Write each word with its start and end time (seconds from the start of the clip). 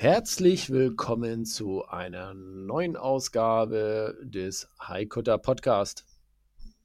Herzlich 0.00 0.70
willkommen 0.70 1.44
zu 1.44 1.84
einer 1.84 2.32
neuen 2.32 2.96
Ausgabe 2.96 4.16
des 4.22 4.70
Haikutter 4.80 5.36
Podcast. 5.36 6.06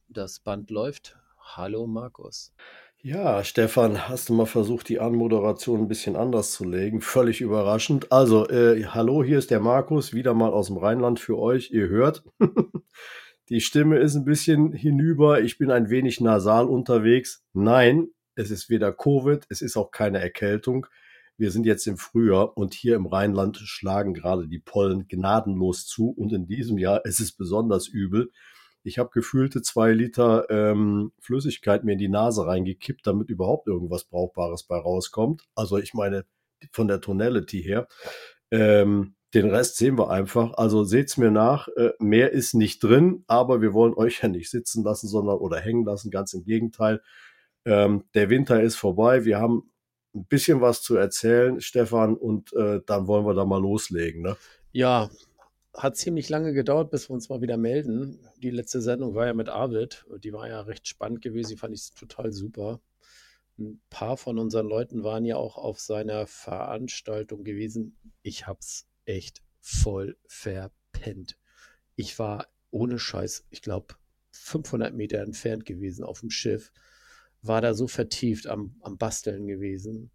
Das 0.10 0.42
Band 0.42 0.70
läuft. 0.70 1.16
Hallo 1.40 1.88
Markus. 1.88 2.54
Ja, 3.02 3.46
Stefan, 3.46 4.10
hast 4.10 4.28
du 4.28 4.34
mal 4.34 4.46
versucht, 4.46 4.90
die 4.90 5.00
Anmoderation 5.00 5.84
ein 5.84 5.88
bisschen 5.88 6.18
anders 6.18 6.52
zu 6.52 6.66
legen? 6.66 7.00
Völlig 7.00 7.40
überraschend. 7.40 8.12
Also, 8.12 8.50
äh, 8.50 8.84
hallo, 8.84 9.24
hier 9.24 9.38
ist 9.38 9.50
der 9.50 9.62
Markus, 9.62 10.12
wieder 10.14 10.34
mal 10.34 10.52
aus 10.52 10.68
dem 10.68 10.76
Rheinland 10.76 11.22
für 11.22 11.40
euch. 11.40 11.72
Ihr 11.72 11.88
hört, 11.88 12.26
die 13.48 13.62
Stimme 13.62 13.98
ist 14.00 14.16
ein 14.16 14.26
bisschen 14.26 14.74
hinüber. 14.74 15.40
Ich 15.40 15.58
bin 15.58 15.72
ein 15.72 15.90
wenig 15.90 16.20
nasal 16.20 16.66
unterwegs. 16.66 17.46
Nein, 17.54 18.10
es 18.36 18.52
ist 18.52 18.70
weder 18.70 18.92
Covid, 18.92 19.46
es 19.48 19.62
ist 19.62 19.78
auch 19.78 19.92
keine 19.92 20.20
Erkältung. 20.20 20.88
Wir 21.38 21.52
sind 21.52 21.66
jetzt 21.66 21.86
im 21.88 21.98
Frühjahr 21.98 22.58
und 22.58 22.74
hier 22.74 22.96
im 22.96 23.06
Rheinland 23.06 23.58
schlagen 23.58 24.14
gerade 24.14 24.48
die 24.48 24.60
Pollen 24.60 25.08
gnadenlos 25.08 25.86
zu 25.86 26.10
und 26.10 26.32
in 26.32 26.48
diesem 26.48 26.78
Jahr 26.78 27.06
ist 27.06 27.20
es 27.20 27.34
besonders 27.34 27.88
übel. 27.88 28.32
Ich 28.84 29.00
habe 29.00 29.10
gefühlte 29.12 29.62
zwei 29.62 29.92
Liter 29.92 30.50
ähm, 30.50 31.12
Flüssigkeit 31.20 31.84
mir 31.84 31.94
in 31.94 31.98
die 31.98 32.08
Nase 32.08 32.46
reingekippt, 32.46 33.06
damit 33.06 33.30
überhaupt 33.30 33.68
irgendwas 33.68 34.06
Brauchbares 34.06 34.64
bei 34.64 34.78
rauskommt. 34.78 35.44
Also 35.56 35.78
ich 35.78 35.94
meine 35.94 36.26
von 36.72 36.88
der 36.88 37.02
Tonality 37.02 37.62
her. 37.62 37.88
Ähm, 38.52 39.16
den 39.34 39.50
Rest 39.50 39.78
sehen 39.78 39.98
wir 39.98 40.12
einfach. 40.12 40.54
Also 40.54 40.84
seht's 40.84 41.18
mir 41.18 41.32
nach. 41.32 41.68
Äh, 41.70 41.92
mehr 42.00 42.32
ist 42.32 42.54
nicht 42.54 42.82
drin, 42.84 43.24
aber 43.28 43.62
wir 43.62 43.74
wollen 43.74 43.94
euch 43.94 44.22
ja 44.22 44.30
nicht 44.30 44.50
sitzen 44.50 44.84
lassen, 44.84 45.08
sondern 45.08 45.38
oder 45.38 45.60
hängen 45.60 45.84
lassen. 45.84 46.12
Ganz 46.12 46.34
im 46.34 46.46
Gegenteil. 46.46 47.02
Ähm, 47.66 48.06
der 48.14 48.30
Winter 48.30 48.62
ist 48.62 48.76
vorbei. 48.76 49.26
Wir 49.26 49.40
haben 49.40 49.72
ein 50.16 50.26
bisschen 50.26 50.62
was 50.62 50.82
zu 50.82 50.96
erzählen, 50.96 51.60
Stefan, 51.62 52.16
und 52.16 52.54
äh, 52.54 52.82
dann 52.86 53.08
wollen 53.08 53.26
wir 53.26 53.34
da 53.34 53.46
mal 53.46 53.62
loslegen. 53.62 54.22
Ne? 54.22 54.38
Ja, 54.72 55.10
hat 55.74 55.98
ziemlich 55.98 56.30
lange 56.30 56.54
gedauert, 56.54 56.90
bis 56.90 57.10
wir 57.10 57.14
uns 57.14 57.30
mal 57.30 57.42
wieder 57.42 57.58
melden. 57.58 58.20
Die 58.42 58.50
letzte 58.50 58.82
Sendung 58.82 59.14
war 59.14 59.26
ja 59.26 59.34
mit 59.34 59.50
Arvid. 59.50 60.06
Die 60.24 60.34
war 60.34 60.48
ja 60.48 60.62
recht 60.62 60.88
spannend 60.88 61.22
gewesen. 61.22 61.52
Die 61.52 61.58
fand 61.58 61.74
ich 61.74 61.94
total 61.94 62.32
super. 62.32 62.80
Ein 63.58 63.82
paar 63.90 64.18
von 64.18 64.40
unseren 64.40 64.68
Leuten 64.68 65.04
waren 65.04 65.26
ja 65.26 65.38
auch 65.38 65.58
auf 65.58 65.80
seiner 65.80 66.28
Veranstaltung 66.28 67.44
gewesen. 67.44 67.98
Ich 68.22 68.48
hab's 68.48 68.88
echt 69.06 69.42
voll 69.60 70.18
verpennt. 70.28 71.38
Ich 71.96 72.20
war 72.20 72.48
ohne 72.72 73.00
Scheiß, 73.00 73.46
ich 73.50 73.62
glaube, 73.62 73.96
500 74.32 74.94
Meter 74.94 75.20
entfernt 75.20 75.66
gewesen 75.66 76.04
auf 76.04 76.20
dem 76.20 76.30
Schiff 76.30 76.72
war 77.48 77.62
da 77.62 77.74
so 77.74 77.88
vertieft 77.88 78.48
am, 78.48 78.76
am 78.82 78.98
Basteln 78.98 79.48
gewesen. 79.48 80.12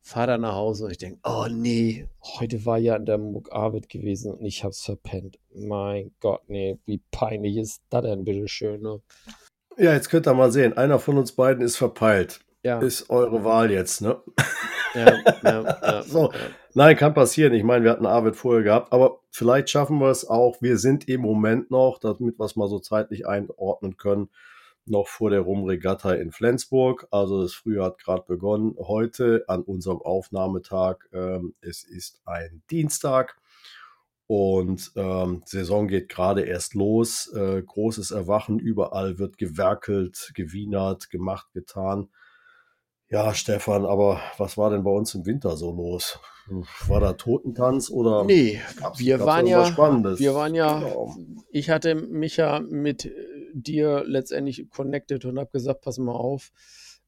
Fahr 0.00 0.26
da 0.26 0.38
nach 0.38 0.54
Hause 0.54 0.84
und 0.84 0.90
ich 0.90 0.98
denke, 0.98 1.18
oh 1.24 1.46
nee, 1.50 2.08
heute 2.38 2.64
war 2.64 2.78
ja 2.78 2.96
in 2.96 3.04
der 3.04 3.18
Muck 3.18 3.52
Arvid 3.52 3.88
gewesen 3.88 4.32
und 4.32 4.44
ich 4.44 4.64
hab's 4.64 4.84
verpennt. 4.84 5.38
Mein 5.54 6.12
Gott, 6.20 6.42
nee, 6.48 6.78
wie 6.86 7.02
peinlich 7.10 7.56
ist 7.56 7.82
das 7.90 8.02
denn, 8.02 8.24
bitteschön. 8.24 8.80
Ne? 8.80 9.02
Ja, 9.76 9.92
jetzt 9.92 10.08
könnt 10.08 10.26
ihr 10.26 10.34
mal 10.34 10.52
sehen, 10.52 10.76
einer 10.76 10.98
von 10.98 11.18
uns 11.18 11.32
beiden 11.32 11.62
ist 11.62 11.76
verpeilt. 11.76 12.40
Ja. 12.62 12.80
Ist 12.80 13.10
eure 13.10 13.44
Wahl 13.44 13.70
jetzt, 13.70 14.00
ne? 14.00 14.20
Ja, 14.94 15.06
ja, 15.42 15.78
ja, 15.82 16.02
so. 16.02 16.32
Nein, 16.74 16.96
kann 16.96 17.14
passieren. 17.14 17.54
Ich 17.54 17.62
meine, 17.62 17.84
wir 17.84 17.90
hatten 17.90 18.06
Arvid 18.06 18.36
vorher 18.36 18.62
gehabt, 18.62 18.92
aber 18.92 19.20
vielleicht 19.30 19.70
schaffen 19.70 19.98
wir 19.98 20.10
es 20.10 20.26
auch. 20.26 20.60
Wir 20.60 20.78
sind 20.78 21.08
im 21.08 21.20
Moment 21.20 21.70
noch, 21.70 21.98
damit 21.98 22.38
wir 22.38 22.44
es 22.44 22.56
mal 22.56 22.68
so 22.68 22.78
zeitlich 22.78 23.26
einordnen 23.26 23.96
können, 23.96 24.28
noch 24.90 25.08
vor 25.08 25.30
der 25.30 25.40
Rumregatta 25.40 26.12
in 26.12 26.32
Flensburg. 26.32 27.06
Also 27.10 27.42
das 27.42 27.54
Frühjahr 27.54 27.86
hat 27.86 27.98
gerade 27.98 28.24
begonnen. 28.26 28.76
Heute 28.78 29.44
an 29.48 29.62
unserem 29.62 30.00
Aufnahmetag. 30.02 31.08
Ähm, 31.12 31.54
es 31.60 31.84
ist 31.84 32.20
ein 32.24 32.62
Dienstag 32.70 33.36
und 34.26 34.92
ähm, 34.94 35.42
Saison 35.46 35.88
geht 35.88 36.08
gerade 36.10 36.42
erst 36.42 36.74
los. 36.74 37.32
Äh, 37.34 37.62
großes 37.62 38.10
Erwachen. 38.10 38.58
Überall 38.58 39.18
wird 39.18 39.38
gewerkelt, 39.38 40.32
gewienert, 40.34 41.08
gemacht, 41.10 41.48
getan. 41.54 42.08
Ja, 43.10 43.32
Stefan, 43.32 43.86
aber 43.86 44.20
was 44.36 44.58
war 44.58 44.68
denn 44.70 44.84
bei 44.84 44.90
uns 44.90 45.14
im 45.14 45.24
Winter 45.24 45.56
so 45.56 45.72
los? 45.72 46.18
War 46.88 47.00
da 47.00 47.14
Totentanz 47.14 47.90
oder? 47.90 48.24
Nee, 48.24 48.60
wir 48.98 49.16
gab's 49.16 49.26
waren 49.26 49.46
irgendwas 49.46 49.68
ja, 49.68 49.72
Spannendes? 49.72 50.20
wir 50.20 50.34
waren 50.34 50.54
ja, 50.54 50.78
Genau. 50.80 51.16
ich 51.50 51.70
hatte 51.70 51.94
mich 51.94 52.36
ja 52.36 52.60
mit 52.60 53.10
dir 53.52 54.04
letztendlich 54.06 54.68
connected 54.70 55.24
und 55.24 55.38
habe 55.38 55.50
gesagt, 55.50 55.82
pass 55.82 55.98
mal 55.98 56.12
auf, 56.12 56.52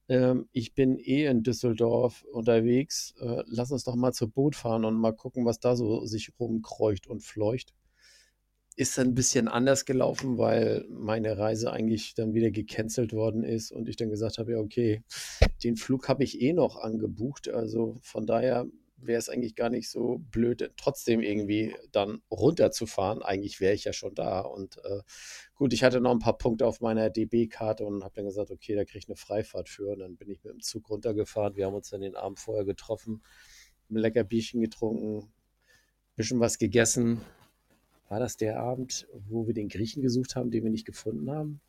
ähm, 0.09 0.49
ich 0.53 0.75
bin 0.75 0.99
eh 0.99 1.27
in 1.27 1.43
Düsseldorf 1.45 2.25
unterwegs, 2.33 3.15
äh, 3.21 3.45
lass 3.47 3.71
uns 3.71 3.85
doch 3.85 3.95
mal 3.95 4.13
zu 4.13 4.29
Boot 4.29 4.57
fahren 4.57 4.85
und 4.85 4.97
mal 4.97 5.13
gucken, 5.13 5.47
was 5.47 5.61
da 5.61 5.77
so 5.77 6.05
sich 6.05 6.33
rumkreucht 6.39 7.07
und 7.07 7.23
fleucht. 7.23 7.73
Ist 8.77 8.99
dann 8.99 9.09
ein 9.09 9.15
bisschen 9.15 9.47
anders 9.47 9.85
gelaufen, 9.85 10.39
weil 10.39 10.85
meine 10.89 11.39
Reise 11.39 11.73
eigentlich 11.73 12.15
dann 12.15 12.35
wieder 12.35 12.51
gecancelt 12.51 13.13
worden 13.13 13.45
ist 13.45 13.73
und 13.73 13.89
ich 13.89 13.97
dann 13.97 14.11
gesagt 14.11 14.39
habe, 14.39 14.53
ja, 14.53 14.59
okay, 14.59 15.03
den 15.63 15.77
Flug 15.77 16.09
habe 16.09 16.25
ich 16.25 16.41
eh 16.41 16.53
noch 16.55 16.77
angebucht, 16.77 17.49
also 17.49 17.99
von 18.03 18.27
daher 18.27 18.67
wäre 19.03 19.19
es 19.19 19.29
eigentlich 19.29 19.55
gar 19.55 19.71
nicht 19.71 19.91
so 19.91 20.19
blöd, 20.31 20.73
trotzdem 20.77 21.21
irgendwie 21.21 21.75
dann 21.93 22.23
runterzufahren. 22.31 23.23
Eigentlich 23.23 23.61
wäre 23.61 23.75
ich 23.75 23.85
ja 23.85 23.93
schon 23.93 24.15
da. 24.15 24.41
Und 24.41 24.79
äh, 24.79 25.01
gut, 25.55 25.73
ich 25.73 25.83
hatte 25.83 26.01
noch 26.01 26.11
ein 26.11 26.19
paar 26.19 26.39
Punkte 26.39 26.67
auf 26.67 26.81
meiner 26.81 27.11
DB-Karte 27.11 27.85
und 27.85 28.05
habe 28.05 28.15
dann 28.15 28.27
gesagt, 28.27 28.51
okay, 28.51 28.75
da 28.75 28.85
kriege 28.85 28.99
ich 28.99 29.09
eine 29.09 29.17
Freifahrt 29.17 29.69
für. 29.69 29.93
Und 29.93 30.01
dann 30.01 30.17
bin 30.17 30.31
ich 30.31 30.43
mit 30.45 30.53
dem 30.53 30.61
Zug 30.61 30.89
runtergefahren. 30.91 31.57
Wir 31.57 31.67
haben 31.67 31.75
uns 31.75 31.91
dann 31.91 32.01
den 32.01 32.17
Abend 32.17 32.39
vorher 32.39 32.65
getroffen, 32.65 33.23
ein 33.91 33.97
lecker 33.97 34.25
Bierchen 34.25 34.61
getrunken, 34.61 35.33
bisschen 36.17 36.41
was 36.41 36.59
gegessen. 36.59 37.21
War 38.09 38.21
das 38.21 38.37
der 38.37 38.61
Abend, 38.61 39.07
wo 39.29 39.47
wir 39.47 39.55
den 39.55 39.69
Griechen 39.69 40.03
gesucht 40.03 40.37
haben, 40.37 40.51
den 40.51 40.65
wir 40.65 40.71
nicht 40.71 40.87
gefunden 40.87 41.31
haben? 41.31 41.61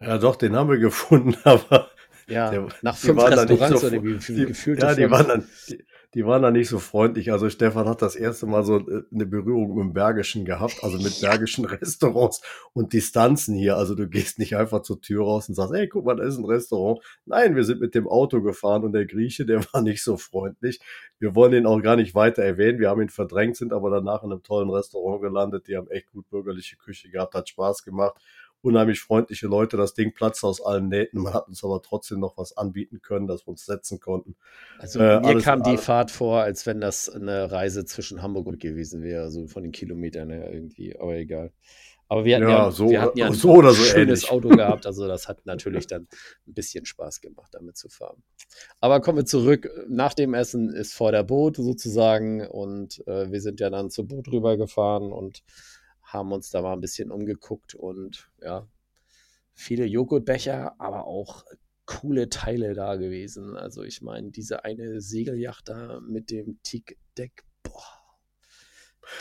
Ja, 0.00 0.18
doch, 0.18 0.36
den 0.36 0.54
haben 0.54 0.70
wir 0.70 0.78
gefunden, 0.78 1.36
aber 1.44 1.87
Ja, 2.28 2.50
Der- 2.50 2.68
nach 2.82 2.98
die 2.98 3.06
fünf 3.06 3.22
Restaurants 3.24 3.80
so 3.80 3.86
oder 3.86 4.02
wie 4.04 4.18
viel 4.18 4.36
die, 4.36 4.46
gefühlte 4.46 4.86
ja, 4.86 4.94
die 4.94 5.02
fünf. 5.02 5.12
waren, 5.12 5.28
dann, 5.28 5.46
die, 5.68 5.84
die 6.14 6.24
waren 6.26 6.42
dann 6.42 6.52
nicht 6.54 6.68
so 6.68 6.78
freundlich. 6.78 7.32
Also 7.32 7.48
Stefan 7.50 7.86
hat 7.88 8.02
das 8.02 8.16
erste 8.16 8.46
Mal 8.46 8.64
so 8.64 8.78
äh, 8.78 9.02
eine 9.12 9.26
Berührung 9.26 9.74
mit 9.76 9.84
dem 9.84 9.92
Bergischen 9.92 10.44
gehabt, 10.44 10.78
also 10.82 10.98
mit 10.98 11.20
bergischen 11.22 11.64
Restaurants 11.64 12.40
und 12.72 12.92
Distanzen 12.92 13.54
hier. 13.54 13.76
Also 13.76 13.94
du 13.94 14.08
gehst 14.08 14.38
nicht 14.38 14.56
einfach 14.56 14.82
zur 14.82 15.00
Tür 15.00 15.24
raus 15.24 15.48
und 15.48 15.54
sagst, 15.54 15.74
hey, 15.74 15.88
guck 15.88 16.04
mal, 16.04 16.16
da 16.16 16.24
ist 16.24 16.38
ein 16.38 16.44
Restaurant. 16.44 17.00
Nein, 17.24 17.56
wir 17.56 17.64
sind 17.64 17.80
mit 17.80 17.94
dem 17.94 18.06
Auto 18.08 18.42
gefahren 18.42 18.84
und 18.84 18.92
der 18.92 19.06
Grieche, 19.06 19.46
der 19.46 19.62
war 19.72 19.82
nicht 19.82 20.02
so 20.02 20.16
freundlich. 20.16 20.80
Wir 21.18 21.34
wollen 21.34 21.52
ihn 21.52 21.66
auch 21.66 21.80
gar 21.82 21.96
nicht 21.96 22.14
weiter 22.14 22.42
erwähnen. 22.42 22.78
Wir 22.78 22.90
haben 22.90 23.02
ihn 23.02 23.08
verdrängt, 23.08 23.56
sind 23.56 23.72
aber 23.72 23.90
danach 23.90 24.22
in 24.22 24.32
einem 24.32 24.42
tollen 24.42 24.70
Restaurant 24.70 25.20
gelandet. 25.22 25.66
Die 25.66 25.76
haben 25.76 25.88
echt 25.90 26.10
gut 26.12 26.28
bürgerliche 26.30 26.76
Küche 26.76 27.10
gehabt, 27.10 27.34
hat 27.34 27.48
Spaß 27.48 27.82
gemacht 27.84 28.16
unheimlich 28.62 29.00
freundliche 29.00 29.46
Leute. 29.46 29.76
Das 29.76 29.94
Ding 29.94 30.14
platzt 30.14 30.44
aus 30.44 30.60
allen 30.60 30.88
Nähten. 30.88 31.20
Man 31.20 31.34
hat 31.34 31.48
uns 31.48 31.62
aber 31.64 31.82
trotzdem 31.82 32.20
noch 32.20 32.36
was 32.36 32.56
anbieten 32.56 33.00
können, 33.02 33.26
dass 33.26 33.46
wir 33.46 33.48
uns 33.50 33.64
setzen 33.66 34.00
konnten. 34.00 34.36
Also 34.78 35.00
Äh, 35.00 35.20
mir 35.20 35.40
kam 35.40 35.62
die 35.62 35.76
Fahrt 35.76 36.10
vor, 36.10 36.40
als 36.40 36.66
wenn 36.66 36.80
das 36.80 37.08
eine 37.08 37.50
Reise 37.50 37.84
zwischen 37.84 38.22
Hamburg 38.22 38.46
und 38.46 38.60
gewesen 38.60 39.02
wäre, 39.02 39.30
so 39.30 39.46
von 39.46 39.62
den 39.62 39.72
Kilometern 39.72 40.30
her 40.30 40.52
irgendwie, 40.52 40.98
aber 40.98 41.16
egal. 41.16 41.52
Aber 42.10 42.24
wir 42.24 42.36
hatten 42.36 42.48
ja, 42.48 42.64
Ja, 42.64 42.70
so 42.70 42.88
wir 42.88 43.02
hatten 43.02 43.18
ja 43.18 43.26
ein 43.26 43.34
so 43.34 43.52
oder 43.52 43.72
so 43.72 43.82
schönes 43.82 44.22
ähnlich. 44.24 44.30
Auto 44.30 44.48
gehabt, 44.48 44.86
also 44.86 45.06
das 45.06 45.28
hat 45.28 45.44
natürlich 45.44 45.86
dann 45.86 46.08
ein 46.46 46.54
bisschen 46.54 46.86
Spaß 46.86 47.20
gemacht, 47.20 47.52
damit 47.52 47.76
zu 47.76 47.90
fahren. 47.90 48.22
Aber 48.80 49.00
kommen 49.00 49.18
wir 49.18 49.26
zurück. 49.26 49.68
Nach 49.88 50.14
dem 50.14 50.32
Essen 50.32 50.70
ist 50.70 50.94
vor 50.94 51.12
der 51.12 51.22
Boot 51.22 51.56
sozusagen 51.56 52.46
und 52.46 53.06
äh, 53.06 53.30
wir 53.30 53.40
sind 53.42 53.60
ja 53.60 53.68
dann 53.68 53.90
zur 53.90 54.08
Boot 54.08 54.28
rübergefahren 54.28 55.12
und 55.12 55.42
haben 56.08 56.32
uns 56.32 56.50
da 56.50 56.62
mal 56.62 56.72
ein 56.74 56.80
bisschen 56.80 57.10
umgeguckt 57.12 57.74
und 57.74 58.30
ja, 58.42 58.68
viele 59.54 59.86
Joghurtbecher, 59.86 60.80
aber 60.80 61.06
auch 61.06 61.44
coole 61.86 62.28
Teile 62.30 62.74
da 62.74 62.96
gewesen. 62.96 63.56
Also 63.56 63.82
ich 63.82 64.02
meine, 64.02 64.30
diese 64.30 64.64
eine 64.64 65.00
Segelyacht 65.00 65.68
da 65.68 66.00
mit 66.00 66.30
dem 66.30 66.60
Teak-Deck, 66.62 67.44
boah, 67.62 67.84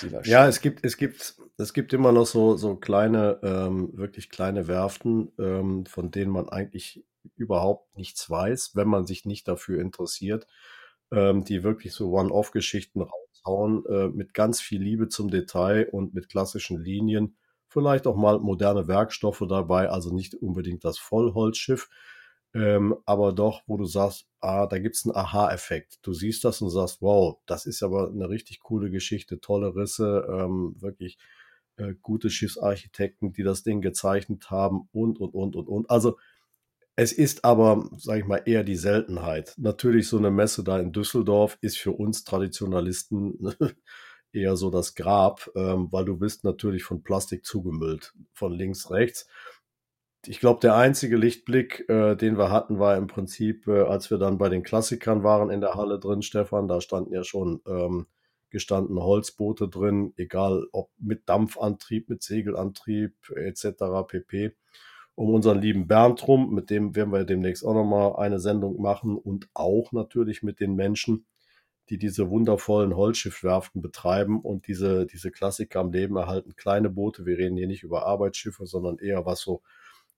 die 0.02 0.12
war 0.12 0.24
Ja, 0.24 0.48
schön. 0.48 0.48
es 0.48 0.62
gibt, 0.62 0.84
es 0.86 0.98
gibt, 0.98 1.36
es 1.58 1.74
gibt 1.74 1.94
immer 1.94 2.12
noch 2.12 2.26
so, 2.26 2.58
so 2.58 2.76
kleine, 2.76 3.40
ähm, 3.44 3.92
wirklich 3.98 4.30
kleine 4.30 4.68
Werften, 4.68 5.32
ähm, 5.40 5.86
von 5.86 6.12
denen 6.12 6.32
man 6.32 6.50
eigentlich 6.50 7.06
überhaupt 7.36 7.96
nichts 7.98 8.30
weiß, 8.30 8.76
wenn 8.76 8.88
man 8.88 9.06
sich 9.06 9.26
nicht 9.26 9.48
dafür 9.48 9.82
interessiert, 9.82 10.48
ähm, 11.12 11.44
die 11.44 11.64
wirklich 11.64 11.94
so 11.94 12.12
One-Off-Geschichten 12.12 13.02
raus 13.02 13.27
raushauen, 13.48 13.86
äh, 13.86 14.08
mit 14.10 14.34
ganz 14.34 14.62
viel 14.62 14.82
Liebe 14.82 15.08
zum 15.08 15.30
Detail 15.30 15.88
und 15.92 16.14
mit 16.14 16.30
klassischen 16.30 16.80
Linien. 16.80 17.36
Vielleicht 17.68 18.08
auch 18.08 18.16
mal 18.16 18.40
moderne 18.40 18.88
Werkstoffe 18.88 19.44
dabei, 19.48 19.90
also 19.90 20.14
nicht 20.14 20.36
unbedingt 20.36 20.84
das 20.86 20.98
Vollholzschiff, 20.98 21.90
ähm, 22.54 22.96
aber 23.06 23.34
doch, 23.34 23.62
wo 23.68 23.78
du 23.78 23.86
sagst, 23.86 24.26
ah, 24.40 24.68
da 24.68 24.80
gibt's 24.80 25.06
einen 25.06 25.16
Aha-Effekt. 25.16 26.00
Du 26.02 26.14
siehst 26.14 26.44
das 26.46 26.62
und 26.62 26.70
sagst, 26.70 27.02
wow, 27.02 27.38
das 27.46 27.66
ist 27.66 27.84
aber 27.84 28.10
eine 28.10 28.30
richtig 28.30 28.62
coole 28.62 28.90
Geschichte, 28.90 29.40
tolle 29.42 29.76
Risse, 29.76 30.26
ähm, 30.32 30.76
wirklich 30.80 31.18
äh, 31.76 31.94
gute 32.02 32.30
Schiffsarchitekten, 32.30 33.34
die 33.34 33.44
das 33.44 33.64
Ding 33.64 33.82
gezeichnet 33.82 34.50
haben 34.50 34.88
und, 34.94 35.20
und, 35.20 35.34
und, 35.34 35.56
und, 35.56 35.68
und. 35.68 35.90
Also 35.90 36.18
es 37.00 37.12
ist 37.12 37.46
aber, 37.46 37.90
sage 37.96 38.22
ich 38.22 38.26
mal, 38.26 38.42
eher 38.46 38.64
die 38.64 38.76
Seltenheit. 38.76 39.54
Natürlich 39.58 40.08
so 40.08 40.18
eine 40.18 40.32
Messe 40.32 40.64
da 40.64 40.80
in 40.80 40.92
Düsseldorf 40.92 41.58
ist 41.62 41.78
für 41.78 41.92
uns 41.92 42.24
Traditionalisten 42.24 43.38
eher 44.34 44.56
so 44.58 44.72
das 44.72 44.96
Grab, 44.96 45.48
ähm, 45.56 45.90
weil 45.92 46.06
du 46.06 46.18
bist 46.18 46.44
natürlich 46.44 46.84
von 46.84 47.04
Plastik 47.04 47.46
zugemüllt, 47.46 48.16
von 48.34 48.52
links, 48.52 48.90
rechts. 48.90 49.28
Ich 50.26 50.40
glaube, 50.40 50.60
der 50.60 50.76
einzige 50.76 51.18
Lichtblick, 51.18 51.88
äh, 51.88 52.16
den 52.16 52.40
wir 52.40 52.50
hatten, 52.50 52.80
war 52.80 52.98
im 52.98 53.06
Prinzip, 53.06 53.68
äh, 53.68 53.82
als 53.84 54.10
wir 54.10 54.18
dann 54.18 54.40
bei 54.40 54.50
den 54.50 54.64
Klassikern 54.64 55.22
waren 55.22 55.52
in 55.52 55.62
der 55.62 55.76
Halle 55.76 56.00
drin, 56.00 56.24
Stefan, 56.24 56.68
da 56.68 56.82
standen 56.82 57.14
ja 57.14 57.24
schon 57.24 57.62
ähm, 57.68 58.08
gestanden 58.50 59.00
Holzboote 59.00 59.70
drin, 59.70 60.14
egal 60.18 60.66
ob 60.72 60.90
mit 60.98 61.30
Dampfantrieb, 61.30 62.10
mit 62.10 62.24
Segelantrieb 62.24 63.14
etc. 63.30 63.84
pp. 64.08 64.56
Um 65.18 65.34
unseren 65.34 65.60
lieben 65.60 65.88
Bernd 65.88 66.28
rum, 66.28 66.54
mit 66.54 66.70
dem 66.70 66.96
werden 66.96 67.12
wir 67.12 67.24
demnächst 67.24 67.66
auch 67.66 67.74
nochmal 67.74 68.18
eine 68.18 68.40
Sendung 68.40 68.80
machen 68.80 69.18
und 69.18 69.50
auch 69.56 69.92
natürlich 69.92 70.44
mit 70.44 70.60
den 70.60 70.76
Menschen, 70.76 71.26
die 71.90 71.98
diese 71.98 72.30
wundervollen 72.30 72.96
Holzschiffwerften 72.96 73.82
betreiben 73.82 74.40
und 74.40 74.68
diese, 74.68 75.08
diese 75.08 75.32
Klassiker 75.32 75.80
am 75.80 75.92
Leben 75.92 76.18
erhalten. 76.18 76.56
Kleine 76.56 76.92
Boote, 76.92 77.26
wir 77.26 77.40
reden 77.40 77.58
hier 77.58 77.66
nicht 77.66 77.82
über 77.82 78.06
Arbeitsschiffe, 78.06 78.68
sondern 78.68 79.00
eher 79.00 79.26
was 79.26 79.40
so 79.40 79.64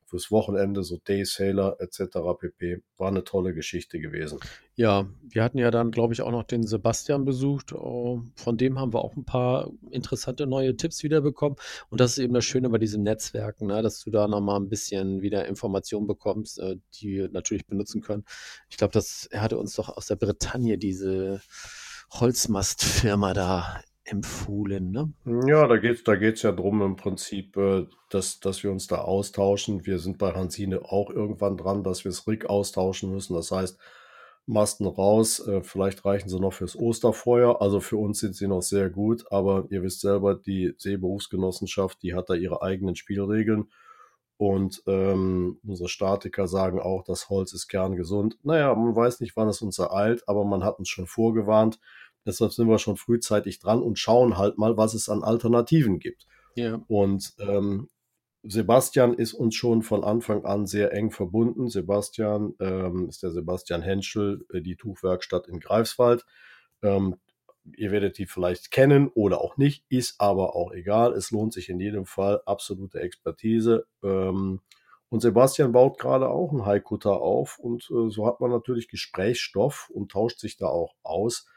fürs 0.09 0.31
Wochenende, 0.31 0.83
so 0.83 0.97
Day 0.97 1.23
Sailor 1.23 1.77
etc. 1.79 2.17
pp. 2.39 2.81
War 2.97 3.09
eine 3.09 3.23
tolle 3.23 3.53
Geschichte 3.53 3.99
gewesen. 3.99 4.39
Ja, 4.75 5.07
wir 5.21 5.43
hatten 5.43 5.57
ja 5.57 5.71
dann, 5.71 5.91
glaube 5.91 6.13
ich, 6.13 6.21
auch 6.21 6.31
noch 6.31 6.43
den 6.43 6.65
Sebastian 6.65 7.25
besucht. 7.25 7.73
Oh, 7.73 8.23
von 8.35 8.57
dem 8.57 8.79
haben 8.79 8.93
wir 8.93 9.03
auch 9.03 9.15
ein 9.15 9.25
paar 9.25 9.71
interessante 9.91 10.47
neue 10.47 10.75
Tipps 10.75 11.03
wiederbekommen. 11.03 11.57
Und 11.89 12.01
das 12.01 12.13
ist 12.13 12.23
eben 12.23 12.33
das 12.33 12.45
Schöne 12.45 12.69
bei 12.69 12.77
diesen 12.77 13.03
Netzwerken, 13.03 13.67
ne, 13.67 13.81
dass 13.81 14.03
du 14.03 14.09
da 14.09 14.27
nochmal 14.27 14.59
ein 14.59 14.69
bisschen 14.69 15.21
wieder 15.21 15.45
Informationen 15.47 16.07
bekommst, 16.07 16.59
äh, 16.59 16.77
die 16.95 17.09
wir 17.09 17.29
natürlich 17.29 17.67
benutzen 17.67 18.01
können. 18.01 18.25
Ich 18.69 18.77
glaube, 18.77 18.99
er 19.29 19.41
hatte 19.41 19.57
uns 19.57 19.75
doch 19.75 19.89
aus 19.89 20.07
der 20.07 20.15
Bretagne 20.15 20.77
diese 20.77 21.41
Holzmastfirma 22.11 23.33
da 23.33 23.81
empfohlen. 24.11 24.91
Ne? 24.91 25.13
Ja, 25.47 25.67
da 25.67 25.77
geht 25.77 25.97
es 25.97 26.03
da 26.03 26.15
geht's 26.15 26.41
ja 26.41 26.51
drum 26.51 26.81
im 26.81 26.95
Prinzip, 26.95 27.55
äh, 27.57 27.85
dass, 28.09 28.39
dass 28.39 28.63
wir 28.63 28.71
uns 28.71 28.87
da 28.87 28.99
austauschen. 28.99 29.85
Wir 29.85 29.99
sind 29.99 30.17
bei 30.17 30.33
Hansine 30.33 30.81
auch 30.83 31.09
irgendwann 31.09 31.57
dran, 31.57 31.83
dass 31.83 32.03
wir 32.03 32.11
das 32.11 32.27
Rig 32.27 32.49
austauschen 32.49 33.11
müssen. 33.11 33.33
Das 33.35 33.51
heißt, 33.51 33.79
Masten 34.49 34.87
raus, 34.87 35.45
äh, 35.47 35.61
vielleicht 35.61 36.05
reichen 36.05 36.27
sie 36.27 36.39
noch 36.39 36.53
fürs 36.53 36.75
Osterfeuer. 36.75 37.61
Also 37.61 37.79
für 37.79 37.97
uns 37.97 38.19
sind 38.19 38.35
sie 38.35 38.47
noch 38.47 38.63
sehr 38.63 38.89
gut, 38.89 39.31
aber 39.31 39.67
ihr 39.69 39.83
wisst 39.83 40.01
selber, 40.01 40.33
die 40.33 40.73
Seeberufsgenossenschaft, 40.77 42.01
die 42.01 42.15
hat 42.15 42.29
da 42.29 42.33
ihre 42.33 42.63
eigenen 42.63 42.95
Spielregeln. 42.95 43.69
Und 44.37 44.81
ähm, 44.87 45.59
unsere 45.67 45.89
Statiker 45.89 46.47
sagen 46.47 46.79
auch, 46.79 47.03
das 47.03 47.29
Holz 47.29 47.53
ist 47.53 47.67
kerngesund. 47.67 48.37
Naja, 48.41 48.73
man 48.73 48.95
weiß 48.95 49.19
nicht, 49.19 49.35
wann 49.35 49.49
es 49.49 49.61
uns 49.61 49.77
ereilt, 49.77 50.23
aber 50.27 50.45
man 50.45 50.63
hat 50.63 50.79
uns 50.79 50.89
schon 50.89 51.07
vorgewarnt. 51.07 51.79
Deshalb 52.29 52.53
sind 52.53 52.67
wir 52.67 52.77
schon 52.77 52.95
frühzeitig 52.95 53.59
dran 53.59 53.81
und 53.81 53.97
schauen 53.97 54.37
halt 54.37 54.59
mal, 54.59 54.77
was 54.77 54.93
es 54.93 55.09
an 55.09 55.23
Alternativen 55.23 55.97
gibt. 55.97 56.27
Ja. 56.55 56.79
Und 56.87 57.33
ähm, 57.39 57.89
Sebastian 58.43 59.15
ist 59.15 59.33
uns 59.33 59.55
schon 59.55 59.81
von 59.81 60.03
Anfang 60.03 60.45
an 60.45 60.67
sehr 60.67 60.93
eng 60.93 61.09
verbunden. 61.09 61.69
Sebastian 61.69 62.53
ähm, 62.59 63.09
ist 63.09 63.23
der 63.23 63.31
Sebastian 63.31 63.81
Henschel, 63.81 64.45
äh, 64.53 64.61
die 64.61 64.75
Tuchwerkstatt 64.75 65.47
in 65.47 65.59
Greifswald. 65.59 66.23
Ähm, 66.83 67.15
ihr 67.75 67.91
werdet 67.91 68.19
die 68.19 68.27
vielleicht 68.27 68.69
kennen 68.69 69.09
oder 69.09 69.41
auch 69.41 69.57
nicht, 69.57 69.83
ist 69.89 70.21
aber 70.21 70.55
auch 70.55 70.71
egal. 70.71 71.13
Es 71.13 71.31
lohnt 71.31 71.51
sich 71.51 71.69
in 71.69 71.79
jedem 71.79 72.05
Fall 72.05 72.41
absolute 72.45 72.99
Expertise. 72.99 73.87
Ähm, 74.03 74.61
und 75.09 75.21
Sebastian 75.21 75.71
baut 75.71 75.97
gerade 75.97 76.29
auch 76.29 76.51
einen 76.51 76.67
Haikutter 76.67 77.19
auf 77.19 77.57
und 77.57 77.89
äh, 77.89 78.11
so 78.11 78.27
hat 78.27 78.39
man 78.39 78.51
natürlich 78.51 78.87
Gesprächsstoff 78.87 79.89
und 79.89 80.11
tauscht 80.11 80.39
sich 80.39 80.57
da 80.57 80.67
auch 80.67 80.93
aus. 81.01 81.47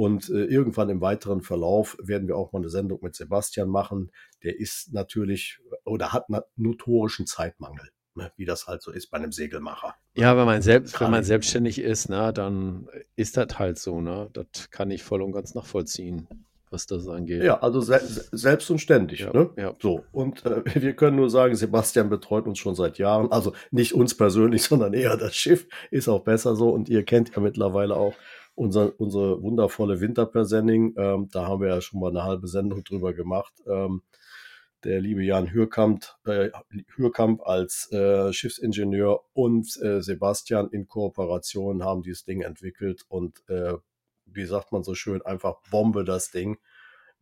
Und 0.00 0.30
äh, 0.30 0.44
irgendwann 0.46 0.88
im 0.88 1.02
weiteren 1.02 1.42
Verlauf 1.42 1.94
werden 2.02 2.26
wir 2.26 2.34
auch 2.34 2.54
mal 2.54 2.60
eine 2.60 2.70
Sendung 2.70 3.00
mit 3.02 3.14
Sebastian 3.14 3.68
machen. 3.68 4.10
Der 4.42 4.58
ist 4.58 4.94
natürlich 4.94 5.60
oder 5.84 6.14
hat 6.14 6.30
einen 6.30 6.40
notorischen 6.56 7.26
Zeitmangel, 7.26 7.90
ne, 8.14 8.32
wie 8.38 8.46
das 8.46 8.66
halt 8.66 8.80
so 8.80 8.92
ist 8.92 9.10
bei 9.10 9.18
einem 9.18 9.30
Segelmacher. 9.30 9.94
Ja, 10.14 10.38
wenn 10.38 10.46
man, 10.46 10.62
selbst, 10.62 10.98
wenn 11.02 11.10
man 11.10 11.22
selbstständig 11.22 11.78
ist, 11.78 12.08
ne, 12.08 12.32
dann 12.32 12.88
ist 13.14 13.36
das 13.36 13.58
halt 13.58 13.78
so. 13.78 14.00
Ne? 14.00 14.30
Das 14.32 14.70
kann 14.70 14.90
ich 14.90 15.02
voll 15.02 15.20
und 15.20 15.32
ganz 15.32 15.54
nachvollziehen 15.54 16.26
was 16.70 16.86
das 16.86 17.08
angeht. 17.08 17.42
Ja, 17.42 17.58
also 17.60 17.80
se 17.80 18.00
selbst 18.30 18.70
und 18.70 18.78
ständig. 18.78 19.20
Ja, 19.20 19.32
ne? 19.32 19.50
ja. 19.56 19.74
So, 19.80 20.04
und 20.12 20.46
äh, 20.46 20.62
wir 20.80 20.94
können 20.94 21.16
nur 21.16 21.28
sagen, 21.28 21.54
Sebastian 21.56 22.08
betreut 22.08 22.46
uns 22.46 22.58
schon 22.58 22.74
seit 22.74 22.98
Jahren. 22.98 23.30
Also 23.32 23.52
nicht 23.70 23.94
uns 23.94 24.16
persönlich, 24.16 24.62
sondern 24.68 24.94
eher 24.94 25.16
das 25.16 25.34
Schiff. 25.34 25.66
Ist 25.90 26.08
auch 26.08 26.22
besser 26.22 26.54
so. 26.56 26.70
Und 26.70 26.88
ihr 26.88 27.04
kennt 27.04 27.34
ja 27.34 27.42
mittlerweile 27.42 27.96
auch 27.96 28.14
unser, 28.60 28.92
unsere 29.00 29.42
wundervolle 29.42 30.00
Winterpersenning. 30.02 30.94
Ähm, 30.98 31.28
da 31.32 31.46
haben 31.46 31.62
wir 31.62 31.68
ja 31.68 31.80
schon 31.80 31.98
mal 31.98 32.10
eine 32.10 32.24
halbe 32.24 32.46
Sendung 32.46 32.84
drüber 32.84 33.14
gemacht. 33.14 33.54
Ähm, 33.66 34.02
der 34.84 35.00
liebe 35.00 35.22
Jan 35.24 35.50
Hürkamp, 35.50 36.04
äh, 36.26 36.50
Hürkamp 36.94 37.40
als 37.46 37.90
äh, 37.90 38.32
Schiffsingenieur 38.34 39.22
und 39.32 39.66
äh, 39.82 40.02
Sebastian 40.02 40.68
in 40.70 40.88
Kooperation 40.88 41.84
haben 41.84 42.02
dieses 42.02 42.24
Ding 42.24 42.42
entwickelt 42.42 43.04
und 43.08 43.42
äh, 43.48 43.74
wie 44.26 44.44
sagt 44.44 44.72
man 44.72 44.82
so 44.82 44.94
schön, 44.94 45.22
einfach 45.22 45.56
Bombe 45.70 46.04
das 46.04 46.30
Ding. 46.30 46.58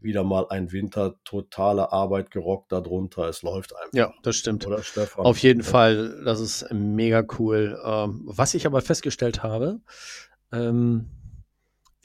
Wieder 0.00 0.22
mal 0.22 0.46
ein 0.48 0.70
Winter, 0.70 1.16
totale 1.24 1.92
Arbeit 1.92 2.30
gerockt 2.30 2.70
darunter. 2.70 3.28
Es 3.28 3.42
läuft 3.42 3.74
einfach. 3.74 3.92
Ja, 3.92 4.12
das 4.22 4.36
stimmt. 4.36 4.64
Oder 4.66 4.82
Stefan? 4.82 5.24
Auf 5.24 5.38
jeden 5.38 5.60
ja. 5.60 5.66
Fall, 5.66 6.22
das 6.24 6.40
ist 6.40 6.72
mega 6.72 7.24
cool. 7.38 7.80
Ähm, 7.84 8.22
was 8.24 8.54
ich 8.54 8.66
aber 8.66 8.80
festgestellt 8.80 9.42
habe, 9.42 9.80
ähm, 10.52 11.10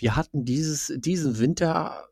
wir 0.04 0.18
hatten 0.18 0.44
dieses, 0.44 0.94
diesen 0.98 1.40
Winter 1.40 2.10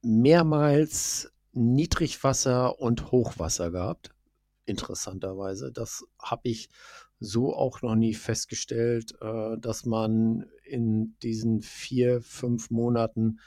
mehrmals 0.00 1.32
Niedrigwasser 1.50 2.78
und 2.78 3.10
Hochwasser 3.10 3.72
gehabt. 3.72 4.10
Interessanterweise. 4.64 5.72
Das 5.72 6.04
habe 6.22 6.42
ich 6.44 6.68
so 7.18 7.52
auch 7.52 7.82
noch 7.82 7.96
nie 7.96 8.14
festgestellt, 8.14 9.16
äh, 9.20 9.58
dass 9.58 9.84
man 9.86 10.46
in 10.64 11.16
diesen 11.24 11.62
vier, 11.62 12.22
fünf 12.22 12.70
Monaten, 12.70 13.40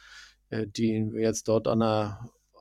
äh, 0.49 0.67
die 0.67 1.13
wir 1.13 1.21
jetzt 1.21 1.47
dort 1.47 1.69
an 1.69 1.79
der, 1.79 2.19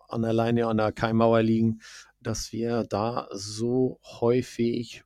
an 0.08 0.22
der 0.22 0.32
Leine, 0.32 0.68
an 0.68 0.76
der 0.76 0.92
Keimauer 0.92 1.42
liegen, 1.42 1.80
dass 2.20 2.52
wir 2.52 2.84
da 2.84 3.26
so 3.32 3.98
häufig 4.04 5.02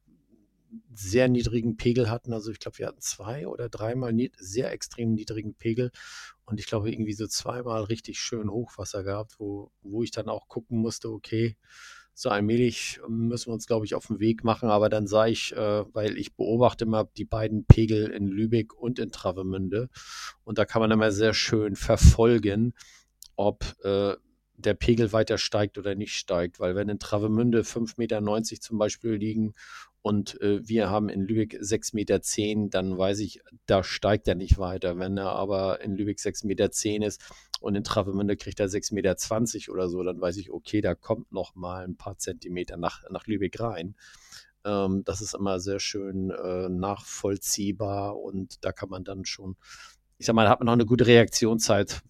sehr 0.93 1.29
niedrigen 1.29 1.77
Pegel 1.77 2.11
hatten. 2.11 2.33
Also 2.33 2.51
ich 2.51 2.59
glaube, 2.59 2.79
wir 2.79 2.87
hatten 2.87 3.01
zwei 3.01 3.47
oder 3.47 3.69
dreimal 3.69 4.15
sehr 4.39 4.73
extrem 4.73 5.13
niedrigen 5.13 5.55
Pegel 5.55 5.91
und 6.45 6.61
ich 6.61 6.67
glaube 6.67 6.91
irgendwie 6.91 7.13
so 7.13 7.27
zweimal 7.27 7.85
richtig 7.85 8.19
schön 8.19 8.51
Hochwasser 8.51 9.03
gehabt, 9.03 9.39
wo, 9.39 9.71
wo 9.83 10.03
ich 10.03 10.11
dann 10.11 10.29
auch 10.29 10.49
gucken 10.49 10.79
musste, 10.79 11.11
okay, 11.11 11.57
so 12.15 12.31
allmählich 12.31 12.99
müssen 13.09 13.49
wir 13.49 13.55
uns, 13.55 13.67
glaube 13.67 13.85
ich, 13.85 13.95
auf 13.95 14.07
den 14.07 14.21
Weg 14.21 14.43
machen. 14.43 14.71
Aber 14.71 14.89
dann 14.89 15.07
sah 15.07 15.27
ich, 15.27 15.55
äh, 15.55 15.85
weil 15.95 16.17
ich 16.17 16.35
beobachte 16.35 16.87
immer 16.87 17.05
die 17.17 17.27
beiden 17.27 17.67
Pegel 17.67 18.07
in 18.11 18.27
Lübeck 18.27 18.73
und 18.73 18.99
in 18.99 19.13
Travemünde 19.13 19.91
und 20.45 20.57
da 20.57 20.65
kann 20.65 20.81
man 20.81 20.91
immer 20.91 21.13
sehr 21.13 21.35
schön 21.35 21.77
verfolgen, 21.77 22.73
ob 23.37 23.65
äh, 23.85 24.15
der 24.57 24.75
Pegel 24.75 25.13
weiter 25.13 25.39
steigt 25.39 25.79
oder 25.79 25.95
nicht 25.95 26.15
steigt. 26.15 26.61
Weil 26.61 26.75
wenn 26.75 26.89
in 26.89 26.99
Travemünde 26.99 27.63
5,90 27.63 27.95
Meter 27.99 28.61
zum 28.61 28.79
Beispiel 28.79 29.13
liegen 29.13 29.55
und 30.07 30.41
äh, 30.41 30.61
wir 30.63 30.89
haben 30.89 31.09
in 31.09 31.23
Lübeck 31.23 31.55
6,10 31.55 31.97
Meter, 31.97 32.21
dann 32.71 32.97
weiß 32.97 33.19
ich, 33.19 33.41
da 33.67 33.83
steigt 33.83 34.29
er 34.29 34.37
nicht 34.37 34.57
weiter. 34.57 35.01
Wenn 35.01 35.19
er 35.19 35.31
aber 35.31 35.81
in 35.81 35.97
Lübeck 35.97 36.19
6,10 36.19 36.47
Meter 36.47 36.71
ist 37.05 37.25
und 37.59 37.75
in 37.75 37.83
Travemünde 37.83 38.37
kriegt 38.37 38.61
er 38.61 38.69
6,20 38.69 38.95
Meter 38.95 39.73
oder 39.73 39.89
so, 39.89 40.05
dann 40.05 40.21
weiß 40.21 40.37
ich, 40.37 40.53
okay, 40.53 40.81
da 40.81 40.95
kommt 40.95 41.33
noch 41.33 41.57
mal 41.57 41.83
ein 41.83 41.97
paar 41.97 42.19
Zentimeter 42.19 42.77
nach, 42.77 43.03
nach 43.11 43.27
Lübeck 43.27 43.59
rein. 43.59 43.97
Ähm, 44.65 45.03
das 45.05 45.21
ist 45.21 45.35
immer 45.35 45.59
sehr 45.59 45.81
schön 45.81 46.31
äh, 46.31 46.69
nachvollziehbar 46.69 48.17
und 48.17 48.65
da 48.65 48.71
kann 48.71 48.91
man 48.91 49.03
dann 49.03 49.25
schon, 49.25 49.57
ich 50.19 50.27
sag 50.27 50.37
mal, 50.37 50.45
da 50.45 50.51
hat 50.51 50.61
man 50.61 50.67
noch 50.67 50.75
eine 50.75 50.87
gute 50.87 51.09
Reaktionszeit 51.09 52.01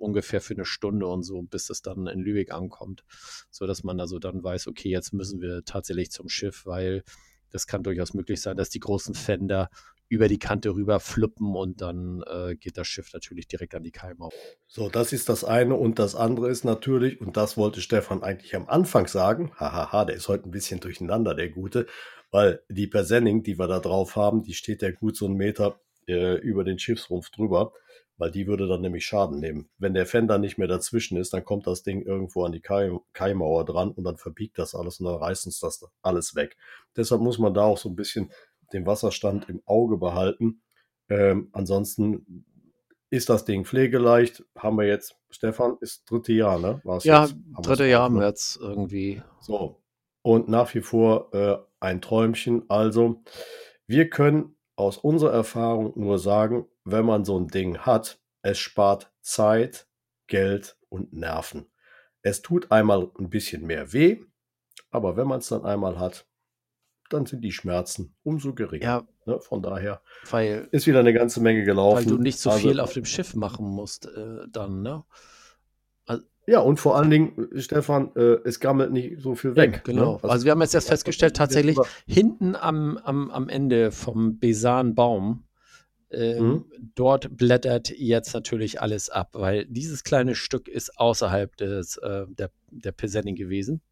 ungefähr 0.00 0.40
für 0.40 0.54
eine 0.54 0.64
Stunde 0.64 1.06
und 1.06 1.22
so, 1.22 1.40
bis 1.42 1.66
das 1.66 1.82
dann 1.82 2.08
in 2.08 2.18
Lübeck 2.18 2.52
ankommt, 2.52 3.04
so 3.48 3.64
dass 3.68 3.84
man 3.84 4.00
also 4.00 4.18
dann 4.18 4.42
weiß, 4.42 4.66
okay, 4.66 4.90
jetzt 4.90 5.12
müssen 5.12 5.40
wir 5.40 5.64
tatsächlich 5.64 6.10
zum 6.10 6.28
Schiff, 6.28 6.66
weil 6.66 7.04
das 7.50 7.66
kann 7.66 7.82
durchaus 7.82 8.14
möglich 8.14 8.40
sein, 8.40 8.56
dass 8.56 8.70
die 8.70 8.80
großen 8.80 9.14
Fender 9.14 9.70
über 10.08 10.28
die 10.28 10.38
Kante 10.38 10.70
rüber 10.70 11.00
fluppen 11.00 11.54
und 11.54 11.80
dann 11.82 12.22
äh, 12.26 12.56
geht 12.56 12.78
das 12.78 12.86
Schiff 12.86 13.12
natürlich 13.12 13.46
direkt 13.46 13.74
an 13.74 13.82
die 13.82 13.90
Keimauer. 13.90 14.32
So, 14.66 14.88
das 14.88 15.12
ist 15.12 15.28
das 15.28 15.44
eine 15.44 15.74
und 15.74 15.98
das 15.98 16.14
andere 16.14 16.48
ist 16.48 16.64
natürlich, 16.64 17.20
und 17.20 17.36
das 17.36 17.56
wollte 17.56 17.80
Stefan 17.80 18.22
eigentlich 18.22 18.56
am 18.56 18.68
Anfang 18.68 19.06
sagen, 19.06 19.52
hahaha, 19.56 20.06
der 20.06 20.16
ist 20.16 20.28
heute 20.28 20.48
ein 20.48 20.50
bisschen 20.50 20.80
durcheinander, 20.80 21.34
der 21.34 21.50
Gute, 21.50 21.86
weil 22.30 22.62
die 22.68 22.86
Persenning, 22.86 23.42
die 23.42 23.58
wir 23.58 23.68
da 23.68 23.80
drauf 23.80 24.16
haben, 24.16 24.42
die 24.42 24.54
steht 24.54 24.82
ja 24.82 24.90
gut 24.90 25.16
so 25.16 25.26
einen 25.26 25.36
Meter 25.36 25.80
äh, 26.06 26.36
über 26.38 26.64
den 26.64 26.78
Schiffsrumpf 26.78 27.30
drüber, 27.30 27.72
weil 28.18 28.30
die 28.30 28.46
würde 28.46 28.66
dann 28.66 28.80
nämlich 28.80 29.06
Schaden 29.06 29.38
nehmen. 29.38 29.68
Wenn 29.78 29.94
der 29.94 30.06
Fender 30.06 30.38
nicht 30.38 30.58
mehr 30.58 30.68
dazwischen 30.68 31.16
ist, 31.16 31.32
dann 31.32 31.44
kommt 31.44 31.66
das 31.66 31.82
Ding 31.82 32.02
irgendwo 32.02 32.44
an 32.44 32.52
die 32.52 32.60
Kai 32.60 32.90
Kaimauer 33.12 33.64
dran 33.64 33.92
und 33.92 34.04
dann 34.04 34.16
verbiegt 34.16 34.58
das 34.58 34.74
alles 34.74 35.00
und 35.00 35.06
dann 35.06 35.16
reißt 35.16 35.46
uns 35.46 35.60
das 35.60 35.88
alles 36.02 36.34
weg. 36.34 36.56
Deshalb 36.96 37.22
muss 37.22 37.38
man 37.38 37.54
da 37.54 37.62
auch 37.62 37.78
so 37.78 37.88
ein 37.88 37.96
bisschen 37.96 38.30
den 38.72 38.84
Wasserstand 38.84 39.48
im 39.48 39.62
Auge 39.64 39.96
behalten. 39.96 40.60
Ähm, 41.08 41.48
ansonsten 41.52 42.44
ist 43.10 43.30
das 43.30 43.44
Ding 43.44 43.64
pflegeleicht. 43.64 44.44
Haben 44.56 44.76
wir 44.76 44.86
jetzt, 44.86 45.16
Stefan, 45.30 45.78
ist 45.80 46.10
dritte 46.10 46.32
Jahr, 46.32 46.58
ne? 46.58 46.80
War's 46.84 47.04
ja, 47.04 47.24
jetzt? 47.24 47.36
dritte 47.62 47.86
Jahr 47.86 48.02
haben 48.02 48.16
wir 48.16 48.26
jetzt 48.26 48.56
irgendwie. 48.60 49.22
So. 49.40 49.80
Und 50.22 50.48
nach 50.48 50.74
wie 50.74 50.82
vor 50.82 51.32
äh, 51.32 51.56
ein 51.80 52.02
Träumchen. 52.02 52.68
Also, 52.68 53.22
wir 53.86 54.10
können 54.10 54.56
aus 54.78 54.96
unserer 54.96 55.32
Erfahrung 55.32 55.92
nur 55.96 56.18
sagen, 56.18 56.66
wenn 56.84 57.04
man 57.04 57.24
so 57.24 57.38
ein 57.38 57.48
Ding 57.48 57.78
hat, 57.78 58.20
es 58.42 58.58
spart 58.58 59.12
Zeit, 59.20 59.88
Geld 60.28 60.78
und 60.88 61.12
Nerven. 61.12 61.66
Es 62.22 62.42
tut 62.42 62.70
einmal 62.70 63.10
ein 63.18 63.28
bisschen 63.28 63.66
mehr 63.66 63.92
weh, 63.92 64.20
aber 64.90 65.16
wenn 65.16 65.26
man 65.26 65.40
es 65.40 65.48
dann 65.48 65.64
einmal 65.64 65.98
hat, 65.98 66.26
dann 67.10 67.26
sind 67.26 67.40
die 67.42 67.52
Schmerzen 67.52 68.14
umso 68.22 68.54
geringer. 68.54 68.84
Ja, 68.84 69.08
ne? 69.26 69.40
Von 69.40 69.62
daher 69.62 70.00
weil, 70.30 70.68
ist 70.70 70.86
wieder 70.86 71.00
eine 71.00 71.12
ganze 71.12 71.40
Menge 71.40 71.64
gelaufen. 71.64 71.96
Weil 71.96 72.16
du 72.16 72.22
nicht 72.22 72.38
so 72.38 72.50
also, 72.50 72.68
viel 72.68 72.78
auf 72.78 72.92
dem 72.92 73.04
Schiff 73.04 73.34
machen 73.34 73.66
musst 73.66 74.06
äh, 74.06 74.46
dann, 74.48 74.82
ne? 74.82 75.04
Ja, 76.48 76.60
und 76.60 76.80
vor 76.80 76.96
allen 76.96 77.10
Dingen, 77.10 77.48
Stefan, 77.56 78.10
äh, 78.16 78.38
es 78.44 78.58
gammelt 78.58 78.90
nicht 78.90 79.20
so 79.20 79.34
viel 79.34 79.54
weg. 79.54 79.74
Ja, 79.74 79.92
genau. 79.92 80.12
Ne? 80.12 80.14
Also, 80.14 80.28
also, 80.28 80.44
wir 80.46 80.52
haben 80.52 80.62
jetzt 80.62 80.74
erst 80.74 80.88
festgestellt, 80.88 81.36
tatsächlich 81.36 81.76
hinten 82.06 82.56
am, 82.56 82.96
am, 82.96 83.30
am 83.30 83.50
Ende 83.50 83.90
vom 83.90 84.38
Besan-Baum, 84.38 85.44
ähm, 86.10 86.42
mhm. 86.42 86.64
dort 86.94 87.36
blättert 87.36 87.90
jetzt 87.90 88.32
natürlich 88.32 88.80
alles 88.80 89.10
ab, 89.10 89.32
weil 89.34 89.66
dieses 89.66 90.04
kleine 90.04 90.34
Stück 90.34 90.68
ist 90.68 90.98
außerhalb 90.98 91.54
des, 91.58 91.98
äh, 91.98 92.24
der, 92.28 92.50
der 92.70 92.92
Pesenning 92.92 93.36
gewesen. 93.36 93.82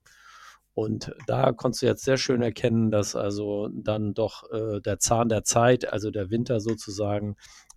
Und 0.72 1.14
da 1.26 1.52
konntest 1.52 1.82
du 1.82 1.86
jetzt 1.86 2.04
sehr 2.04 2.16
schön 2.16 2.40
erkennen, 2.40 2.90
dass 2.90 3.16
also 3.16 3.68
dann 3.70 4.14
doch 4.14 4.50
äh, 4.50 4.80
der 4.80 4.98
Zahn 4.98 5.28
der 5.28 5.44
Zeit, 5.44 5.92
also 5.92 6.10
der 6.10 6.30
Winter 6.30 6.60
sozusagen, 6.60 7.36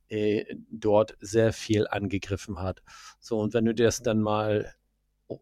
äh, 0.09 0.45
dort 0.71 1.17
sehr 1.19 1.53
viel 1.53 1.87
angegriffen 1.87 2.59
hat. 2.59 2.81
So, 3.19 3.39
und 3.39 3.53
wenn 3.53 3.65
du 3.65 3.73
das 3.73 4.01
dann 4.01 4.21
mal 4.21 4.73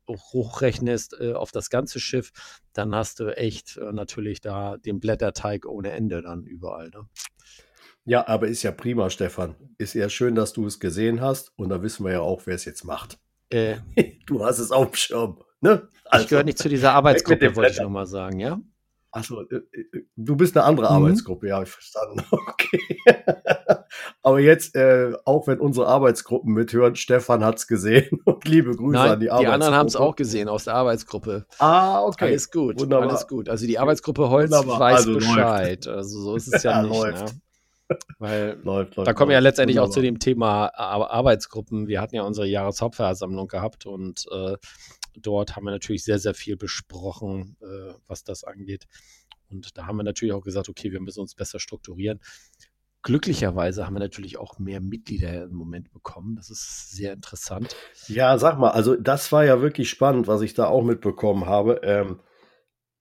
hochrechnest 0.07 1.15
äh, 1.19 1.33
auf 1.33 1.51
das 1.51 1.69
ganze 1.69 1.99
Schiff, 1.99 2.31
dann 2.73 2.93
hast 2.93 3.19
du 3.19 3.35
echt 3.35 3.77
äh, 3.77 3.91
natürlich 3.93 4.41
da 4.41 4.77
den 4.77 4.99
Blätterteig 4.99 5.65
ohne 5.65 5.91
Ende 5.91 6.21
dann 6.21 6.45
überall. 6.45 6.89
Ne? 6.89 7.07
Ja, 8.05 8.27
aber 8.27 8.47
ist 8.47 8.63
ja 8.63 8.71
prima, 8.71 9.09
Stefan. 9.09 9.55
Ist 9.77 9.93
ja 9.93 10.09
schön, 10.09 10.35
dass 10.35 10.53
du 10.53 10.65
es 10.65 10.79
gesehen 10.79 11.21
hast 11.21 11.51
und 11.57 11.69
da 11.69 11.81
wissen 11.81 12.05
wir 12.05 12.13
ja 12.13 12.21
auch, 12.21 12.45
wer 12.45 12.55
es 12.55 12.65
jetzt 12.65 12.83
macht. 12.83 13.19
Äh, 13.49 13.77
du 14.25 14.43
hast 14.43 14.59
es 14.59 14.71
auf 14.71 14.91
dem 14.91 14.95
Schirm. 14.95 15.43
Ne? 15.61 15.87
Also, 16.05 16.23
ich 16.23 16.29
gehöre 16.29 16.43
nicht 16.43 16.57
zu 16.57 16.69
dieser 16.69 16.93
Arbeitsgruppe, 16.93 17.55
wollte 17.55 17.71
ich 17.71 17.79
nochmal 17.79 18.05
sagen, 18.05 18.39
ja? 18.39 18.59
Achso, 19.17 19.41
äh, 19.41 19.55
äh, 19.55 20.05
du 20.15 20.35
bist 20.35 20.55
eine 20.55 20.65
andere 20.65 20.87
mhm. 20.87 20.95
Arbeitsgruppe, 20.95 21.47
ja, 21.47 21.61
ich 21.63 21.69
verstanden. 21.69 22.23
Okay. 22.31 22.79
Aber 24.21 24.39
jetzt, 24.39 24.75
äh, 24.75 25.13
auch 25.25 25.47
wenn 25.47 25.59
unsere 25.59 25.87
Arbeitsgruppen 25.87 26.53
mithören, 26.53 26.95
Stefan 26.95 27.43
hat 27.43 27.57
es 27.57 27.67
gesehen 27.67 28.21
und 28.25 28.45
liebe 28.45 28.75
Grüße 28.75 28.93
Nein, 28.93 29.11
an 29.11 29.19
die 29.19 29.29
Arbeitsgruppe. 29.29 29.45
Die 29.45 29.53
anderen 29.53 29.73
haben 29.75 29.87
es 29.87 29.95
auch 29.95 30.15
gesehen 30.15 30.49
aus 30.49 30.65
der 30.65 30.75
Arbeitsgruppe. 30.75 31.45
Ah, 31.59 32.03
okay. 32.03 32.25
Alles 32.25 32.51
gut, 32.51 32.79
Wunderbar. 32.79 33.09
alles 33.09 33.27
gut. 33.27 33.49
Also 33.49 33.65
die 33.65 33.79
Arbeitsgruppe 33.79 34.29
Holz 34.29 34.51
Wunderbar. 34.51 34.79
weiß 34.79 34.97
also 34.97 35.13
Bescheid. 35.15 35.85
Läuft. 35.85 35.97
Also 35.97 36.21
so 36.21 36.35
ist 36.35 36.53
es 36.53 36.63
ja, 36.63 36.71
ja 36.81 36.83
nicht. 36.83 36.93
Läuft. 36.93 37.25
Ne? 37.25 37.41
Weil 38.19 38.59
läuft, 38.63 38.95
läuft, 38.97 39.07
da 39.07 39.13
kommen 39.13 39.29
wir 39.29 39.35
ja 39.35 39.39
letztendlich 39.39 39.77
Wunderbar. 39.77 39.89
auch 39.89 39.93
zu 39.93 40.01
dem 40.01 40.19
Thema 40.19 40.67
Arbeitsgruppen. 40.75 41.87
Wir 41.87 42.01
hauptversammlung 42.01 42.15
ja 42.15 42.23
unsere 42.23 42.47
Jahreshauptversammlung 42.47 43.47
gehabt 43.47 43.85
und 43.85 44.25
äh, 44.31 44.57
dort 45.21 45.55
haben 45.55 45.65
wir 45.65 45.71
natürlich 45.71 46.03
sehr, 46.03 46.19
sehr 46.19 46.33
viel 46.33 46.57
besprochen, 46.57 47.57
äh, 47.61 47.93
was 48.07 48.23
das 48.23 48.43
angeht. 48.43 48.87
Und 49.49 49.77
da 49.77 49.85
haben 49.87 49.97
wir 49.97 50.03
natürlich 50.03 50.33
auch 50.33 50.43
gesagt, 50.43 50.69
okay, 50.69 50.91
wir 50.91 50.99
müssen 50.99 51.21
uns 51.21 51.35
besser 51.35 51.59
strukturieren. 51.59 52.19
Glücklicherweise 53.03 53.85
haben 53.85 53.93
wir 53.93 53.99
natürlich 53.99 54.37
auch 54.37 54.59
mehr 54.59 54.81
Mitglieder 54.81 55.43
im 55.43 55.53
Moment 55.53 55.91
bekommen. 55.91 56.35
Das 56.35 56.49
ist 56.49 56.91
sehr 56.91 57.13
interessant. 57.13 57.75
Ja, 58.07 58.37
sag 58.37 58.57
mal, 58.57 58.71
also 58.71 58.95
das 58.95 59.31
war 59.31 59.45
ja 59.45 59.61
wirklich 59.61 59.89
spannend, 59.89 60.27
was 60.27 60.41
ich 60.41 60.53
da 60.53 60.67
auch 60.67 60.83
mitbekommen 60.83 61.45
habe. 61.45 61.79
Ähm, 61.83 62.19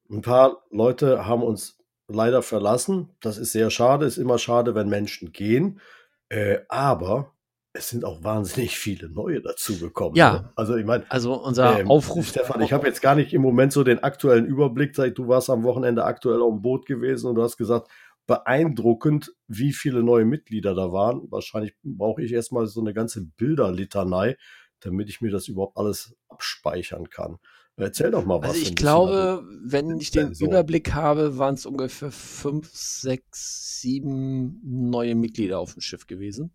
ein 0.09 0.23
paar 0.23 0.65
Leute 0.71 1.27
haben 1.27 1.43
uns 1.43 1.79
leider 2.07 2.43
verlassen. 2.43 3.11
Das 3.21 3.39
ist 3.39 3.53
sehr 3.53 3.71
schade. 3.71 4.07
Ist 4.07 4.19
immer 4.19 4.39
schade, 4.39 4.75
wenn 4.75 4.89
Menschen 4.89 5.33
gehen. 5.33 5.81
Äh, 6.29 6.59
aber 6.69 7.33
es 7.77 7.91
sind 7.91 8.05
auch 8.05 8.23
wahnsinnig 8.25 8.79
viele 8.79 9.09
neue 9.09 9.41
dazugekommen. 9.41 10.17
Ja. 10.17 10.33
Ne? 10.33 10.53
Also 10.57 10.77
ich 10.77 10.85
meine, 10.85 11.05
also 11.09 11.35
unser 11.35 11.81
ähm, 11.81 11.91
Aufruf. 11.91 12.29
Stefan, 12.29 12.61
ich 12.63 12.73
habe 12.73 12.87
jetzt 12.87 13.03
gar 13.03 13.15
nicht 13.15 13.33
im 13.33 13.43
Moment 13.43 13.73
so 13.73 13.85
den 13.85 14.03
aktuellen 14.03 14.47
Überblick. 14.47 14.95
Du 15.15 15.29
warst 15.29 15.51
am 15.51 15.63
Wochenende 15.63 16.05
aktuell 16.05 16.41
auf 16.41 16.53
dem 16.53 16.63
Boot 16.63 16.87
gewesen 16.87 17.29
und 17.29 17.37
du 17.37 17.43
hast 17.43 17.57
gesagt, 17.57 17.89
beeindruckend, 18.27 19.33
wie 19.47 19.73
viele 19.73 20.03
neue 20.03 20.25
Mitglieder 20.25 20.75
da 20.75 20.93
waren. 20.93 21.23
Wahrscheinlich 21.31 21.75
brauche 21.83 22.23
ich 22.23 22.33
erstmal 22.33 22.67
so 22.67 22.81
eine 22.81 22.93
ganze 22.93 23.25
Bilderlitanei, 23.25 24.37
damit 24.81 25.09
ich 25.09 25.21
mir 25.21 25.31
das 25.31 25.49
überhaupt 25.49 25.77
alles 25.77 26.17
abspeichern 26.29 27.09
kann. 27.09 27.39
Erzähl 27.79 28.11
doch 28.11 28.25
mal 28.25 28.41
was. 28.41 28.51
Also 28.51 28.63
ich 28.63 28.75
glaube, 28.75 29.45
wenn 29.63 29.99
ich 29.99 30.11
den 30.11 30.35
so. 30.35 30.47
Überblick 30.47 30.95
habe, 30.95 31.37
waren 31.37 31.55
es 31.55 31.67
ungefähr 31.67 32.11
fünf, 32.11 32.71
sechs, 32.73 33.81
sieben 33.81 34.61
neue 34.65 35.15
Mitglieder 35.15 35.59
auf 35.59 35.75
dem 35.75 35.83
Schiff 35.83 36.07
gewesen. 36.07 36.53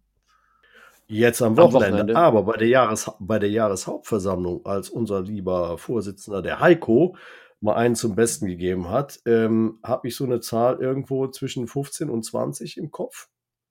Jetzt 1.11 1.41
am 1.41 1.57
Wochenende. 1.57 1.75
am 1.75 1.93
Wochenende. 1.93 2.15
Aber 2.15 2.43
bei 2.43 2.57
der, 2.57 2.67
Jahres, 2.67 3.11
bei 3.19 3.37
der 3.37 3.49
Jahreshauptversammlung, 3.49 4.65
als 4.65 4.89
unser 4.89 5.21
lieber 5.21 5.77
Vorsitzender, 5.77 6.41
der 6.41 6.61
Heiko, 6.61 7.17
mal 7.59 7.75
einen 7.75 7.95
zum 7.95 8.15
Besten 8.15 8.47
gegeben 8.47 8.89
hat, 8.89 9.19
ähm, 9.25 9.79
habe 9.83 10.07
ich 10.07 10.15
so 10.15 10.23
eine 10.23 10.39
Zahl 10.39 10.77
irgendwo 10.79 11.27
zwischen 11.27 11.67
15 11.67 12.09
und 12.09 12.23
20 12.23 12.77
im 12.77 12.91
Kopf. 12.91 13.27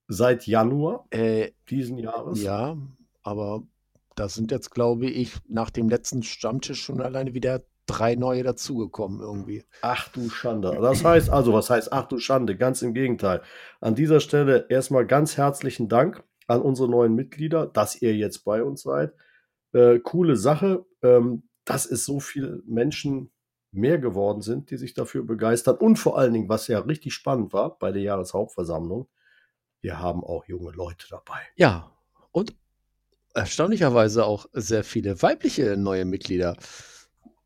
Seit 0.06 0.46
Januar 0.46 1.06
äh, 1.10 1.52
diesen 1.70 1.98
Jahres. 1.98 2.42
Ja, 2.42 2.76
aber 3.22 3.62
da 4.16 4.28
sind 4.28 4.50
jetzt, 4.50 4.70
glaube 4.70 5.06
ich, 5.06 5.36
nach 5.48 5.70
dem 5.70 5.88
letzten 5.88 6.22
Stammtisch 6.22 6.82
schon 6.82 7.00
alleine 7.00 7.32
wieder 7.32 7.62
drei 7.86 8.16
neue 8.16 8.42
dazugekommen 8.42 9.20
irgendwie. 9.20 9.64
Ach 9.82 10.08
du 10.08 10.28
Schande. 10.28 10.76
Das 10.80 11.04
heißt 11.04 11.30
also, 11.30 11.52
was 11.52 11.70
heißt 11.70 11.92
ach 11.92 12.06
du 12.06 12.18
Schande? 12.18 12.56
Ganz 12.56 12.82
im 12.82 12.92
Gegenteil. 12.92 13.42
An 13.80 13.94
dieser 13.94 14.20
Stelle 14.20 14.66
erstmal 14.68 15.06
ganz 15.06 15.36
herzlichen 15.36 15.88
Dank 15.88 16.22
an 16.50 16.62
unsere 16.62 16.88
neuen 16.88 17.14
Mitglieder, 17.14 17.66
dass 17.66 18.00
ihr 18.02 18.16
jetzt 18.16 18.44
bei 18.44 18.62
uns 18.62 18.82
seid. 18.82 19.14
Äh, 19.72 20.00
coole 20.00 20.36
Sache, 20.36 20.84
ähm, 21.02 21.44
dass 21.64 21.86
es 21.86 22.04
so 22.04 22.18
viele 22.18 22.62
Menschen 22.66 23.30
mehr 23.70 23.98
geworden 23.98 24.42
sind, 24.42 24.70
die 24.70 24.76
sich 24.76 24.94
dafür 24.94 25.24
begeistern. 25.24 25.76
Und 25.76 25.96
vor 25.96 26.18
allen 26.18 26.32
Dingen, 26.32 26.48
was 26.48 26.66
ja 26.66 26.80
richtig 26.80 27.14
spannend 27.14 27.52
war 27.52 27.78
bei 27.78 27.92
der 27.92 28.02
Jahreshauptversammlung, 28.02 29.08
wir 29.80 30.00
haben 30.00 30.24
auch 30.24 30.44
junge 30.46 30.72
Leute 30.72 31.06
dabei. 31.08 31.38
Ja, 31.54 31.92
und 32.32 32.54
erstaunlicherweise 33.32 34.24
auch 34.24 34.46
sehr 34.52 34.82
viele 34.82 35.22
weibliche 35.22 35.76
neue 35.76 36.04
Mitglieder. 36.04 36.56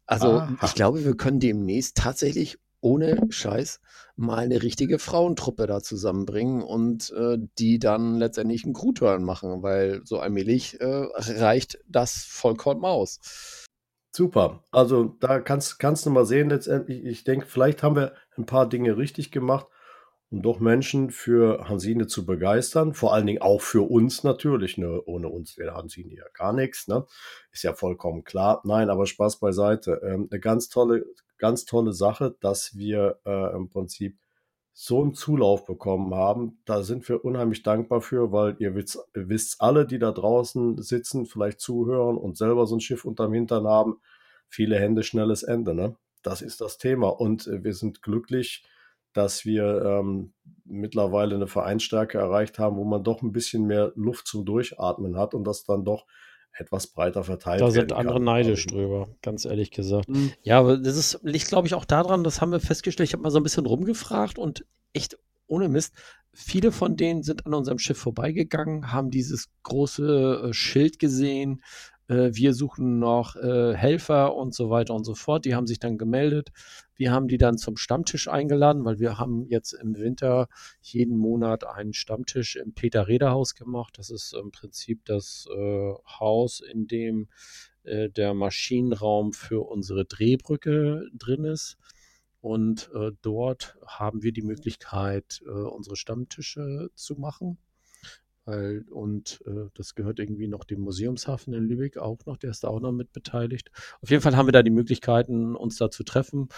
Also 0.07 0.39
Aha. 0.39 0.57
ich 0.65 0.75
glaube, 0.75 1.05
wir 1.05 1.15
können 1.15 1.41
demnächst 1.41 1.99
tatsächlich 1.99 2.59
ohne 2.85 3.27
Scheiß 3.31 3.81
mal 4.17 4.45
eine 4.45 4.63
richtige 4.63 4.99
Frauentruppe 4.99 5.67
da 5.67 5.81
zusammenbringen 5.81 6.63
und 6.63 7.13
äh, 7.17 7.39
die 7.59 7.79
dann 7.79 8.19
letztendlich 8.19 8.65
einen 8.65 8.75
Crewturn 8.75 9.25
machen, 9.25 9.63
weil 9.63 10.03
so 10.05 10.19
allmählich 10.19 10.81
äh, 10.81 11.07
reicht 11.15 11.79
das 11.89 12.25
vollkommen 12.25 12.85
aus. 12.85 13.67
Super. 14.13 14.63
Also 14.71 15.17
da 15.19 15.41
kannst, 15.41 15.81
kannst 15.81 16.07
du 16.07 16.11
mal 16.11 16.27
sehen, 16.27 16.51
letztendlich, 16.51 17.05
ich 17.05 17.25
denke, 17.25 17.47
vielleicht 17.47 17.83
haben 17.83 17.97
wir 17.97 18.13
ein 18.37 18.47
paar 18.47 18.69
Dinge 18.69 18.97
richtig 18.97 19.33
gemacht, 19.33 19.67
um 20.31 20.43
doch 20.43 20.61
Menschen 20.61 21.11
für 21.11 21.69
Hansine 21.69 22.07
zu 22.07 22.27
begeistern. 22.27 22.95
Vor 22.95 23.15
allen 23.15 23.27
Dingen 23.27 23.43
auch 23.43 23.61
für 23.61 23.91
uns 23.91 24.23
natürlich. 24.23 24.79
Ne? 24.79 25.03
Ohne 25.07 25.29
uns 25.29 25.57
wäre 25.59 25.75
Hansine 25.75 26.15
ja 26.15 26.25
gar 26.35 26.53
nichts. 26.53 26.87
Ne? 26.87 27.07
Ist 27.51 27.65
ja 27.65 27.73
vollkommen 27.73 28.25
klar. 28.25 28.61
Nein, 28.65 28.91
aber 28.91 29.07
Spaß 29.07 29.41
beiseite. 29.41 30.01
Ähm, 30.05 30.29
eine 30.31 30.39
ganz 30.39 30.69
tolle, 30.69 31.05
ganz 31.39 31.65
tolle 31.65 31.93
Sache, 31.93 32.37
dass 32.41 32.77
wir 32.77 33.19
äh, 33.25 33.55
im 33.55 33.69
Prinzip 33.69 34.19
so 34.73 35.03
einen 35.03 35.15
Zulauf 35.15 35.67
bekommen 35.67 36.15
haben. 36.15 36.59
Da 36.65 36.83
sind 36.83 37.09
wir 37.09 37.25
unheimlich 37.25 37.63
dankbar 37.63 38.01
für, 38.01 38.33
weil 38.33 38.57
ihr 38.59 38.75
wisst, 38.75 38.99
wisst 39.13 39.61
alle, 39.61 39.87
die 39.87 40.01
da 40.01 40.11
draußen 40.11 40.83
sitzen, 40.83 41.27
vielleicht 41.27 41.61
zuhören 41.61 42.17
und 42.17 42.37
selber 42.37 42.67
so 42.67 42.77
ein 42.77 42.81
Schiff 42.81 43.05
unterm 43.05 43.33
Hintern 43.33 43.67
haben. 43.67 44.01
Viele 44.49 44.79
Hände, 44.79 45.05
schnelles 45.05 45.45
Ende. 45.45 45.75
Ne? 45.75 45.97
Das 46.23 46.43
ist 46.43 46.61
das 46.61 46.77
Thema. 46.77 47.09
Und 47.09 47.47
äh, 47.47 47.63
wir 47.63 47.75
sind 47.75 48.03
glücklich, 48.03 48.65
dass 49.13 49.45
wir 49.45 49.83
ähm, 49.85 50.33
mittlerweile 50.65 51.37
eine 51.37 51.47
Vereinsstärke 51.47 52.19
erreicht 52.19 52.59
haben, 52.59 52.77
wo 52.77 52.85
man 52.85 53.05
doch 53.05 53.23
ein 53.23 53.33
bisschen 53.33 53.67
mehr 53.67 53.93
Luft 53.95 54.27
zum 54.27 54.45
Durchatmen 54.45 55.17
hat 55.17 55.35
und 55.35 55.45
das 55.45 55.65
dann 55.65 55.85
doch 55.85 56.05
etwas 56.55 56.87
breiter 56.89 57.25
verteilt 57.25 57.61
Da 57.61 57.75
werden 57.75 57.91
sind 57.91 57.93
andere 57.93 58.19
kann. 58.19 58.25
neidisch 58.25 58.67
Also, 58.67 58.77
drüber, 58.77 59.09
ganz 59.23 59.45
ehrlich 59.45 59.71
gesagt. 59.71 60.07
hm, 60.07 60.33
Ja, 60.43 60.59
aber 60.61 60.77
das 60.79 60.97
ist, 60.97 61.21
liegt, 61.23 61.49
glaube 61.49 61.67
ich, 61.67 61.75
auch 61.75 61.85
daran, 61.85 62.25
das 62.25 62.41
haben 62.41 62.53
wir 62.53 62.61
festgestellt. 62.61 63.09
Ich 63.09 63.13
habe 63.15 63.23
mal 63.23 63.31
so 63.31 63.39
ein 63.39 63.43
bisschen 63.43 63.67
rumgefragt 63.67 64.39
und 64.39 64.65
echt 64.93 65.19
ohne 65.47 65.69
Mist, 65.69 65.95
viele 66.33 66.73
von 66.73 66.97
denen 66.97 67.23
sind 67.23 67.47
an 67.47 67.55
unserem 67.55 67.79
Schiff 67.79 67.99
vorbeigegangen, 67.99 68.93
haben 68.93 69.11
dieses 69.11 69.49
große 69.63 70.49
äh, 70.51 70.53
Schild 70.53 70.99
gesehen. 70.99 71.63
Äh, 72.09 72.31
wir 72.33 72.55
suchen 72.55 72.99
noch 72.99 73.37
äh, 73.37 73.75
Helfer 73.75 74.35
und 74.35 74.55
so 74.55 74.71
weiter 74.71 74.95
und 74.95 75.05
so 75.05 75.15
fort. 75.15 75.45
Die 75.45 75.55
haben 75.55 75.67
sich 75.67 75.79
dann 75.79 75.99
gemeldet. 75.99 76.51
Wir 76.97 77.13
haben 77.13 77.29
die 77.29 77.39
dann 77.39 77.59
zum 77.59 77.77
Stammtisch 77.77 78.29
eingeladen, 78.29 78.85
weil 78.85 78.99
wir 78.99 79.19
haben 79.19 79.47
jetzt 79.47 79.73
im 79.73 79.97
Winter 79.97 80.49
jeden 80.81 81.17
Monat 81.17 81.65
einen 81.65 81.93
Stammtisch 81.93 82.57
im 82.57 82.73
Peter-Reder-Haus 82.73 83.55
gemacht. 83.55 83.99
Das 83.99 84.11
ist 84.11 84.33
im 84.35 84.53
Prinzip 84.53 85.05
das 85.05 85.47
äh, 85.55 85.93
Haus, 86.21 86.61
in 86.61 86.87
dem 86.87 87.29
äh, 87.83 88.11
der 88.11 88.35
Maschinenraum 88.35 89.33
für 89.33 89.61
unsere 89.69 90.05
Drehbrücke 90.05 91.09
drin 91.13 91.45
ist. 91.45 91.77
Und 92.41 92.91
äh, 92.95 93.11
dort 93.23 93.77
haben 93.87 94.23
wir 94.23 94.33
die 94.33 94.43
Möglichkeit, 94.43 95.43
äh, 95.47 95.51
unsere 95.51 95.97
Stammtische 95.97 96.91
zu 96.95 97.15
machen. 97.15 97.59
Weil, 98.45 98.85
und 98.91 99.43
äh, 99.47 99.71
das 99.75 99.95
gehört 99.95 100.19
irgendwie 100.19 100.49
noch 100.49 100.65
dem 100.65 100.81
Museumshafen 100.81 101.55
in 101.55 101.65
Lübeck 101.65 101.97
auch 101.97 102.27
noch, 102.27 102.37
der 102.37 102.51
ist 102.51 102.65
da 102.65 102.69
auch 102.69 102.81
noch 102.81 102.93
mit 102.93 103.13
beteiligt. 103.13 103.71
Auf 104.03 104.11
jeden 104.11 104.23
Fall 104.23 104.37
haben 104.37 104.47
wir 104.47 104.53
da 104.53 104.63
die 104.63 104.71
Möglichkeiten, 104.71 105.57
uns 105.57 105.77
da 105.77 105.91
zu 105.91 106.05
treffen. 106.05 106.49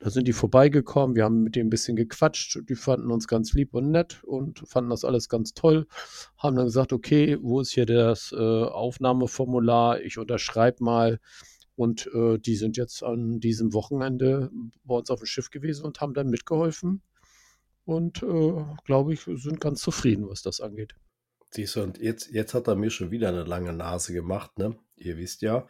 Da 0.00 0.10
sind 0.10 0.28
die 0.28 0.32
vorbeigekommen, 0.32 1.16
wir 1.16 1.24
haben 1.24 1.42
mit 1.42 1.56
denen 1.56 1.66
ein 1.66 1.70
bisschen 1.70 1.96
gequatscht, 1.96 2.60
die 2.68 2.76
fanden 2.76 3.10
uns 3.10 3.26
ganz 3.26 3.52
lieb 3.52 3.74
und 3.74 3.90
nett 3.90 4.22
und 4.22 4.60
fanden 4.68 4.90
das 4.90 5.04
alles 5.04 5.28
ganz 5.28 5.54
toll. 5.54 5.86
Haben 6.36 6.56
dann 6.56 6.66
gesagt, 6.66 6.92
okay, 6.92 7.36
wo 7.40 7.60
ist 7.60 7.72
hier 7.72 7.86
das 7.86 8.32
äh, 8.32 8.36
Aufnahmeformular? 8.36 10.00
Ich 10.02 10.18
unterschreibe 10.18 10.84
mal. 10.84 11.18
Und 11.74 12.08
äh, 12.12 12.38
die 12.38 12.56
sind 12.56 12.76
jetzt 12.76 13.02
an 13.04 13.40
diesem 13.40 13.72
Wochenende 13.72 14.50
bei 14.84 14.96
uns 14.96 15.10
auf 15.10 15.20
dem 15.20 15.26
Schiff 15.26 15.50
gewesen 15.50 15.84
und 15.84 16.00
haben 16.00 16.14
dann 16.14 16.28
mitgeholfen. 16.28 17.02
Und 17.84 18.22
äh, 18.22 18.64
glaube 18.84 19.14
ich, 19.14 19.22
sind 19.22 19.60
ganz 19.60 19.80
zufrieden, 19.80 20.28
was 20.28 20.42
das 20.42 20.60
angeht. 20.60 20.94
Siehst 21.50 21.76
du, 21.76 21.82
und 21.82 21.98
jetzt, 21.98 22.30
jetzt 22.30 22.54
hat 22.54 22.68
er 22.68 22.74
mir 22.74 22.90
schon 22.90 23.10
wieder 23.10 23.28
eine 23.28 23.44
lange 23.44 23.72
Nase 23.72 24.12
gemacht. 24.12 24.58
Ne? 24.58 24.76
Ihr 24.96 25.16
wisst 25.16 25.42
ja, 25.42 25.66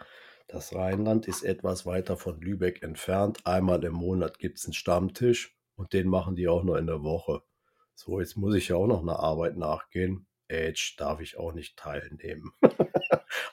das 0.49 0.75
Rheinland 0.75 1.29
ist 1.29 1.43
etwas 1.43 1.87
weiter 1.87 2.17
von 2.17 2.41
Lübeck 2.41 2.83
entfernt. 2.83 3.47
Einmal 3.47 3.85
im 3.85 3.93
Monat 3.93 4.39
gibt 4.39 4.59
es 4.59 4.65
einen 4.65 4.73
Stammtisch 4.73 5.57
und 5.77 5.93
den 5.93 6.09
machen 6.09 6.37
die 6.37 6.49
auch 6.49 6.65
nur 6.65 6.79
in 6.79 6.87
der 6.87 7.03
Woche. 7.03 7.43
So, 7.95 8.21
jetzt 8.21 8.37
muss 8.37 8.55
ich 8.55 8.69
ja 8.69 8.77
auch 8.77 8.87
noch 8.87 9.03
einer 9.03 9.19
Arbeit 9.19 9.57
nachgehen. 9.57 10.27
Age 10.51 10.97
darf 10.97 11.21
ich 11.21 11.37
auch 11.37 11.53
nicht 11.53 11.77
teilnehmen. 11.77 12.53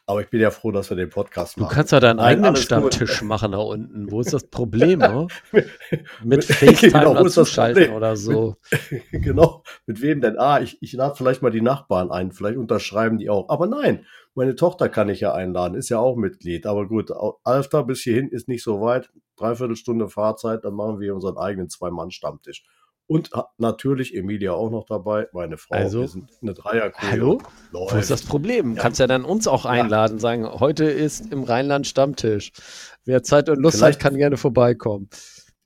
Aber 0.05 0.21
ich 0.21 0.29
bin 0.29 0.41
ja 0.41 0.51
froh, 0.51 0.71
dass 0.71 0.89
wir 0.89 0.97
den 0.97 1.09
Podcast 1.09 1.57
Du 1.57 1.61
machen. 1.61 1.73
kannst 1.75 1.91
ja 1.91 1.99
deinen 1.99 2.17
Nein, 2.17 2.25
eigenen 2.25 2.45
alles 2.47 2.59
gut. 2.61 2.65
Stammtisch 2.65 3.21
machen 3.21 3.51
da 3.53 3.57
unten. 3.59 4.11
Wo 4.11 4.21
ist 4.21 4.33
das 4.33 4.47
Problem? 4.47 4.99
ne? 4.99 5.27
Mit 5.51 5.69
Mit- 6.23 6.43
FaceTime 6.45 6.91
Genau, 6.91 7.13
Problem? 7.23 7.93
oder 7.93 8.15
so. 8.15 8.55
genau. 9.11 9.63
Mit 9.85 10.01
wem 10.01 10.21
denn? 10.21 10.37
Ah, 10.37 10.59
ich, 10.59 10.81
ich 10.81 10.93
lade 10.93 11.15
vielleicht 11.15 11.41
mal 11.41 11.51
die 11.51 11.61
Nachbarn 11.61 12.11
ein. 12.11 12.31
Vielleicht 12.31 12.57
unterschreiben 12.57 13.17
die 13.17 13.29
auch. 13.29 13.49
Aber 13.49 13.67
nein, 13.67 14.05
meine 14.35 14.55
Tochter 14.55 14.89
kann 14.89 15.09
ich 15.09 15.21
ja 15.21 15.33
einladen. 15.33 15.75
Ist 15.75 15.89
ja 15.89 15.99
auch 15.99 16.15
Mitglied. 16.17 16.65
Aber 16.65 16.87
gut, 16.87 17.11
Alfter 17.43 17.83
bis 17.83 18.01
hierhin 18.01 18.29
ist 18.29 18.47
nicht 18.47 18.63
so 18.63 18.81
weit. 18.81 19.09
Dreiviertel 19.37 19.75
Stunde 19.75 20.09
Fahrzeit. 20.09 20.63
Dann 20.65 20.73
machen 20.75 20.99
wir 20.99 21.13
unseren 21.15 21.37
eigenen 21.37 21.69
Zwei-Mann-Stammtisch. 21.69 22.63
Und 23.07 23.29
natürlich 23.57 24.15
Emilia 24.15 24.53
auch 24.53 24.71
noch 24.71 24.85
dabei. 24.85 25.27
Meine 25.31 25.57
Frau. 25.57 25.75
Also? 25.75 26.01
wir 26.01 26.07
sind 26.07 26.29
eine 26.41 26.53
Dreierkuh. 26.53 27.01
Hallo? 27.01 27.41
Läuft. 27.71 27.93
Wo 27.93 27.97
ist 27.97 28.09
das 28.09 28.23
Problem? 28.23 28.75
Ja. 28.75 28.81
Kannst 28.81 28.99
ja 28.99 29.05
dann 29.07 29.25
uns 29.25 29.47
auch 29.47 29.65
einladen, 29.65 30.17
sagen, 30.17 30.47
heute 30.59 30.85
ist 30.85 31.31
im 31.31 31.43
Rheinland 31.43 31.85
Stammtisch. 31.85 32.51
Wer 33.05 33.21
Zeit 33.21 33.47
und 33.49 33.59
Lust 33.59 33.77
Vielleicht- 33.77 33.99
hat, 33.99 34.03
kann 34.11 34.17
gerne 34.17 34.37
vorbeikommen. 34.37 35.09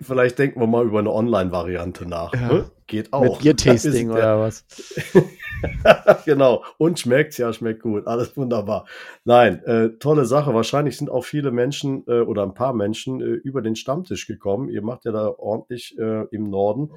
Vielleicht 0.02 0.40
denken 0.40 0.62
wir 0.62 0.68
mal 0.68 0.86
über 0.86 1.00
eine 1.00 1.12
Online-Variante 1.12 2.06
nach. 2.06 2.34
Ja. 2.34 2.54
ne? 2.54 2.72
Geht 2.88 3.12
auch. 3.12 3.22
Mit 3.22 3.40
Bier-Tasting 3.40 4.10
oder 4.12 4.40
was? 4.40 4.66
genau. 6.26 6.64
Und 6.78 7.00
schmeckt's 7.00 7.38
ja, 7.38 7.52
schmeckt 7.52 7.82
gut. 7.82 8.08
Alles 8.08 8.36
wunderbar. 8.38 8.88
Nein, 9.26 9.62
äh, 9.66 9.90
tolle 10.00 10.26
Sache. 10.26 10.54
Wahrscheinlich 10.54 10.98
sind 10.98 11.10
auch 11.10 11.26
viele 11.26 11.52
Menschen 11.52 12.04
äh, 12.08 12.22
oder 12.22 12.44
ein 12.44 12.54
paar 12.54 12.74
Menschen 12.74 13.20
äh, 13.22 13.26
über 13.26 13.62
den 13.62 13.76
Stammtisch 13.76 14.26
gekommen. 14.26 14.70
Ihr 14.70 14.82
macht 14.82 15.04
ja 15.04 15.12
da 15.12 15.28
ordentlich 15.28 15.98
äh, 16.00 16.26
im 16.32 16.50
Norden 16.50 16.92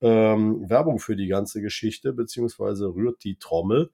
ähm, 0.00 0.68
Werbung 0.68 0.98
für 0.98 1.16
die 1.16 1.26
ganze 1.26 1.60
Geschichte, 1.60 2.12
beziehungsweise 2.12 2.94
rührt 2.94 3.24
die 3.24 3.36
Trommel. 3.38 3.90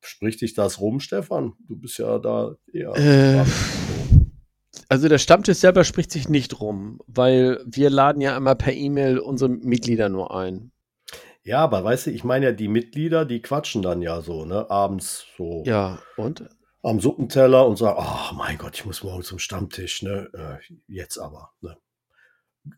Spricht 0.00 0.40
dich 0.40 0.54
das 0.54 0.80
rum, 0.80 1.00
Stefan? 1.00 1.54
Du 1.68 1.76
bist 1.76 1.98
ja 1.98 2.18
da 2.18 2.56
eher. 2.72 3.44
Also 4.88 5.08
der 5.08 5.18
Stammtisch 5.18 5.58
selber 5.58 5.84
spricht 5.84 6.10
sich 6.12 6.28
nicht 6.28 6.60
rum, 6.60 7.00
weil 7.06 7.60
wir 7.66 7.90
laden 7.90 8.20
ja 8.22 8.36
immer 8.36 8.54
per 8.54 8.72
E-Mail 8.72 9.18
unsere 9.18 9.50
Mitglieder 9.50 10.08
nur 10.08 10.34
ein. 10.34 10.70
Ja, 11.42 11.58
aber 11.58 11.82
weißt 11.84 12.06
du, 12.06 12.10
ich 12.10 12.24
meine 12.24 12.46
ja, 12.46 12.52
die 12.52 12.68
Mitglieder, 12.68 13.24
die 13.24 13.40
quatschen 13.40 13.82
dann 13.82 14.02
ja 14.02 14.20
so, 14.20 14.44
ne? 14.44 14.68
Abends 14.70 15.26
so 15.36 15.62
Ja, 15.64 16.00
und? 16.16 16.48
am 16.82 17.00
Suppenteller 17.00 17.66
und 17.66 17.76
sagen, 17.76 17.98
oh 18.00 18.34
mein 18.34 18.58
Gott, 18.58 18.76
ich 18.76 18.84
muss 18.84 19.02
morgen 19.02 19.22
zum 19.22 19.38
Stammtisch, 19.38 20.02
ne? 20.02 20.28
Äh, 20.34 20.74
jetzt 20.88 21.18
aber, 21.18 21.52
ne? 21.60 21.76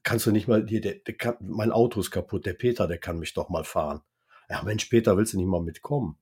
Kannst 0.03 0.27
du 0.27 0.33
nicht 0.33 0.49
mal, 0.49 0.67
hier, 0.67 0.83
der, 0.83 0.97
der 0.97 1.15
kann, 1.15 1.37
mein 1.41 1.73
Auto 1.73 2.01
ist 2.01 2.11
kaputt, 2.11 2.45
der 2.45 2.53
Peter, 2.53 2.87
der 2.87 2.99
kann 2.99 3.19
mich 3.19 3.33
doch 3.33 3.49
mal 3.49 3.65
fahren. 3.65 4.03
Ja, 4.51 4.63
Mensch, 4.63 4.85
Peter, 4.87 5.17
willst 5.17 5.33
du 5.33 5.39
nicht 5.39 5.47
mal 5.47 5.63
mitkommen? 5.63 6.19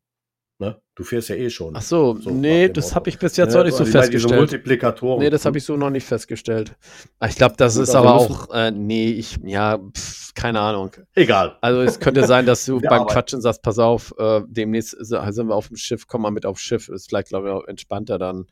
Ne? 0.59 0.81
Du 0.95 1.05
fährst 1.05 1.29
ja 1.29 1.37
eh 1.37 1.51
schon. 1.51 1.77
Ach 1.77 1.83
so, 1.83 2.17
So, 2.19 2.31
nee, 2.31 2.69
das 2.71 2.95
habe 2.95 3.11
ich 3.11 3.19
bis 3.19 3.37
jetzt 3.37 3.51
Ne? 3.53 3.59
noch 3.59 3.65
nicht 3.65 3.77
so 3.77 3.85
festgestellt. 3.85 4.37
Multiplikatoren. 4.41 5.21
Nee, 5.23 5.29
das 5.29 5.45
habe 5.45 5.59
ich 5.59 5.65
so 5.65 5.77
noch 5.77 5.91
nicht 5.91 6.07
festgestellt. 6.07 6.75
Ah, 7.19 7.27
Ich 7.27 7.37
glaube, 7.37 7.57
das 7.59 7.75
Gut, 7.75 7.83
ist 7.83 7.95
aber 7.95 8.15
auch, 8.15 8.49
äh, 8.55 8.71
nee, 8.71 9.11
ich, 9.11 9.37
ja, 9.45 9.79
pf, 9.79 10.33
keine 10.35 10.61
Ahnung. 10.61 10.93
Egal. 11.15 11.59
Also 11.61 11.83
es 11.83 12.01
könnte 12.01 12.27
sein, 12.27 12.47
dass 12.47 12.65
du 12.65 12.81
Wir 12.83 12.89
beim. 12.89 13.07
Quatschen 13.07 13.43
sagst, 13.43 13.63
pass 13.63 13.79
auf, 13.79 14.15
äh, 14.19 14.41
demnächst 14.49 14.97
sind 14.99 15.49
wir 15.49 15.55
auf 15.55 15.69
dem 15.69 15.77
Schiff, 15.77 16.07
komm 16.07 16.23
mal 16.23 16.31
mit 16.31 16.47
aufs 16.47 16.63
Schiff. 16.63 16.89
Ist 16.89 17.09
vielleicht, 17.11 17.29
glaube 17.29 17.49
ich, 17.49 17.53
auch 17.55 17.65
entspannter 17.69 18.19
dann, 18.19 18.47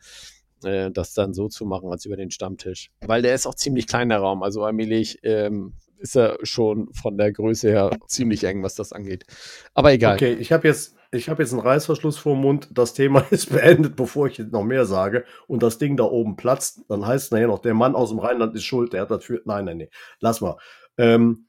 äh, 0.62 0.90
das 0.90 1.14
dann 1.14 1.32
so 1.32 1.48
zu 1.48 1.64
machen, 1.64 1.90
als 1.90 2.04
über 2.04 2.16
den 2.16 2.30
Stammtisch. 2.30 2.90
Weil 3.06 3.22
der 3.22 3.34
ist 3.34 3.46
auch 3.46 3.54
ziemlich 3.54 3.86
klein, 3.86 4.10
der 4.10 4.18
Raum. 4.18 4.42
Also 4.42 4.62
allmählich 4.62 5.20
ähm, 5.22 5.72
ist 5.96 6.16
er 6.16 6.36
schon 6.42 6.92
von 6.92 7.16
der 7.16 7.32
Größe 7.32 7.68
her 7.70 7.96
ziemlich 8.08 8.44
eng, 8.44 8.62
was 8.62 8.74
das 8.74 8.92
angeht. 8.92 9.24
Aber 9.72 9.90
egal. 9.94 10.16
Okay, 10.16 10.34
ich 10.38 10.52
habe 10.52 10.68
jetzt, 10.68 10.96
ich 11.14 11.28
habe 11.28 11.42
jetzt 11.42 11.52
einen 11.52 11.62
Reißverschluss 11.62 12.18
vor 12.18 12.34
dem 12.34 12.42
Mund. 12.42 12.68
Das 12.72 12.94
Thema 12.94 13.20
ist 13.30 13.50
beendet, 13.50 13.96
bevor 13.96 14.26
ich 14.26 14.38
jetzt 14.38 14.52
noch 14.52 14.64
mehr 14.64 14.84
sage. 14.86 15.24
Und 15.46 15.62
das 15.62 15.78
Ding 15.78 15.96
da 15.96 16.04
oben 16.04 16.36
platzt. 16.36 16.82
Dann 16.88 17.06
heißt 17.06 17.26
es 17.26 17.30
nachher 17.30 17.46
noch, 17.46 17.60
der 17.60 17.74
Mann 17.74 17.94
aus 17.94 18.10
dem 18.10 18.18
Rheinland 18.18 18.54
ist 18.54 18.64
schuld. 18.64 18.92
Der 18.92 19.02
hat 19.02 19.10
dafür. 19.10 19.40
Nein, 19.44 19.64
nein, 19.64 19.78
nein. 19.78 19.88
Lass 20.20 20.40
mal. 20.40 20.56
Ähm, 20.98 21.46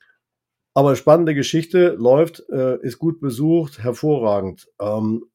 aber 0.73 0.95
spannende 0.95 1.33
Geschichte 1.35 1.95
läuft, 1.97 2.43
äh, 2.49 2.77
ist 2.81 2.99
gut 2.99 3.21
besucht, 3.21 3.79
hervorragend. 3.79 4.67
Ähm, 4.79 5.25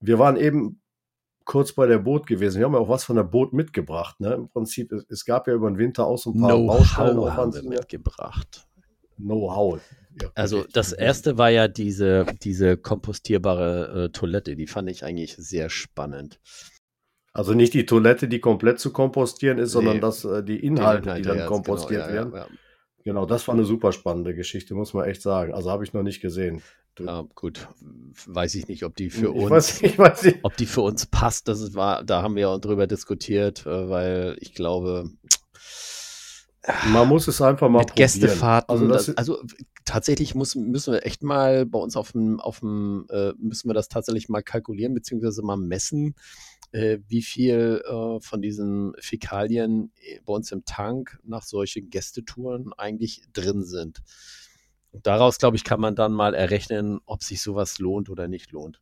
wir 0.00 0.18
waren 0.18 0.36
eben 0.36 0.80
kurz 1.44 1.72
bei 1.72 1.86
der 1.86 1.98
Boot 1.98 2.26
gewesen. 2.26 2.58
Wir 2.58 2.66
haben 2.66 2.74
ja 2.74 2.80
auch 2.80 2.88
was 2.88 3.04
von 3.04 3.16
der 3.16 3.24
Boot 3.24 3.52
mitgebracht. 3.52 4.20
Ne? 4.20 4.34
Im 4.34 4.48
Prinzip, 4.48 4.92
es, 4.92 5.04
es 5.08 5.24
gab 5.24 5.46
ja 5.46 5.54
über 5.54 5.68
den 5.70 5.78
Winter 5.78 6.06
auch 6.06 6.18
so 6.18 6.30
ein 6.30 6.40
paar. 6.40 6.50
Know-how 6.50 6.96
haben 7.30 7.54
wir 7.54 7.62
mitgebracht. 7.62 8.66
Know-how. 9.16 9.80
Ja, 10.20 10.30
Also 10.34 10.64
das 10.72 10.92
erste 10.92 11.38
war 11.38 11.50
ja 11.50 11.68
diese, 11.68 12.26
diese 12.42 12.76
kompostierbare 12.76 14.04
äh, 14.04 14.08
Toilette, 14.10 14.56
die 14.56 14.66
fand 14.66 14.90
ich 14.90 15.04
eigentlich 15.04 15.36
sehr 15.36 15.70
spannend. 15.70 16.40
Also 17.32 17.54
nicht 17.54 17.74
die 17.74 17.86
Toilette, 17.86 18.26
die 18.28 18.40
komplett 18.40 18.80
zu 18.80 18.92
kompostieren 18.92 19.58
ist, 19.58 19.68
Nee. 19.70 19.72
sondern 19.74 20.00
dass 20.00 20.24
äh, 20.24 20.42
die 20.42 20.58
Inhalte, 20.58 21.02
die 21.02 21.08
Inhalte, 21.08 21.28
dann 21.28 21.38
ja, 21.38 21.46
kompostiert 21.46 22.08
genau, 22.08 22.14
ja, 22.16 22.32
werden. 22.32 22.34
Ja, 22.52 22.58
Genau, 23.04 23.24
das 23.26 23.46
war 23.48 23.54
eine 23.54 23.64
super 23.64 23.92
spannende 23.92 24.34
Geschichte, 24.34 24.74
muss 24.74 24.92
man 24.92 25.06
echt 25.08 25.22
sagen. 25.22 25.54
Also 25.54 25.70
habe 25.70 25.84
ich 25.84 25.92
noch 25.94 26.02
nicht 26.02 26.20
gesehen. 26.20 26.60
ja. 26.98 27.04
ja, 27.06 27.24
gut, 27.34 27.68
weiß 28.26 28.54
ich 28.56 28.66
nicht, 28.68 28.82
ob 28.84 28.96
die 28.96 29.08
für 29.08 29.28
ich 29.30 29.34
uns, 29.42 29.50
Weiß, 29.50 29.82
ich 29.82 29.98
weiß 29.98 30.24
nicht. 30.24 30.38
ob 30.42 30.56
die 30.56 30.66
für 30.66 30.82
uns 30.82 31.06
passt. 31.06 31.48
Das 31.48 31.74
war, 31.74 32.02
da 32.04 32.22
haben 32.22 32.34
wir 32.34 32.42
ja 32.42 32.58
drüber 32.58 32.86
diskutiert, 32.86 33.64
äh, 33.66 33.88
weil 33.88 34.36
ich 34.40 34.52
glaube, 34.52 35.10
Man 36.92 37.08
muss 37.08 37.28
es 37.28 37.40
einfach 37.40 37.68
mal 37.68 37.80
mit 37.80 37.94
Gästefahrten, 37.94 38.70
Also 38.70 38.88
das, 38.88 39.06
das, 39.06 39.16
also 39.16 39.42
tatsächlich 39.84 40.34
muss, 40.34 40.54
müssen 40.54 40.92
wir 40.92 41.06
echt 41.06 41.22
mal 41.22 41.66
bei 41.66 41.78
uns 41.78 41.96
auf 41.96 42.12
dem, 42.12 42.40
auf 42.40 42.60
dem 42.60 43.06
äh, 43.10 43.32
müssen 43.38 43.68
wir 43.68 43.74
das 43.74 43.88
tatsächlich 43.88 44.28
mal 44.28 44.42
kalkulieren, 44.42 44.94
beziehungsweise 44.94 45.42
mal 45.42 45.56
messen, 45.56 46.14
äh, 46.72 46.98
wie 47.06 47.22
viel 47.22 47.82
äh, 47.86 48.20
von 48.20 48.42
diesen 48.42 48.94
Fäkalien 48.98 49.92
äh, 50.00 50.20
bei 50.24 50.32
uns 50.32 50.52
im 50.52 50.64
Tank 50.64 51.18
nach 51.24 51.42
solchen 51.42 51.90
Gästetouren 51.90 52.72
eigentlich 52.76 53.22
drin 53.32 53.64
sind. 53.64 54.02
Und 54.90 55.06
daraus, 55.06 55.38
glaube 55.38 55.56
ich, 55.56 55.64
kann 55.64 55.80
man 55.80 55.94
dann 55.94 56.12
mal 56.12 56.34
errechnen, 56.34 57.00
ob 57.04 57.22
sich 57.22 57.42
sowas 57.42 57.78
lohnt 57.78 58.10
oder 58.10 58.28
nicht 58.28 58.52
lohnt. 58.52 58.80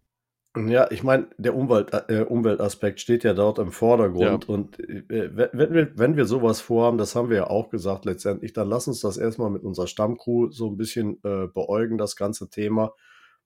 Ja, 0.57 0.90
ich 0.90 1.03
meine, 1.03 1.29
der 1.37 1.55
Umwelt, 1.55 1.92
äh, 2.09 2.23
Umweltaspekt 2.23 3.01
steht 3.01 3.25
ja 3.25 3.35
dort 3.35 3.59
im 3.59 3.73
Vordergrund. 3.73 4.49
Ja. 4.49 4.55
Und 4.55 4.81
äh, 4.81 5.31
wenn, 5.53 5.75
wir, 5.75 5.99
wenn 5.99 6.16
wir 6.16 6.25
sowas 6.25 6.61
vorhaben, 6.61 6.99
das 6.99 7.14
haben 7.14 7.29
wir 7.29 7.37
ja 7.37 7.47
auch 7.47 7.69
gesagt 7.69 8.07
letztendlich, 8.07 8.53
dann 8.55 8.69
lass 8.69 8.88
uns 8.88 9.01
das 9.01 9.19
erstmal 9.19 9.51
mit 9.51 9.64
unserer 9.64 9.87
Stammcrew 9.87 10.51
so 10.51 10.69
ein 10.71 10.77
bisschen 10.77 11.19
äh, 11.25 11.47
beäugen, 11.47 11.99
das 11.99 12.16
ganze 12.16 12.49
Thema, 12.49 12.95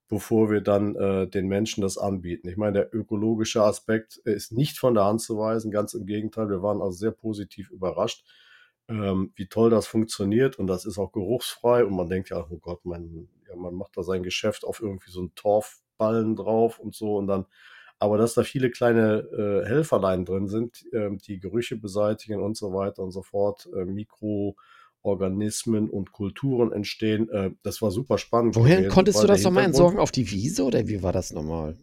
bevor 0.08 0.50
wir 0.50 0.60
dann 0.60 0.94
äh, 0.94 1.26
den 1.26 1.48
Menschen 1.48 1.82
das 1.82 1.98
anbieten. 1.98 2.48
Ich 2.48 2.56
meine, 2.56 2.72
der 2.72 2.94
ökologische 2.94 3.62
Aspekt 3.62 4.16
ist 4.18 4.52
nicht 4.52 4.78
von 4.78 4.94
der 4.94 5.04
Hand 5.04 5.20
zu 5.20 5.36
weisen, 5.36 5.72
ganz 5.72 5.94
im 5.94 6.06
Gegenteil. 6.06 6.48
Wir 6.48 6.62
waren 6.62 6.80
also 6.80 6.92
sehr 6.92 7.12
positiv 7.12 7.70
überrascht, 7.70 8.24
ähm, 8.88 9.32
wie 9.34 9.46
toll 9.46 9.70
das 9.70 9.88
funktioniert. 9.88 10.60
Und 10.60 10.68
das 10.68 10.84
ist 10.84 10.98
auch 10.98 11.10
geruchsfrei. 11.10 11.84
Und 11.84 11.96
man 11.96 12.08
denkt 12.08 12.30
ja, 12.30 12.46
oh 12.48 12.58
Gott, 12.58 12.84
man, 12.84 13.28
ja, 13.48 13.56
man 13.56 13.74
macht 13.74 13.96
da 13.96 14.04
sein 14.04 14.22
Geschäft 14.22 14.64
auf 14.64 14.80
irgendwie 14.80 15.10
so 15.10 15.22
ein 15.22 15.34
Torf 15.34 15.80
Ballen 16.00 16.34
drauf 16.34 16.78
und 16.80 16.94
so 16.94 17.16
und 17.18 17.26
dann, 17.28 17.44
aber 18.00 18.16
dass 18.18 18.32
da 18.34 18.42
viele 18.42 18.70
kleine 18.70 19.18
äh, 19.64 19.68
Helferlein 19.68 20.24
drin 20.24 20.48
sind, 20.48 20.82
äh, 20.92 21.10
die 21.26 21.38
Gerüche 21.38 21.76
beseitigen 21.76 22.40
und 22.42 22.56
so 22.56 22.72
weiter 22.72 23.02
und 23.02 23.10
so 23.12 23.22
fort, 23.22 23.68
äh, 23.76 23.84
Mikroorganismen 25.04 25.88
und 25.90 26.12
Kulturen 26.12 26.72
entstehen, 26.72 27.28
äh, 27.30 27.50
das 27.62 27.82
war 27.82 27.90
super 27.90 28.18
spannend. 28.18 28.56
Woher 28.56 28.78
gewesen, 28.78 28.92
konntest 28.92 29.22
du 29.22 29.26
das 29.26 29.42
nochmal 29.42 29.64
entsorgen? 29.64 29.98
Auf 29.98 30.10
die 30.10 30.30
Wiese 30.30 30.64
oder 30.64 30.86
wie 30.88 31.02
war 31.02 31.12
das 31.12 31.32
nochmal? 31.32 31.76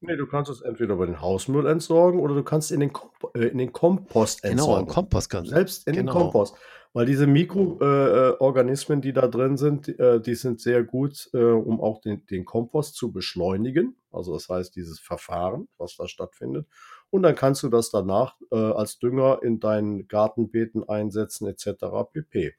Nee, 0.00 0.16
du 0.16 0.26
kannst 0.26 0.50
es 0.50 0.60
entweder 0.60 0.94
über 0.94 1.06
den 1.06 1.20
Hausmüll 1.22 1.66
entsorgen 1.66 2.20
oder 2.20 2.34
du 2.34 2.42
kannst 2.42 2.70
in 2.72 2.80
den, 2.80 2.92
Komp 2.92 3.12
äh, 3.34 3.46
in 3.46 3.58
den 3.58 3.72
Kompost 3.72 4.42
Genau, 4.42 4.52
entsorgen. 4.52 4.86
im 4.86 4.92
Kompost. 4.92 5.30
kann- 5.30 5.46
Selbst 5.46 5.86
in 5.86 5.94
den 5.94 6.06
Genau. 6.06 6.18
Kompost. 6.24 6.56
Weil 6.94 7.06
diese 7.06 7.26
Mikroorganismen, 7.26 8.34
äh, 8.34 8.36
Organismen, 8.38 9.00
die 9.00 9.12
da 9.12 9.26
drin 9.26 9.56
sind, 9.56 9.88
die, 9.88 9.98
äh, 9.98 10.20
die 10.20 10.36
sind 10.36 10.60
sehr 10.60 10.84
gut, 10.84 11.28
äh, 11.34 11.38
um 11.38 11.80
auch 11.80 12.00
den, 12.00 12.24
den 12.26 12.44
Kompost 12.44 12.94
zu 12.94 13.10
beschleunigen. 13.10 13.96
Also 14.12 14.32
das 14.32 14.48
heißt, 14.48 14.76
dieses 14.76 15.00
Verfahren, 15.00 15.66
was 15.76 15.96
da 15.96 16.06
stattfindet. 16.06 16.68
Und 17.10 17.24
dann 17.24 17.34
kannst 17.34 17.64
du 17.64 17.68
das 17.68 17.90
danach 17.90 18.36
äh, 18.52 18.56
als 18.56 19.00
Dünger 19.00 19.40
in 19.42 19.58
deinen 19.58 20.06
Gartenbeeten 20.06 20.88
einsetzen, 20.88 21.48
etc. 21.48 21.84
pp. 22.12 22.54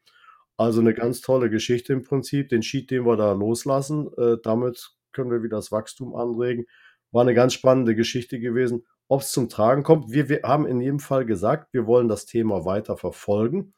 Also 0.57 0.81
eine 0.81 0.93
ganz 0.93 1.21
tolle 1.21 1.49
Geschichte 1.49 1.93
im 1.93 2.03
Prinzip. 2.03 2.49
Den 2.49 2.61
Sheet, 2.61 2.91
den 2.91 3.05
wir 3.05 3.15
da 3.15 3.31
loslassen, 3.31 4.09
äh, 4.17 4.35
damit 4.43 4.91
können 5.13 5.31
wir 5.31 5.43
wieder 5.43 5.57
das 5.57 5.71
Wachstum 5.71 6.13
anregen. 6.13 6.65
War 7.11 7.21
eine 7.21 7.35
ganz 7.35 7.53
spannende 7.53 7.95
Geschichte 7.95 8.41
gewesen. 8.41 8.85
Ob 9.07 9.21
es 9.21 9.31
zum 9.31 9.47
Tragen 9.47 9.83
kommt, 9.83 10.11
wir, 10.11 10.27
wir 10.27 10.41
haben 10.43 10.65
in 10.65 10.81
jedem 10.81 10.99
Fall 10.99 11.25
gesagt, 11.25 11.73
wir 11.73 11.87
wollen 11.87 12.09
das 12.09 12.25
Thema 12.25 12.65
weiter 12.65 12.97
verfolgen 12.97 13.73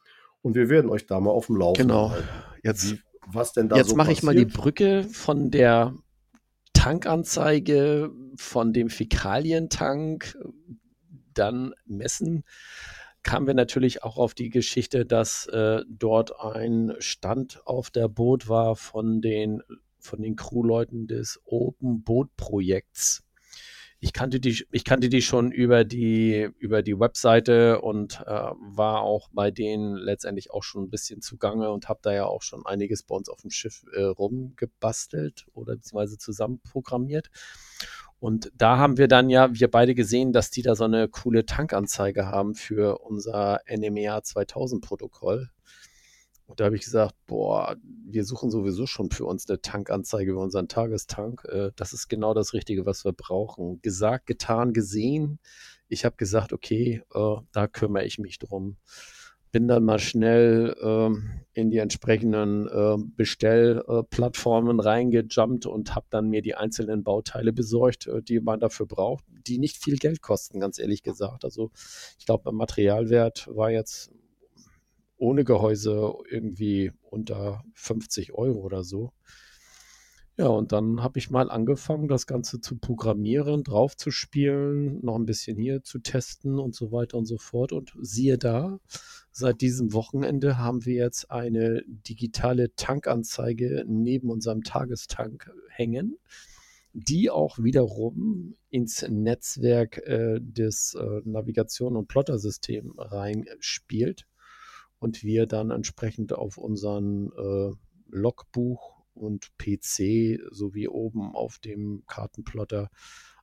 und 0.48 0.56
wir 0.56 0.70
werden 0.70 0.90
euch 0.90 1.06
da 1.06 1.20
mal 1.20 1.32
auf 1.32 1.48
dem 1.48 1.58
Laufenden 1.58 1.90
Genau. 1.90 2.10
halten. 2.12 2.28
Jetzt, 2.64 2.92
Wie, 2.92 3.00
was 3.28 3.52
denn 3.54 3.70
da 3.70 3.76
jetzt 3.76 3.90
so 3.90 3.96
mache 3.96 4.12
ich 4.14 4.24
mal 4.24 4.34
die. 4.34 4.46
Brücke 4.46 5.04
von 5.04 5.52
der 5.52 5.94
Tankanzeige 6.74 8.12
von 8.38 8.72
dem 8.72 8.90
Fäkalientank, 8.90 10.38
dann 11.34 11.74
messen, 11.86 12.44
kamen 13.24 13.46
wir 13.46 13.54
natürlich 13.54 14.04
auch 14.04 14.18
auf 14.18 14.34
die 14.34 14.50
Geschichte, 14.50 15.06
dass 15.06 15.48
äh, 15.48 15.82
dort 15.90 16.40
ein 16.40 16.94
Stand 17.00 17.62
auf 17.66 17.90
der 17.90 18.08
Boot 18.08 18.48
war 18.48 18.78
von 18.78 19.22
den, 19.22 19.62
von 20.00 20.22
den 20.22 20.38
Crewleuten 20.38 21.08
des 21.08 21.42
Open 21.44 22.04
Boot 22.04 22.30
Projekts. 22.38 23.24
Ich 24.00 24.14
kannte 24.14 24.40
die, 24.40 24.64
ich 24.72 24.84
kannte 24.84 25.10
die 25.10 25.24
schon 25.24 25.52
über 25.52 25.84
die, 25.84 26.50
über 26.60 26.84
die 26.84 27.00
Webseite 27.00 27.82
und 27.82 28.22
äh, 28.28 28.32
war 28.32 29.02
auch 29.02 29.30
bei 29.34 29.50
denen 29.50 29.96
letztendlich 29.96 30.52
auch 30.52 30.62
schon 30.62 30.84
ein 30.84 30.90
bisschen 30.92 31.22
zugange 31.22 31.72
und 31.72 31.90
habe 31.90 32.00
da 32.04 32.14
ja 32.14 32.26
auch 32.26 32.44
schon 32.44 32.64
einiges 32.66 33.02
bei 33.02 33.16
uns 33.16 33.28
auf 33.28 33.42
dem 33.42 33.50
Schiff 33.50 33.84
äh, 33.94 34.04
rumgebastelt 34.04 35.48
oder 35.54 35.76
beziehungsweise 35.76 36.20
zusammenprogrammiert. 36.20 37.30
Und 38.20 38.52
da 38.56 38.78
haben 38.78 38.98
wir 38.98 39.08
dann 39.08 39.30
ja, 39.30 39.54
wir 39.54 39.70
beide 39.70 39.96
gesehen, 39.96 40.34
dass 40.34 40.52
die 40.52 40.62
da 40.62 40.76
so 40.76 40.86
eine 40.86 41.08
coole 41.08 41.46
Tankanzeige 41.46 42.28
haben 42.28 42.56
für 42.56 43.00
unser 43.00 43.62
NMEA 43.68 44.24
2000 44.24 44.84
Protokoll. 44.84 45.50
Und 46.48 46.62
da 46.62 46.66
habe 46.66 46.76
ich 46.76 46.84
gesagt, 46.84 47.14
boah, 47.28 47.76
wir 47.84 48.24
suchen 48.24 48.50
sowieso 48.50 48.88
schon 48.88 49.12
für 49.12 49.26
uns 49.26 49.48
eine 49.50 49.62
Tankanzeige 49.62 50.32
über 50.32 50.42
unseren 50.42 50.70
Tagestank. 50.70 51.44
Äh, 51.46 51.72
das 51.76 51.92
ist 51.92 52.08
genau 52.08 52.34
das 52.34 52.54
Richtige, 52.54 52.86
was 52.86 53.04
wir 53.04 53.12
brauchen. 53.12 53.82
Gesagt, 53.82 54.26
getan, 54.28 54.72
gesehen. 54.72 55.40
Ich 55.90 56.06
habe 56.06 56.16
gesagt, 56.16 56.54
okay, 56.54 57.04
äh, 57.14 57.36
da 57.52 57.68
kümmere 57.68 58.06
ich 58.06 58.18
mich 58.18 58.40
drum. 58.40 58.78
Bin 59.52 59.68
dann 59.68 59.84
mal 59.84 60.00
schnell 60.00 60.76
ähm, 60.82 61.42
in 61.54 61.70
die 61.70 61.78
entsprechenden 61.80 62.68
äh, 62.68 62.98
Bestellplattformen 63.16 64.80
reingejumpt 64.80 65.66
und 65.66 65.96
habe 65.96 66.06
dann 66.10 66.30
mir 66.30 66.42
die 66.42 66.56
einzelnen 66.56 67.04
Bauteile 67.04 67.52
besorgt, 67.52 68.08
äh, 68.08 68.22
die 68.22 68.40
man 68.40 68.62
dafür 68.62 68.86
braucht, 68.86 69.26
die 69.48 69.58
nicht 69.58 69.84
viel 69.84 69.98
Geld 69.98 70.22
kosten, 70.22 70.62
ganz 70.62 70.80
ehrlich 70.80 71.04
gesagt. 71.04 71.44
Also 71.44 71.72
ich 72.20 72.26
glaube, 72.26 72.52
Materialwert 72.54 73.50
war 73.54 73.70
jetzt 73.70 74.12
ohne 75.18 75.44
Gehäuse 75.44 76.14
irgendwie 76.30 76.92
unter 77.02 77.64
50 77.74 78.34
Euro 78.34 78.60
oder 78.60 78.84
so. 78.84 79.14
Ja, 80.40 80.50
und 80.50 80.72
dann 80.72 81.02
habe 81.02 81.18
ich 81.18 81.32
mal 81.32 81.50
angefangen, 81.50 82.08
das 82.08 82.28
Ganze 82.28 82.62
zu 82.62 82.78
programmieren, 82.78 83.64
draufzuspielen, 83.64 85.04
noch 85.04 85.16
ein 85.16 85.26
bisschen 85.26 85.58
hier 85.58 85.82
zu 85.82 85.98
testen 85.98 86.60
und 86.60 86.76
so 86.76 86.92
weiter 86.92 87.18
und 87.18 87.26
so 87.26 87.40
fort. 87.40 87.74
Und 87.74 87.94
siehe 88.00 88.38
da, 88.38 88.80
seit 89.32 89.62
diesem 89.62 89.94
Wochenende 89.94 90.60
haben 90.60 90.86
wir 90.86 90.94
jetzt 90.94 91.32
eine 91.32 91.82
digitale 91.88 92.76
Tankanzeige 92.76 93.84
neben 93.88 94.30
unserem 94.30 94.62
Tagestank 94.62 95.52
hängen, 95.70 96.20
die 96.94 97.32
auch 97.32 97.58
wiederum 97.58 98.54
ins 98.70 99.02
Netzwerk 99.10 99.98
äh, 100.06 100.40
des 100.40 100.94
äh, 100.94 101.22
Navigation- 101.26 101.96
und 101.96 102.08
Plottersystems 102.08 102.94
reinspielt 102.96 104.28
und 105.00 105.24
wir 105.24 105.46
dann 105.46 105.72
entsprechend 105.72 106.34
auf 106.34 106.58
unseren 106.58 107.32
äh, 107.38 107.72
Logbuch 108.10 109.04
und 109.14 109.58
PC 109.58 110.40
sowie 110.52 110.88
oben 110.88 111.36
auf 111.36 111.60
dem 111.60 112.04
Kartenplotter 112.08 112.90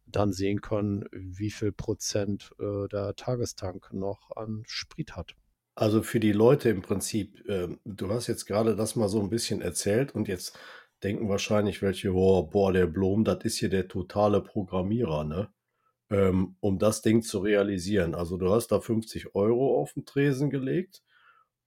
dann 0.06 0.32
sehen 0.32 0.60
können, 0.60 1.06
wie 1.12 1.50
viel 1.50 1.72
Prozent 1.72 2.52
äh, 2.58 2.88
der 2.88 3.14
Tagestank 3.16 3.92
noch 3.92 4.30
an 4.36 4.62
Sprit 4.66 5.16
hat. 5.16 5.34
Also 5.76 6.02
für 6.02 6.20
die 6.20 6.32
Leute 6.32 6.68
im 6.68 6.82
Prinzip, 6.82 7.42
ähm, 7.48 7.80
du 7.84 8.10
hast 8.10 8.28
jetzt 8.28 8.46
gerade 8.46 8.76
das 8.76 8.96
mal 8.96 9.08
so 9.08 9.20
ein 9.20 9.30
bisschen 9.30 9.60
erzählt 9.60 10.14
und 10.14 10.28
jetzt 10.28 10.56
denken 11.02 11.28
wahrscheinlich 11.28 11.82
welche, 11.82 12.14
oh, 12.14 12.44
boah, 12.44 12.72
der 12.72 12.86
Blom, 12.86 13.24
das 13.24 13.44
ist 13.44 13.58
hier 13.58 13.70
der 13.70 13.88
totale 13.88 14.40
Programmierer, 14.40 15.24
ne? 15.24 15.48
Ähm, 16.10 16.56
um 16.60 16.78
das 16.78 17.02
Ding 17.02 17.22
zu 17.22 17.38
realisieren. 17.38 18.14
Also 18.14 18.36
du 18.36 18.50
hast 18.50 18.68
da 18.68 18.80
50 18.80 19.34
Euro 19.34 19.80
auf 19.80 19.94
den 19.94 20.04
Tresen 20.04 20.50
gelegt 20.50 21.02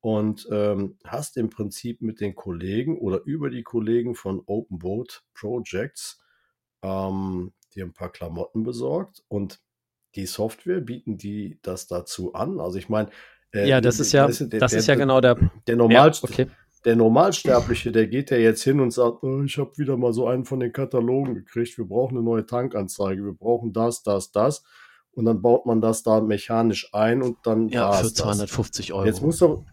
und 0.01 0.47
ähm, 0.51 0.97
hast 1.03 1.38
im 1.38 1.49
Prinzip 1.49 2.01
mit 2.01 2.21
den 2.21 2.36
Kollegen 2.36 2.97
oder 2.99 3.21
über 3.25 3.49
die 3.49 3.63
Kollegen 3.63 4.15
von 4.15 4.41
Open 4.45 4.79
Boat 4.79 5.23
Projects 5.33 6.19
ähm, 6.83 7.53
dir 7.75 7.86
ein 7.86 7.93
paar 7.93 8.12
Klamotten 8.12 8.63
besorgt 8.63 9.23
und 9.27 9.60
die 10.15 10.25
Software 10.25 10.81
bieten 10.81 11.17
die 11.17 11.60
das 11.62 11.88
dazu 11.88 12.33
an. 12.33 12.60
Also 12.60 12.77
ich 12.77 12.89
meine, 12.89 13.10
äh, 13.53 13.67
ja, 13.67 13.81
das 13.81 13.99
ist 13.99 14.12
ja, 14.13 14.27
das 14.27 14.38
der- 14.49 14.62
ist 14.71 14.88
ja 14.88 14.95
genau 14.95 15.21
der. 15.21 15.38
der 15.67 15.75
Normal, 15.75 16.12
ja, 16.12 16.19
okay. 16.21 16.47
der 16.86 16.95
Normalsterbliche, 16.95 17.91
der 17.91 18.07
geht 18.07 18.31
ja 18.31 18.38
jetzt 18.38 18.63
hin 18.63 18.79
und 18.79 18.91
sagt, 18.91 19.23
oh, 19.23 19.43
ich 19.43 19.57
habe 19.57 19.77
wieder 19.77 19.97
mal 19.97 20.13
so 20.13 20.27
einen 20.27 20.45
von 20.45 20.60
den 20.60 20.71
Katalogen 20.71 21.33
gekriegt, 21.36 21.77
wir 21.77 21.86
brauchen 21.86 22.15
eine 22.17 22.23
neue 22.25 22.45
Tankanzeige, 22.45 23.23
wir 23.25 23.33
brauchen 23.33 23.73
das, 23.73 24.03
das, 24.03 24.31
das. 24.31 24.63
Und 25.12 25.25
dann 25.25 25.41
baut 25.41 25.65
man 25.65 25.81
das 25.81 26.03
da 26.03 26.21
mechanisch 26.21 26.93
ein 26.93 27.23
und 27.23 27.38
dann 27.43 27.69
Ja, 27.69 27.91
für 27.93 28.03
das. 28.03 28.13
250 28.13 28.93
Euro. 28.93 29.05
Jetzt 29.05 29.21
musst 29.23 29.41
du, 29.41 29.65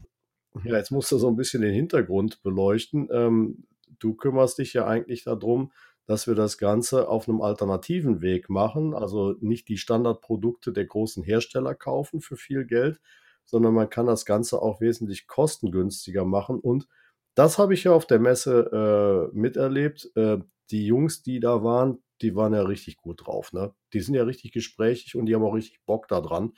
ja, 0.62 0.76
jetzt 0.76 0.90
musst 0.90 1.10
du 1.10 1.18
so 1.18 1.28
ein 1.28 1.36
bisschen 1.36 1.62
den 1.62 1.74
Hintergrund 1.74 2.42
beleuchten. 2.42 3.08
Ähm, 3.10 3.64
du 3.98 4.14
kümmerst 4.14 4.58
dich 4.58 4.72
ja 4.72 4.86
eigentlich 4.86 5.24
darum, 5.24 5.72
dass 6.06 6.26
wir 6.26 6.34
das 6.34 6.58
Ganze 6.58 7.08
auf 7.08 7.28
einem 7.28 7.40
alternativen 7.40 8.20
Weg 8.20 8.50
machen. 8.50 8.94
Also 8.94 9.34
nicht 9.40 9.68
die 9.68 9.78
Standardprodukte 9.78 10.72
der 10.72 10.84
großen 10.84 11.22
Hersteller 11.22 11.74
kaufen 11.74 12.20
für 12.20 12.36
viel 12.36 12.66
Geld, 12.66 13.00
sondern 13.44 13.74
man 13.74 13.90
kann 13.90 14.06
das 14.06 14.24
Ganze 14.24 14.60
auch 14.60 14.80
wesentlich 14.80 15.26
kostengünstiger 15.26 16.24
machen. 16.24 16.60
Und 16.60 16.86
das 17.34 17.58
habe 17.58 17.74
ich 17.74 17.84
ja 17.84 17.92
auf 17.92 18.06
der 18.06 18.20
Messe 18.20 19.30
äh, 19.32 19.36
miterlebt. 19.36 20.10
Äh, 20.14 20.38
die 20.70 20.86
Jungs, 20.86 21.22
die 21.22 21.40
da 21.40 21.64
waren, 21.64 22.02
die 22.22 22.36
waren 22.36 22.54
ja 22.54 22.62
richtig 22.62 22.96
gut 22.98 23.26
drauf. 23.26 23.52
Ne? 23.52 23.74
Die 23.92 24.00
sind 24.00 24.14
ja 24.14 24.24
richtig 24.24 24.52
gesprächig 24.52 25.16
und 25.16 25.26
die 25.26 25.34
haben 25.34 25.42
auch 25.42 25.54
richtig 25.54 25.84
Bock 25.84 26.08
daran, 26.08 26.52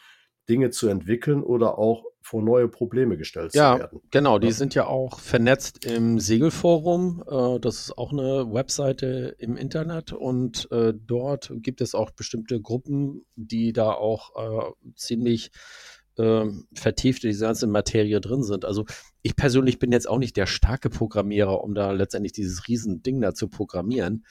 Dinge 0.48 0.70
zu 0.70 0.88
entwickeln 0.88 1.42
oder 1.42 1.78
auch 1.78 2.04
vor 2.20 2.42
neue 2.42 2.66
Probleme 2.68 3.16
gestellt 3.16 3.54
Ja, 3.54 3.74
zu 3.74 3.80
werden. 3.80 4.00
Genau, 4.11 4.38
die 4.40 4.48
Ja. 4.48 4.52
sind 4.52 4.74
ja 4.74 4.87
auch 4.87 5.20
vernetzt 5.20 5.85
im 5.85 6.18
Segelforum. 6.18 7.22
Äh, 7.30 7.61
das 7.61 7.78
ist 7.82 7.98
auch 7.98 8.12
eine 8.12 8.52
Webseite 8.52 9.37
im 9.38 9.56
Internet 9.56 10.12
und 10.12 10.68
äh, 10.72 10.92
dort 10.94 11.52
gibt 11.56 11.80
es 11.80 11.94
auch 11.94 12.11
bestimmte 12.11 12.61
Gruppen, 12.61 13.24
die 13.37 13.72
da 13.72 13.92
auch 13.92 14.32
äh, 14.37 14.72
ziemlich 14.96 15.50
ähm, 16.18 16.66
vertieft 16.74 17.22
in 17.24 17.30
diese 17.30 17.44
ganze 17.44 17.66
Materie 17.66 18.20
drin 18.20 18.42
sind. 18.42 18.64
Also 18.64 18.87
ich 19.22 19.37
persönlich 19.37 19.78
bin 19.78 19.92
jetzt 19.92 20.09
auch 20.09 20.18
nicht 20.18 20.37
der 20.37 20.46
starke 20.46 20.90
Programmierer, 20.90 21.62
um 21.62 21.74
da 21.74 21.92
letztendlich 21.92 22.32
dieses 22.32 22.66
Riesending 22.66 23.20
da 23.20 23.35
zu 23.35 23.48
programmieren. 23.48 24.24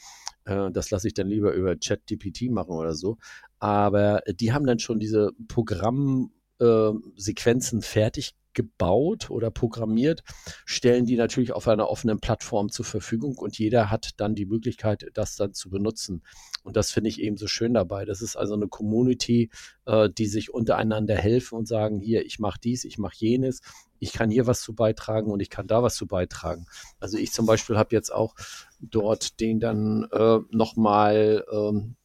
Äh, 0.45 0.71
das 0.71 0.91
lasse 0.91 1.07
ich 1.07 1.13
dann 1.13 1.27
lieber 1.27 1.53
über 1.53 1.75
ChatGPT 1.75 2.49
machen 2.49 2.71
oder 2.71 2.93
so. 2.93 3.17
Aber 3.59 4.21
die 4.27 4.53
haben 4.53 4.65
dann 4.65 4.79
schon 4.79 4.99
diese 4.99 5.31
Programmsequenzen 5.47 7.81
fertig 7.81 8.35
gebaut 8.55 9.29
oder 9.29 9.51
programmiert, 9.51 10.23
stellen 10.65 11.05
die 11.05 11.17
natürlich 11.17 11.51
auf 11.51 11.67
einer 11.67 11.89
offenen 11.89 12.19
Plattform 12.19 12.71
zur 12.71 12.85
Verfügung 12.85 13.37
und 13.37 13.59
jeder 13.59 13.91
hat 13.91 14.11
dann 14.17 14.33
die 14.33 14.47
Möglichkeit, 14.47 15.05
das 15.13 15.35
dann 15.35 15.53
zu 15.53 15.69
benutzen. 15.69 16.23
Und 16.63 16.75
das 16.75 16.89
finde 16.89 17.09
ich 17.09 17.21
eben 17.21 17.37
so 17.37 17.45
schön 17.45 17.75
dabei. 17.75 18.05
Das 18.05 18.21
ist 18.21 18.35
also 18.35 18.55
eine 18.55 18.67
Community, 18.67 19.51
äh, 19.85 20.09
die 20.09 20.25
sich 20.25 20.51
untereinander 20.51 21.15
helfen 21.15 21.59
und 21.59 21.67
sagen, 21.67 21.99
hier, 21.99 22.25
ich 22.25 22.39
mache 22.39 22.59
dies, 22.63 22.85
ich 22.85 22.97
mache 22.97 23.17
jenes, 23.17 23.61
ich 24.05 24.13
kann 24.13 24.29
hier 24.29 24.45
was 24.45 24.61
zu 24.61 24.75
beitragen 24.75 25.31
und 25.31 25.39
ich 25.39 25.49
kann 25.49 25.65
da 25.65 25.81
was 25.81 25.95
zu 25.95 26.05
beitragen. 26.05 26.67
Also 26.99 27.17
ich 27.17 27.31
zum 27.31 27.47
Beispiel 27.47 27.75
habe 27.75 27.95
jetzt 27.95 28.13
auch 28.13 28.35
dort 28.79 29.39
den 29.39 29.59
dann 29.59 30.07
äh, 30.11 30.39
nochmal 30.51 31.43
ähm, 31.51 31.95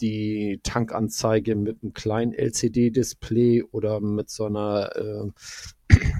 die 0.00 0.60
Tankanzeige 0.62 1.54
mit 1.54 1.82
einem 1.82 1.92
kleinen 1.92 2.32
LCD-Display 2.32 3.62
oder 3.62 4.00
mit 4.00 4.30
so 4.30 4.46
einer 4.46 4.96
äh, 4.96 5.30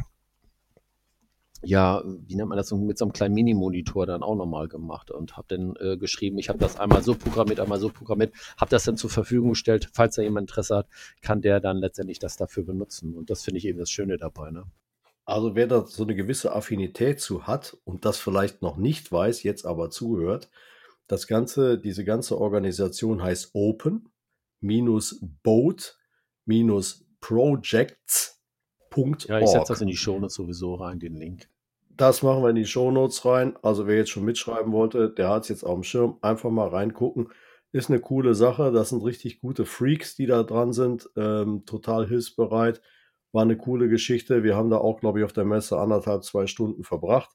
ja, 1.63 2.03
wie 2.05 2.37
nennt 2.37 2.51
man 2.51 2.59
das, 2.59 2.71
mit 2.73 2.99
so 2.99 3.07
einem 3.07 3.13
kleinen 3.15 3.35
Mini-Monitor 3.35 4.05
dann 4.05 4.23
auch 4.23 4.37
nochmal 4.37 4.69
gemacht 4.69 5.11
und 5.11 5.39
habe 5.39 5.47
dann 5.49 5.75
äh, 5.81 5.97
geschrieben, 5.97 6.37
ich 6.37 6.51
habe 6.51 6.59
das 6.59 6.79
einmal 6.79 7.03
so 7.03 7.15
programmiert, 7.15 7.61
einmal 7.61 7.81
so 7.81 7.89
programmiert, 7.89 8.35
habe 8.59 8.71
das 8.71 8.85
dann 8.85 8.99
zur 8.99 9.09
Verfügung 9.09 9.51
gestellt, 9.51 9.89
falls 9.95 10.17
da 10.17 10.23
jemand 10.23 10.51
Interesse 10.51 10.77
hat, 10.77 10.89
kann 11.23 11.41
der 11.41 11.61
dann 11.61 11.79
letztendlich 11.79 12.19
das 12.19 12.37
dafür 12.37 12.65
benutzen 12.65 13.15
und 13.15 13.31
das 13.31 13.43
finde 13.43 13.57
ich 13.57 13.65
eben 13.65 13.79
das 13.79 13.91
Schöne 13.91 14.19
dabei. 14.19 14.51
Ne? 14.51 14.65
Also 15.25 15.55
wer 15.55 15.67
da 15.67 15.87
so 15.87 16.03
eine 16.03 16.15
gewisse 16.15 16.55
Affinität 16.55 17.21
zu 17.21 17.47
hat 17.47 17.77
und 17.85 18.05
das 18.05 18.19
vielleicht 18.19 18.63
noch 18.63 18.77
nicht 18.77 19.11
weiß, 19.11 19.43
jetzt 19.43 19.65
aber 19.65 19.91
zuhört, 19.91 20.51
das 21.07 21.27
ganze, 21.27 21.79
diese 21.79 22.05
ganze 22.05 22.39
Organisation 22.39 23.23
heißt 23.23 23.51
Open 23.55 24.09
minus 24.61 25.19
Boat 25.43 25.99
minus 26.47 27.07
Projects 27.21 28.35
ja, 29.29 29.41
ich 29.41 29.49
setze 29.49 29.73
das 29.73 29.81
in 29.81 29.89
die 29.89 29.97
Shownotes 29.97 30.35
sowieso 30.35 30.75
rein, 30.75 31.01
den 31.01 31.17
Link. 31.17 31.49
Das 31.97 32.23
machen 32.23 32.43
wir 32.43 32.51
in 32.51 32.57
die 32.57 32.67
Shownotes 32.67 33.25
rein. 33.25 33.57
Also 33.63 33.87
wer 33.87 33.97
jetzt 33.97 34.11
schon 34.11 34.25
mitschreiben 34.25 34.73
wollte, 34.73 35.11
der 35.11 35.29
hat 35.29 35.43
es 35.45 35.49
jetzt 35.49 35.65
auf 35.65 35.75
dem 35.75 35.85
Schirm. 35.85 36.19
Einfach 36.23 36.51
mal 36.51 36.69
reingucken. 36.69 37.29
Ist 37.73 37.91
eine 37.91 38.01
coole 38.01 38.35
Sache. 38.35 38.73
Das 38.73 38.91
sind 38.91 39.05
richtig 39.05 39.41
gute 39.41 39.65
Freaks, 39.65 40.17
die 40.17 40.27
da 40.27 40.43
dran 40.43 40.73
sind. 40.73 41.09
Ähm, 41.17 41.65
total 41.67 42.07
hilfsbereit. 42.07 42.81
War 43.35 43.43
eine 43.43 43.57
coole 43.57 43.89
Geschichte. 43.89 44.45
Wir 44.45 44.55
haben 44.55 44.71
da 44.71 44.79
auch, 44.79 45.01
glaube 45.01 45.19
ich, 45.19 45.25
auf 45.25 45.33
der 45.33 45.45
Messe 45.45 45.77
anderthalb, 45.77 46.23
zwei 46.23 46.47
Stunden 46.47 46.85
verbracht. 46.85 47.31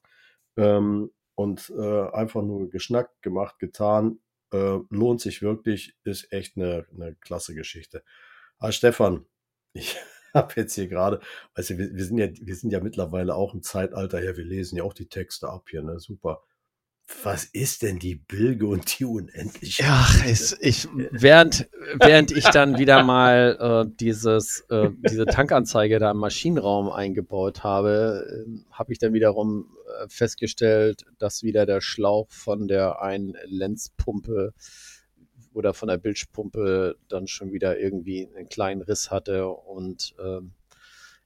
Ähm, 0.56 1.10
und 1.34 1.70
äh, 1.76 2.08
einfach 2.10 2.42
nur 2.42 2.70
geschnackt, 2.70 3.20
gemacht, 3.20 3.58
getan. 3.58 4.18
Äh, 4.50 4.78
lohnt 4.88 5.20
sich 5.20 5.42
wirklich. 5.42 5.94
Ist 6.04 6.32
echt 6.32 6.56
eine, 6.56 6.86
eine 6.94 7.16
klasse 7.16 7.54
Geschichte. 7.54 8.02
Ah, 8.58 8.72
Stefan, 8.72 9.26
ich 9.74 9.96
habe 10.32 10.54
jetzt 10.56 10.74
hier 10.74 10.88
gerade, 10.88 11.20
also 11.52 11.76
wir, 11.76 11.94
wir, 11.94 12.04
sind 12.04 12.16
ja, 12.16 12.28
wir 12.30 12.56
sind 12.56 12.72
ja 12.72 12.80
mittlerweile 12.80 13.34
auch 13.34 13.52
im 13.52 13.62
Zeitalter, 13.62 14.22
ja, 14.22 14.36
wir 14.38 14.44
lesen 14.44 14.78
ja 14.78 14.84
auch 14.84 14.94
die 14.94 15.08
Texte 15.08 15.50
ab 15.50 15.68
hier, 15.68 15.82
ne? 15.82 15.98
Super. 16.00 16.42
Was 17.22 17.44
ist 17.44 17.82
denn 17.82 17.98
die 17.98 18.14
Bilge 18.14 18.66
und 18.66 18.98
die 18.98 19.04
Unendliche? 19.04 19.82
Ach, 19.86 20.24
ich, 20.24 20.56
ich, 20.60 20.88
während, 21.10 21.68
während 21.98 22.30
ich 22.30 22.44
dann 22.44 22.78
wieder 22.78 23.02
mal 23.02 23.58
äh, 23.88 23.90
dieses, 24.00 24.60
äh, 24.70 24.90
diese 25.10 25.26
Tankanzeige 25.26 25.98
da 25.98 26.12
im 26.12 26.16
Maschinenraum 26.18 26.88
eingebaut 26.88 27.62
habe, 27.62 28.46
äh, 28.46 28.72
habe 28.72 28.92
ich 28.92 28.98
dann 28.98 29.12
wiederum 29.12 29.76
äh, 30.00 30.08
festgestellt, 30.08 31.04
dass 31.18 31.42
wieder 31.42 31.66
der 31.66 31.80
Schlauch 31.80 32.30
von 32.30 32.68
der 32.68 33.02
einen 33.02 33.36
Lenzpumpe 33.44 34.54
oder 35.52 35.74
von 35.74 35.88
der 35.88 35.98
Bildpumpe 35.98 36.96
dann 37.08 37.26
schon 37.26 37.52
wieder 37.52 37.78
irgendwie 37.78 38.28
einen 38.34 38.48
kleinen 38.48 38.82
Riss 38.82 39.10
hatte 39.10 39.48
und 39.48 40.14
ähm, 40.24 40.52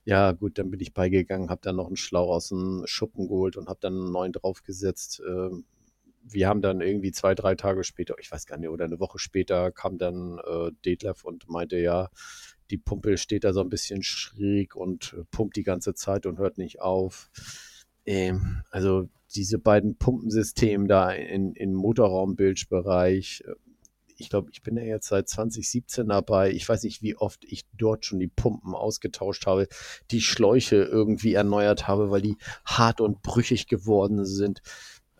ja, 0.06 0.32
gut, 0.32 0.58
dann 0.58 0.70
bin 0.70 0.80
ich 0.80 0.92
beigegangen, 0.92 1.48
habe 1.48 1.62
dann 1.62 1.76
noch 1.76 1.86
einen 1.86 1.96
Schlauch 1.96 2.28
aus 2.28 2.48
dem 2.50 2.82
Schuppen 2.86 3.26
geholt 3.26 3.56
und 3.56 3.68
habe 3.68 3.78
dann 3.80 3.94
einen 3.94 4.12
neuen 4.12 4.32
draufgesetzt. 4.32 5.22
Ähm, 5.26 5.64
wir 6.26 6.48
haben 6.48 6.62
dann 6.62 6.80
irgendwie 6.80 7.12
zwei, 7.12 7.34
drei 7.34 7.54
Tage 7.54 7.84
später, 7.84 8.16
ich 8.18 8.32
weiß 8.32 8.46
gar 8.46 8.58
nicht, 8.58 8.68
oder 8.68 8.84
eine 8.86 9.00
Woche 9.00 9.18
später 9.18 9.70
kam 9.72 9.98
dann 9.98 10.38
äh, 10.38 10.70
Detlef 10.84 11.24
und 11.24 11.48
meinte, 11.48 11.78
ja, 11.78 12.08
die 12.70 12.78
Pumpe 12.78 13.18
steht 13.18 13.44
da 13.44 13.52
so 13.52 13.60
ein 13.60 13.68
bisschen 13.68 14.02
schräg 14.02 14.74
und 14.74 15.16
pumpt 15.30 15.56
die 15.56 15.62
ganze 15.62 15.94
Zeit 15.94 16.26
und 16.26 16.38
hört 16.38 16.58
nicht 16.58 16.80
auf. 16.80 17.30
Ähm, 18.06 18.62
also 18.70 19.08
diese 19.34 19.58
beiden 19.58 19.96
Pumpensysteme 19.96 20.86
da 20.86 21.10
in, 21.10 21.52
in 21.54 21.74
Motorraumbildbereich, 21.74 23.44
äh, 23.46 23.54
ich 24.16 24.30
glaube, 24.30 24.50
ich 24.52 24.62
bin 24.62 24.76
ja 24.76 24.84
jetzt 24.84 25.08
seit 25.08 25.28
2017 25.28 26.08
dabei. 26.08 26.52
Ich 26.52 26.68
weiß 26.68 26.84
nicht, 26.84 27.02
wie 27.02 27.16
oft 27.16 27.44
ich 27.44 27.64
dort 27.76 28.06
schon 28.06 28.20
die 28.20 28.28
Pumpen 28.28 28.72
ausgetauscht 28.72 29.46
habe, 29.46 29.66
die 30.12 30.20
Schläuche 30.20 30.76
irgendwie 30.76 31.34
erneuert 31.34 31.88
habe, 31.88 32.10
weil 32.10 32.22
die 32.22 32.36
hart 32.64 33.00
und 33.00 33.22
brüchig 33.22 33.66
geworden 33.66 34.24
sind. 34.24 34.62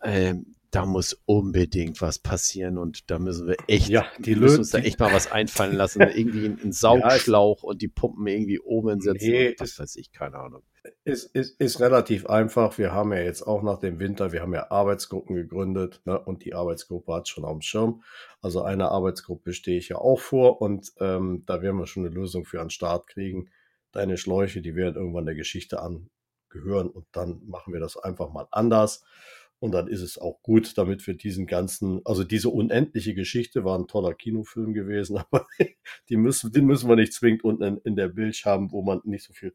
Ähm, 0.01 0.54
da 0.75 0.85
muss 0.85 1.13
unbedingt 1.25 2.01
was 2.01 2.19
passieren 2.19 2.77
und 2.77 3.09
da 3.09 3.17
müssen 3.17 3.47
wir 3.47 3.55
echt, 3.67 3.87
ja, 3.87 4.05
die 4.19 4.35
müssen 4.35 4.59
uns 4.59 4.71
da 4.71 4.79
echt 4.79 4.99
mal 4.99 5.13
was 5.13 5.31
einfallen 5.31 5.77
lassen. 5.77 6.01
irgendwie 6.15 6.47
einen 6.47 6.73
Saugschlauch 6.73 7.63
ja, 7.63 7.69
und 7.69 7.81
die 7.81 7.87
Pumpen 7.87 8.27
irgendwie 8.27 8.59
oben 8.59 8.99
setzen. 8.99 9.29
Nee, 9.29 9.55
was 9.57 9.79
weiß 9.79 9.95
ich, 9.95 10.11
keine 10.11 10.37
Ahnung. 10.37 10.63
Ist, 11.05 11.33
ist, 11.33 11.61
ist 11.61 11.79
relativ 11.79 12.25
einfach. 12.25 12.77
Wir 12.77 12.91
haben 12.91 13.13
ja 13.13 13.19
jetzt 13.19 13.43
auch 13.43 13.63
nach 13.63 13.79
dem 13.79 13.99
Winter, 13.99 14.33
wir 14.33 14.41
haben 14.41 14.53
ja 14.53 14.69
Arbeitsgruppen 14.69 15.37
gegründet 15.37 16.01
ne, 16.03 16.19
und 16.19 16.43
die 16.43 16.53
Arbeitsgruppe 16.53 17.13
hat 17.13 17.29
schon 17.29 17.45
auf 17.45 17.53
dem 17.53 17.61
Schirm. 17.61 18.03
Also 18.41 18.61
eine 18.61 18.89
Arbeitsgruppe 18.89 19.53
stehe 19.53 19.77
ich 19.77 19.87
ja 19.87 19.97
auch 19.97 20.19
vor 20.19 20.61
und 20.61 20.91
ähm, 20.99 21.43
da 21.45 21.61
werden 21.61 21.77
wir 21.77 21.87
schon 21.87 22.05
eine 22.05 22.13
Lösung 22.13 22.43
für 22.43 22.59
an 22.59 22.65
den 22.65 22.71
Start 22.71 23.07
kriegen. 23.07 23.49
Deine 23.93 24.17
Schläuche, 24.17 24.61
die 24.61 24.75
werden 24.75 24.95
irgendwann 24.95 25.25
der 25.25 25.35
Geschichte 25.35 25.79
angehören 25.81 26.89
und 26.89 27.05
dann 27.13 27.41
machen 27.47 27.71
wir 27.71 27.79
das 27.79 27.95
einfach 27.95 28.29
mal 28.29 28.47
anders. 28.51 29.05
Und 29.59 29.71
dann 29.71 29.87
ist 29.87 30.01
es 30.01 30.17
auch 30.17 30.41
gut, 30.41 30.77
damit 30.77 31.05
wir 31.07 31.15
diesen 31.15 31.47
ganzen, 31.47 32.01
also 32.05 32.23
diese 32.23 32.49
unendliche 32.49 33.13
Geschichte 33.13 33.63
war 33.63 33.77
ein 33.79 33.87
toller 33.87 34.13
Kinofilm 34.13 34.73
gewesen, 34.73 35.17
aber 35.31 35.47
die 36.09 36.17
müssen, 36.17 36.51
den 36.51 36.65
müssen 36.65 36.89
wir 36.89 36.95
nicht 36.95 37.13
zwingend 37.13 37.43
unten 37.43 37.63
in, 37.63 37.77
in 37.79 37.95
der 37.95 38.09
Bild 38.09 38.43
haben, 38.45 38.71
wo 38.71 38.81
man 38.81 39.01
nicht 39.05 39.23
so 39.23 39.33
viel 39.33 39.53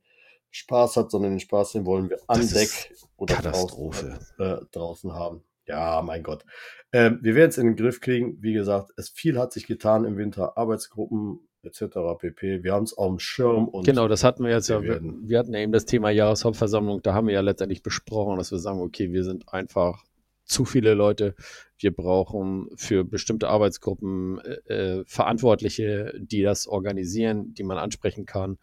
Spaß 0.50 0.96
hat, 0.96 1.10
sondern 1.10 1.32
den 1.32 1.40
Spaß, 1.40 1.72
den 1.72 1.86
wollen 1.86 2.10
wir 2.10 2.18
an 2.26 2.40
das 2.40 2.52
Deck 2.52 2.96
oder 3.16 3.36
draußen, 3.36 4.18
äh, 4.38 4.56
draußen, 4.72 5.12
haben. 5.12 5.44
Ja, 5.66 6.02
mein 6.02 6.24
Gott. 6.24 6.44
Ähm, 6.92 7.20
wir 7.22 7.36
werden 7.36 7.50
es 7.50 7.58
in 7.58 7.66
den 7.66 7.76
Griff 7.76 8.00
kriegen. 8.00 8.42
Wie 8.42 8.52
gesagt, 8.52 8.90
es 8.96 9.10
viel 9.10 9.38
hat 9.38 9.52
sich 9.52 9.68
getan 9.68 10.04
im 10.04 10.16
Winter. 10.16 10.56
Arbeitsgruppen 10.58 11.48
etc. 11.62 11.96
pp. 12.18 12.62
Wir 12.62 12.72
haben 12.72 12.84
es 12.84 12.96
auf 12.96 13.08
dem 13.08 13.18
Schirm. 13.18 13.68
Und 13.68 13.84
genau, 13.84 14.08
das 14.08 14.24
hatten 14.24 14.44
wir 14.44 14.50
jetzt 14.50 14.68
wir 14.68 14.76
ja. 14.76 14.82
Wir, 14.82 15.00
wir 15.02 15.38
hatten 15.38 15.54
eben 15.54 15.72
das 15.72 15.84
Thema 15.84 16.10
Jahreshauptversammlung. 16.10 17.02
Da 17.02 17.14
haben 17.14 17.26
wir 17.26 17.34
ja 17.34 17.40
letztendlich 17.40 17.82
besprochen, 17.82 18.36
dass 18.36 18.50
wir 18.50 18.58
sagen, 18.58 18.80
okay, 18.80 19.12
wir 19.12 19.24
sind 19.24 19.52
einfach 19.52 20.04
zu 20.44 20.64
viele 20.64 20.94
Leute. 20.94 21.34
Wir 21.78 21.94
brauchen 21.94 22.68
für 22.76 23.04
bestimmte 23.04 23.48
Arbeitsgruppen 23.48 24.40
äh, 24.40 24.98
äh 25.00 25.04
Verantwortliche, 25.06 26.12
die 26.18 26.42
das 26.42 26.66
organisieren, 26.66 27.54
die 27.54 27.62
man 27.62 27.78
ansprechen 27.78 28.26
kann. 28.26 28.58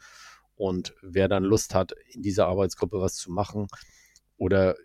Und 0.56 0.96
wer 1.02 1.28
dann 1.28 1.44
Lust 1.44 1.76
hat, 1.76 1.94
in 2.10 2.24
dieser 2.24 2.48
Arbeitsgruppe 2.48 3.00
was 3.00 3.16
zu 3.16 3.32
machen 3.32 3.68
oder 4.38 4.76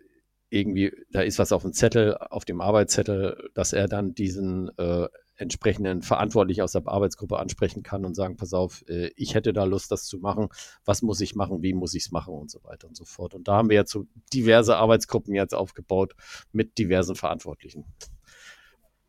irgendwie, 0.49 0.91
da 1.09 1.21
ist 1.21 1.39
was 1.39 1.51
auf 1.51 1.63
dem 1.63 1.73
Zettel, 1.73 2.15
auf 2.15 2.45
dem 2.45 2.61
Arbeitszettel, 2.61 3.49
dass 3.55 3.73
er 3.73 3.87
dann 3.87 4.13
diesen 4.13 4.69
äh, 4.77 5.07
entsprechenden 5.35 6.01
Verantwortlichen 6.01 6.61
aus 6.61 6.73
der 6.73 6.87
Arbeitsgruppe 6.87 7.39
ansprechen 7.39 7.83
kann 7.83 8.05
und 8.05 8.15
sagen, 8.15 8.37
pass 8.37 8.53
auf, 8.53 8.83
äh, 8.87 9.11
ich 9.15 9.35
hätte 9.35 9.53
da 9.53 9.63
Lust, 9.63 9.91
das 9.91 10.05
zu 10.05 10.19
machen. 10.19 10.49
Was 10.85 11.01
muss 11.01 11.21
ich 11.21 11.35
machen? 11.35 11.63
Wie 11.63 11.73
muss 11.73 11.93
ich 11.93 12.05
es 12.05 12.11
machen? 12.11 12.33
Und 12.33 12.51
so 12.51 12.63
weiter 12.63 12.87
und 12.87 12.95
so 12.95 13.05
fort. 13.05 13.33
Und 13.33 13.47
da 13.47 13.55
haben 13.55 13.69
wir 13.69 13.75
jetzt 13.75 13.91
so 13.91 14.05
diverse 14.33 14.77
Arbeitsgruppen 14.77 15.33
jetzt 15.33 15.55
aufgebaut 15.55 16.13
mit 16.51 16.77
diversen 16.77 17.15
Verantwortlichen. 17.15 17.85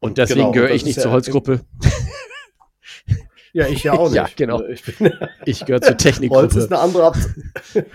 Und 0.00 0.18
deswegen 0.18 0.40
genau, 0.40 0.52
gehöre 0.52 0.70
ich 0.70 0.84
nicht 0.84 1.00
zur 1.00 1.12
Holzgruppe. 1.12 1.64
Ja, 3.54 3.68
ich 3.68 3.84
ja 3.84 3.92
auch 3.92 4.06
nicht. 4.10 4.16
ja, 4.16 4.28
genau. 4.36 4.62
Ich, 4.64 4.82
ich 5.46 5.64
gehöre 5.64 5.80
zur 5.80 5.96
Technik. 5.96 6.30
Holz 6.30 6.56
ist 6.56 6.72
eine 6.72 6.80
andere 6.80 7.04
Abteilung. 7.06 7.90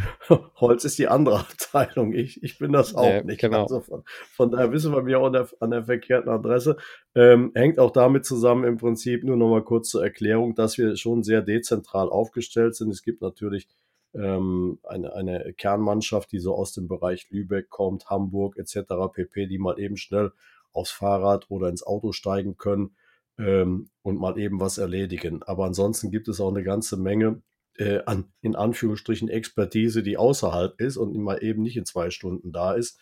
Holz 0.55 0.85
ist 0.85 0.97
die 0.97 1.09
andere 1.09 1.39
Abteilung. 1.41 2.13
Ich, 2.13 2.41
ich 2.41 2.57
bin 2.57 2.71
das 2.71 2.95
auch 2.95 3.05
ja, 3.05 3.21
nicht. 3.21 3.41
Genau. 3.41 3.63
Also 3.63 3.81
von, 3.81 4.03
von, 4.31 4.51
daher 4.51 4.71
wissen 4.71 4.93
wir 4.93 5.03
mir 5.03 5.19
auch 5.19 5.27
an 5.27 5.33
der, 5.33 5.49
an 5.59 5.71
der 5.71 5.83
verkehrten 5.83 6.31
Adresse. 6.31 6.77
Ähm, 7.13 7.51
hängt 7.53 7.77
auch 7.77 7.91
damit 7.91 8.25
zusammen 8.25 8.63
im 8.63 8.77
Prinzip 8.77 9.25
nur 9.25 9.35
noch 9.35 9.49
mal 9.49 9.63
kurz 9.63 9.89
zur 9.89 10.01
Erklärung, 10.01 10.55
dass 10.55 10.77
wir 10.77 10.95
schon 10.95 11.23
sehr 11.23 11.41
dezentral 11.41 12.09
aufgestellt 12.09 12.75
sind. 12.75 12.89
Es 12.89 13.03
gibt 13.03 13.21
natürlich 13.21 13.67
ähm, 14.13 14.79
eine, 14.83 15.13
eine 15.13 15.53
Kernmannschaft, 15.53 16.31
die 16.31 16.39
so 16.39 16.55
aus 16.55 16.71
dem 16.71 16.87
Bereich 16.87 17.29
Lübeck 17.31 17.69
kommt, 17.69 18.09
Hamburg 18.09 18.57
etc. 18.57 18.93
pp., 19.11 19.47
die 19.47 19.59
mal 19.59 19.77
eben 19.77 19.97
schnell 19.97 20.31
aufs 20.71 20.91
Fahrrad 20.91 21.47
oder 21.49 21.67
ins 21.67 21.83
Auto 21.85 22.13
steigen 22.13 22.55
können 22.55 22.95
ähm, 23.39 23.89
und 24.01 24.19
mal 24.19 24.37
eben 24.37 24.59
was 24.59 24.77
erledigen. 24.77 25.41
Aber 25.43 25.65
ansonsten 25.65 26.11
gibt 26.11 26.27
es 26.27 26.39
auch 26.39 26.49
eine 26.49 26.63
ganze 26.63 26.97
Menge 26.97 27.41
äh, 27.77 28.01
an, 28.05 28.31
in 28.41 28.55
Anführungsstrichen, 28.55 29.29
Expertise, 29.29 30.03
die 30.03 30.17
außerhalb 30.17 30.79
ist 30.79 30.97
und 30.97 31.15
mal 31.15 31.41
eben 31.43 31.63
nicht 31.63 31.77
in 31.77 31.85
zwei 31.85 32.09
Stunden 32.09 32.51
da 32.51 32.73
ist. 32.73 32.99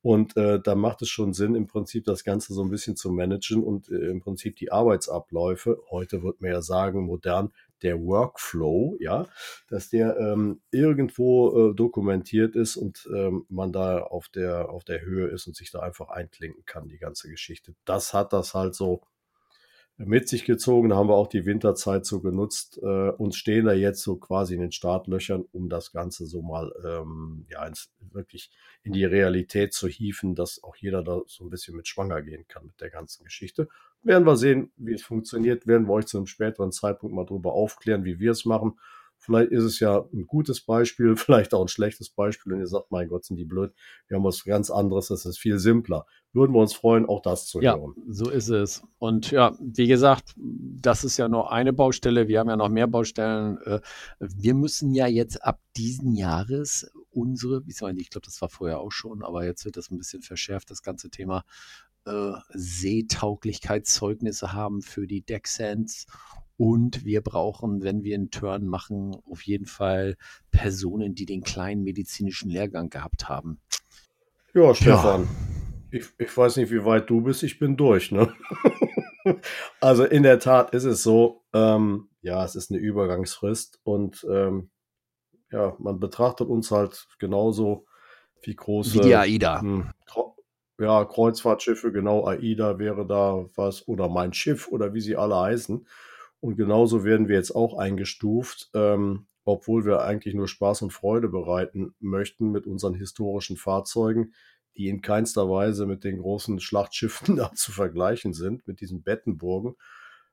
Und 0.00 0.36
äh, 0.36 0.60
da 0.60 0.74
macht 0.74 1.00
es 1.00 1.08
schon 1.08 1.32
Sinn, 1.32 1.54
im 1.54 1.66
Prinzip 1.66 2.04
das 2.04 2.24
Ganze 2.24 2.52
so 2.52 2.62
ein 2.62 2.68
bisschen 2.68 2.94
zu 2.94 3.10
managen 3.10 3.62
und 3.62 3.88
äh, 3.88 4.10
im 4.10 4.20
Prinzip 4.20 4.56
die 4.56 4.70
Arbeitsabläufe, 4.70 5.80
heute 5.90 6.22
wird 6.22 6.42
man 6.42 6.50
ja 6.50 6.60
sagen, 6.60 7.06
modern, 7.06 7.52
der 7.82 7.98
Workflow, 8.00 8.96
ja, 9.00 9.26
dass 9.68 9.88
der 9.88 10.18
ähm, 10.18 10.60
irgendwo 10.70 11.70
äh, 11.70 11.74
dokumentiert 11.74 12.54
ist 12.54 12.76
und 12.76 13.08
ähm, 13.14 13.46
man 13.48 13.72
da 13.72 14.00
auf 14.00 14.28
der, 14.28 14.68
auf 14.68 14.84
der 14.84 15.00
Höhe 15.02 15.28
ist 15.28 15.46
und 15.46 15.56
sich 15.56 15.70
da 15.70 15.80
einfach 15.80 16.10
einklinken 16.10 16.64
kann, 16.66 16.88
die 16.88 16.98
ganze 16.98 17.30
Geschichte. 17.30 17.74
Das 17.86 18.12
hat 18.12 18.34
das 18.34 18.52
halt 18.52 18.74
so 18.74 19.00
mit 19.96 20.28
sich 20.28 20.44
gezogen. 20.44 20.88
Da 20.88 20.96
haben 20.96 21.08
wir 21.08 21.14
auch 21.14 21.28
die 21.28 21.46
Winterzeit 21.46 22.04
so 22.04 22.20
genutzt 22.20 22.80
äh, 22.82 23.10
und 23.10 23.34
stehen 23.34 23.66
da 23.66 23.72
jetzt 23.72 24.02
so 24.02 24.16
quasi 24.16 24.54
in 24.54 24.60
den 24.60 24.72
Startlöchern, 24.72 25.44
um 25.52 25.68
das 25.68 25.92
Ganze 25.92 26.26
so 26.26 26.42
mal 26.42 26.72
ähm, 26.84 27.46
ja 27.48 27.64
ins, 27.66 27.92
wirklich 28.00 28.50
in 28.82 28.92
die 28.92 29.04
Realität 29.04 29.72
zu 29.72 29.86
hieven, 29.86 30.34
dass 30.34 30.62
auch 30.62 30.76
jeder 30.76 31.02
da 31.02 31.22
so 31.26 31.44
ein 31.44 31.50
bisschen 31.50 31.76
mit 31.76 31.86
schwanger 31.86 32.22
gehen 32.22 32.46
kann 32.48 32.66
mit 32.66 32.80
der 32.80 32.90
ganzen 32.90 33.24
Geschichte. 33.24 33.68
Werden 34.02 34.26
wir 34.26 34.36
sehen, 34.36 34.72
wie 34.76 34.94
es 34.94 35.02
funktioniert, 35.02 35.66
werden 35.66 35.86
wir 35.86 35.94
euch 35.94 36.06
zu 36.06 36.18
einem 36.18 36.26
späteren 36.26 36.72
Zeitpunkt 36.72 37.14
mal 37.14 37.24
darüber 37.24 37.52
aufklären, 37.52 38.04
wie 38.04 38.18
wir 38.18 38.32
es 38.32 38.44
machen. 38.44 38.78
Vielleicht 39.24 39.52
ist 39.52 39.64
es 39.64 39.80
ja 39.80 40.04
ein 40.12 40.26
gutes 40.26 40.60
Beispiel, 40.60 41.16
vielleicht 41.16 41.54
auch 41.54 41.62
ein 41.62 41.68
schlechtes 41.68 42.10
Beispiel 42.10 42.52
und 42.52 42.60
ihr 42.60 42.66
sagt, 42.66 42.90
mein 42.90 43.08
Gott, 43.08 43.24
sind 43.24 43.36
die 43.36 43.44
blöd. 43.44 43.72
Wir 44.08 44.16
haben 44.16 44.24
was 44.24 44.44
ganz 44.44 44.70
anderes, 44.70 45.08
das 45.08 45.24
ist 45.24 45.38
viel 45.38 45.58
simpler. 45.58 46.06
Würden 46.32 46.52
wir 46.52 46.60
uns 46.60 46.74
freuen, 46.74 47.06
auch 47.06 47.22
das 47.22 47.46
zu 47.46 47.60
ja, 47.60 47.76
hören. 47.76 47.94
So 48.08 48.28
ist 48.28 48.48
es. 48.48 48.82
Und 48.98 49.30
ja, 49.30 49.56
wie 49.60 49.86
gesagt, 49.86 50.34
das 50.36 51.04
ist 51.04 51.16
ja 51.16 51.28
nur 51.28 51.52
eine 51.52 51.72
Baustelle. 51.72 52.26
Wir 52.26 52.40
haben 52.40 52.48
ja 52.48 52.56
noch 52.56 52.68
mehr 52.68 52.88
Baustellen. 52.88 53.58
Äh, 53.64 53.80
wir 54.18 54.54
müssen 54.54 54.94
ja 54.94 55.06
jetzt 55.06 55.44
ab 55.44 55.60
diesen 55.76 56.14
Jahres 56.14 56.90
unsere, 57.10 57.62
ich 57.66 57.78
glaube, 57.78 58.24
das 58.24 58.42
war 58.42 58.48
vorher 58.48 58.80
auch 58.80 58.90
schon, 58.90 59.22
aber 59.22 59.44
jetzt 59.44 59.64
wird 59.64 59.76
das 59.76 59.90
ein 59.90 59.98
bisschen 59.98 60.22
verschärft, 60.22 60.70
das 60.70 60.82
ganze 60.82 61.10
Thema 61.10 61.44
äh, 62.06 62.32
Seetauglichkeitszeugnisse 62.50 64.52
haben 64.52 64.82
für 64.82 65.06
die 65.06 65.22
Decksands 65.22 66.06
und 66.56 67.04
wir 67.04 67.20
brauchen, 67.20 67.82
wenn 67.82 68.02
wir 68.02 68.14
einen 68.14 68.30
Turn 68.30 68.66
machen, 68.66 69.16
auf 69.30 69.42
jeden 69.42 69.66
Fall 69.66 70.16
Personen, 70.50 71.14
die 71.14 71.26
den 71.26 71.42
kleinen 71.42 71.82
medizinischen 71.82 72.50
Lehrgang 72.50 72.90
gehabt 72.90 73.28
haben. 73.28 73.60
Ja, 74.54 74.74
Stefan, 74.74 75.22
ja. 75.22 75.28
Ich, 75.98 76.06
ich 76.18 76.36
weiß 76.36 76.56
nicht, 76.56 76.70
wie 76.70 76.84
weit 76.84 77.10
du 77.10 77.20
bist, 77.20 77.42
ich 77.42 77.58
bin 77.58 77.76
durch, 77.76 78.12
ne? 78.12 78.32
also 79.80 80.04
in 80.04 80.22
der 80.22 80.38
Tat 80.38 80.74
ist 80.74 80.84
es 80.84 81.02
so, 81.02 81.42
ähm, 81.52 82.08
ja, 82.22 82.44
es 82.44 82.54
ist 82.54 82.70
eine 82.70 82.80
Übergangsfrist 82.80 83.80
und 83.84 84.26
ähm, 84.30 84.70
ja, 85.50 85.74
man 85.78 86.00
betrachtet 86.00 86.48
uns 86.48 86.70
halt 86.70 87.06
genauso 87.18 87.86
wie 88.42 88.54
große. 88.54 88.94
Wie 88.94 89.08
die 89.08 89.14
AIDA. 89.14 89.60
Hm, 89.60 89.90
ja, 90.78 91.04
Kreuzfahrtschiffe, 91.04 91.92
genau, 91.92 92.26
AIDA 92.26 92.78
wäre 92.78 93.06
da 93.06 93.44
was, 93.54 93.86
oder 93.86 94.08
mein 94.08 94.32
Schiff 94.32 94.68
oder 94.68 94.94
wie 94.94 95.00
sie 95.00 95.16
alle 95.16 95.36
heißen. 95.36 95.86
Und 96.44 96.56
genauso 96.56 97.04
werden 97.04 97.28
wir 97.28 97.36
jetzt 97.36 97.56
auch 97.56 97.78
eingestuft, 97.78 98.68
ähm, 98.74 99.28
obwohl 99.46 99.86
wir 99.86 100.02
eigentlich 100.02 100.34
nur 100.34 100.46
Spaß 100.46 100.82
und 100.82 100.92
Freude 100.92 101.30
bereiten 101.30 101.94
möchten 102.00 102.50
mit 102.50 102.66
unseren 102.66 102.92
historischen 102.92 103.56
Fahrzeugen, 103.56 104.34
die 104.76 104.90
in 104.90 105.00
keinster 105.00 105.48
Weise 105.48 105.86
mit 105.86 106.04
den 106.04 106.18
großen 106.18 106.60
Schlachtschiffen 106.60 107.36
da 107.36 107.50
zu 107.54 107.72
vergleichen 107.72 108.34
sind, 108.34 108.68
mit 108.68 108.82
diesen 108.82 109.02
Bettenburgen. 109.02 109.76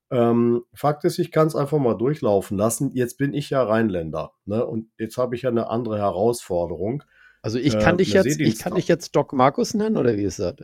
Ähm, 0.09 0.65
Fakt 0.73 1.05
ist, 1.05 1.17
ich 1.17 1.31
kann 1.31 1.47
es 1.47 1.55
einfach 1.55 1.79
mal 1.79 1.97
durchlaufen 1.97 2.57
lassen. 2.57 2.91
Jetzt 2.93 3.17
bin 3.17 3.33
ich 3.33 3.49
ja 3.49 3.63
Rheinländer 3.63 4.33
ne? 4.43 4.65
und 4.65 4.89
jetzt 4.99 5.15
habe 5.15 5.37
ich 5.37 5.43
ja 5.43 5.49
eine 5.49 5.69
andere 5.69 5.97
Herausforderung. 5.97 7.03
Also 7.41 7.57
ich 7.57 7.79
kann, 7.79 7.95
äh, 7.95 7.99
dich, 7.99 8.11
jetzt, 8.11 8.37
ich 8.37 8.59
kann 8.59 8.75
dich 8.75 8.89
jetzt 8.89 9.15
Doc 9.15 9.31
Markus 9.31 9.73
nennen 9.73 9.95
oder 9.95 10.17
wie 10.17 10.25
ist 10.25 10.39
das? 10.39 10.55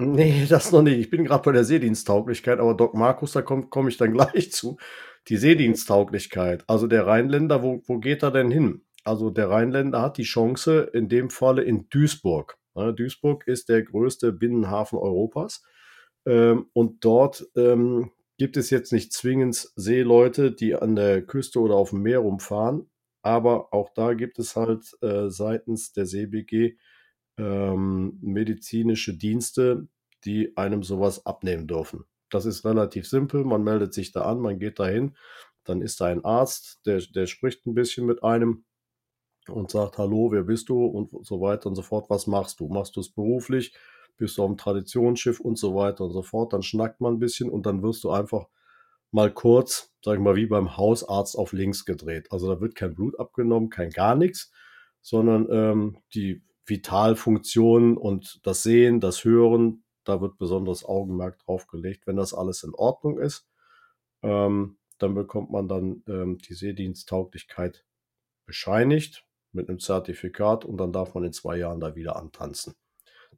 Nee, 0.00 0.46
das 0.48 0.72
noch 0.72 0.82
nicht. 0.82 0.98
Ich 0.98 1.10
bin 1.10 1.24
gerade 1.24 1.42
bei 1.42 1.52
der 1.52 1.64
Seediensttauglichkeit, 1.64 2.58
aber 2.58 2.74
Doc 2.74 2.94
Markus, 2.94 3.32
da 3.32 3.42
komme 3.42 3.66
komm 3.70 3.88
ich 3.88 3.96
dann 3.96 4.12
gleich 4.14 4.52
zu. 4.52 4.76
Die 5.28 5.36
Seediensttauglichkeit. 5.36 6.64
Also 6.66 6.86
der 6.86 7.06
Rheinländer, 7.06 7.62
wo, 7.62 7.82
wo 7.86 7.98
geht 7.98 8.22
er 8.22 8.30
denn 8.30 8.50
hin? 8.50 8.82
Also 9.04 9.30
der 9.30 9.50
Rheinländer 9.50 10.02
hat 10.02 10.18
die 10.18 10.24
Chance, 10.24 10.90
in 10.92 11.08
dem 11.08 11.30
Falle 11.30 11.62
in 11.62 11.88
Duisburg. 11.88 12.58
Duisburg 12.74 13.46
ist 13.46 13.68
der 13.68 13.82
größte 13.82 14.32
Binnenhafen 14.32 14.98
Europas. 14.98 15.62
Ähm, 16.26 16.66
und 16.72 17.04
dort 17.04 17.46
ähm, 17.56 18.10
gibt 18.38 18.56
es 18.56 18.70
jetzt 18.70 18.92
nicht 18.92 19.12
zwingend 19.12 19.70
Seeleute, 19.76 20.52
die 20.52 20.74
an 20.74 20.96
der 20.96 21.22
Küste 21.22 21.60
oder 21.60 21.76
auf 21.76 21.90
dem 21.90 22.02
Meer 22.02 22.18
rumfahren. 22.18 22.90
Aber 23.22 23.72
auch 23.72 23.90
da 23.94 24.14
gibt 24.14 24.38
es 24.38 24.56
halt 24.56 24.84
äh, 25.02 25.30
seitens 25.30 25.92
der 25.92 26.04
CBG 26.06 26.76
ähm, 27.38 28.18
medizinische 28.20 29.14
Dienste, 29.14 29.88
die 30.24 30.56
einem 30.56 30.82
sowas 30.82 31.26
abnehmen 31.26 31.66
dürfen. 31.66 32.04
Das 32.30 32.46
ist 32.46 32.64
relativ 32.64 33.06
simpel. 33.06 33.44
Man 33.44 33.62
meldet 33.62 33.94
sich 33.94 34.12
da 34.12 34.22
an, 34.22 34.40
man 34.40 34.58
geht 34.58 34.78
dahin, 34.78 35.16
dann 35.64 35.82
ist 35.82 36.00
da 36.00 36.06
ein 36.06 36.24
Arzt, 36.24 36.80
der, 36.86 37.00
der 37.14 37.26
spricht 37.26 37.66
ein 37.66 37.74
bisschen 37.74 38.06
mit 38.06 38.22
einem 38.22 38.64
und 39.48 39.70
sagt, 39.70 39.98
hallo, 39.98 40.30
wer 40.32 40.42
bist 40.42 40.68
du 40.68 40.84
und 40.84 41.10
so 41.26 41.40
weiter 41.40 41.68
und 41.68 41.74
so 41.74 41.82
fort. 41.82 42.08
Was 42.08 42.26
machst 42.26 42.60
du? 42.60 42.68
Machst 42.68 42.96
du 42.96 43.00
es 43.00 43.10
beruflich? 43.10 43.74
Bist 44.16 44.38
du 44.38 44.42
auf 44.42 44.48
dem 44.48 44.56
Traditionsschiff 44.56 45.40
und 45.40 45.58
so 45.58 45.74
weiter 45.74 46.04
und 46.04 46.12
so 46.12 46.22
fort? 46.22 46.52
Dann 46.52 46.62
schnackt 46.62 47.00
man 47.00 47.14
ein 47.14 47.18
bisschen 47.18 47.50
und 47.50 47.66
dann 47.66 47.82
wirst 47.82 48.04
du 48.04 48.10
einfach 48.10 48.48
mal 49.10 49.32
kurz, 49.32 49.92
sag 50.02 50.14
ich 50.14 50.20
mal, 50.20 50.36
wie 50.36 50.46
beim 50.46 50.76
Hausarzt 50.76 51.36
auf 51.36 51.52
links 51.52 51.84
gedreht. 51.84 52.32
Also 52.32 52.52
da 52.52 52.60
wird 52.60 52.74
kein 52.74 52.94
Blut 52.94 53.18
abgenommen, 53.18 53.70
kein 53.70 53.90
gar 53.90 54.14
nichts, 54.14 54.50
sondern 55.02 55.46
ähm, 55.50 55.98
die 56.14 56.42
Vitalfunktionen 56.66 57.96
und 57.96 58.40
das 58.44 58.62
Sehen, 58.62 59.00
das 59.00 59.24
Hören, 59.24 59.84
da 60.04 60.20
wird 60.20 60.38
besonders 60.38 60.84
Augenmerk 60.84 61.38
drauf 61.40 61.66
gelegt. 61.66 62.06
Wenn 62.06 62.16
das 62.16 62.34
alles 62.34 62.62
in 62.62 62.74
Ordnung 62.74 63.18
ist, 63.18 63.46
ähm, 64.22 64.78
dann 64.98 65.14
bekommt 65.14 65.50
man 65.50 65.68
dann 65.68 66.02
ähm, 66.08 66.38
die 66.38 66.54
Sehdiensttauglichkeit 66.54 67.84
bescheinigt 68.46 69.26
mit 69.52 69.68
einem 69.68 69.78
Zertifikat 69.78 70.64
und 70.64 70.78
dann 70.78 70.92
darf 70.92 71.14
man 71.14 71.24
in 71.24 71.32
zwei 71.32 71.56
Jahren 71.56 71.80
da 71.80 71.94
wieder 71.94 72.16
antanzen. 72.16 72.74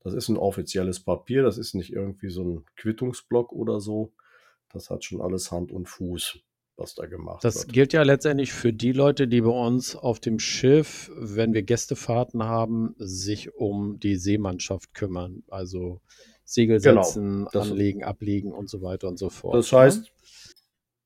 Das 0.01 0.13
ist 0.13 0.29
ein 0.29 0.37
offizielles 0.37 1.03
Papier, 1.03 1.43
das 1.43 1.59
ist 1.59 1.75
nicht 1.75 1.93
irgendwie 1.93 2.29
so 2.29 2.45
ein 2.45 2.65
Quittungsblock 2.77 3.53
oder 3.53 3.81
so. 3.81 4.13
Das 4.71 4.91
hat 4.91 5.05
schon 5.05 5.21
alles 5.21 5.51
Hand 5.51 5.73
und 5.73 5.89
Fuß 5.89 6.39
was 6.77 6.95
da 6.95 7.07
gemacht 7.07 7.43
das 7.45 7.57
wird. 7.57 7.67
Das 7.67 7.73
gilt 7.73 7.93
ja 7.93 8.03
letztendlich 8.03 8.53
für 8.53 8.73
die 8.73 8.93
Leute, 8.93 9.29
die 9.29 9.41
bei 9.41 9.51
uns 9.51 9.97
auf 9.97 10.21
dem 10.21 10.39
Schiff, 10.39 11.11
wenn 11.17 11.55
wir 11.55 11.63
Gästefahrten 11.63 12.45
haben, 12.45 12.95
sich 12.99 13.55
um 13.55 13.99
die 13.99 14.17
Seemannschaft 14.17 14.95
kümmern. 14.95 15.43
Also 15.49 16.01
Segel 16.45 16.81
genau, 16.81 17.03
setzen, 17.03 17.47
genau, 17.51 17.65
anlegen, 17.65 18.05
ablegen 18.05 18.53
und 18.53 18.71
so 18.71 18.83
weiter 18.83 19.09
und 19.09 19.19
so 19.19 19.31
fort. 19.31 19.55
Das 19.55 19.73
ne? 19.73 19.79
heißt, 19.79 20.13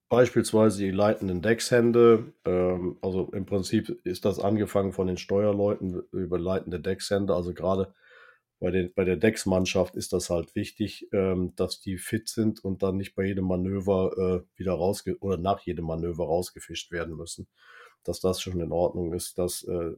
beispielsweise 0.08 0.82
die 0.82 0.90
leitenden 0.90 1.40
Deckshände, 1.40 2.32
ähm, 2.44 2.98
also 3.00 3.30
im 3.32 3.46
Prinzip 3.46 3.88
ist 4.04 4.24
das 4.24 4.38
angefangen 4.38 4.92
von 4.92 5.06
den 5.06 5.16
Steuerleuten 5.16 6.02
über 6.12 6.38
leitende 6.38 6.80
Deckshände, 6.80 7.34
also 7.34 7.54
gerade 7.54 7.94
bei, 8.60 8.70
den, 8.70 8.92
bei 8.94 9.04
der 9.04 9.16
Decksmannschaft 9.16 9.96
ist 9.96 10.12
das 10.12 10.28
halt 10.28 10.54
wichtig, 10.54 11.08
ähm, 11.12 11.54
dass 11.56 11.80
die 11.80 11.96
fit 11.96 12.28
sind 12.28 12.62
und 12.62 12.82
dann 12.82 12.98
nicht 12.98 13.14
bei 13.14 13.24
jedem 13.24 13.46
Manöver 13.46 14.44
äh, 14.44 14.58
wieder 14.58 14.74
rausge 14.74 15.18
oder 15.20 15.38
nach 15.38 15.60
jedem 15.60 15.86
Manöver 15.86 16.24
rausgefischt 16.24 16.92
werden 16.92 17.16
müssen. 17.16 17.48
Dass 18.04 18.20
das 18.20 18.40
schon 18.40 18.60
in 18.60 18.72
Ordnung 18.72 19.14
ist, 19.14 19.38
dass 19.38 19.62
äh, 19.64 19.92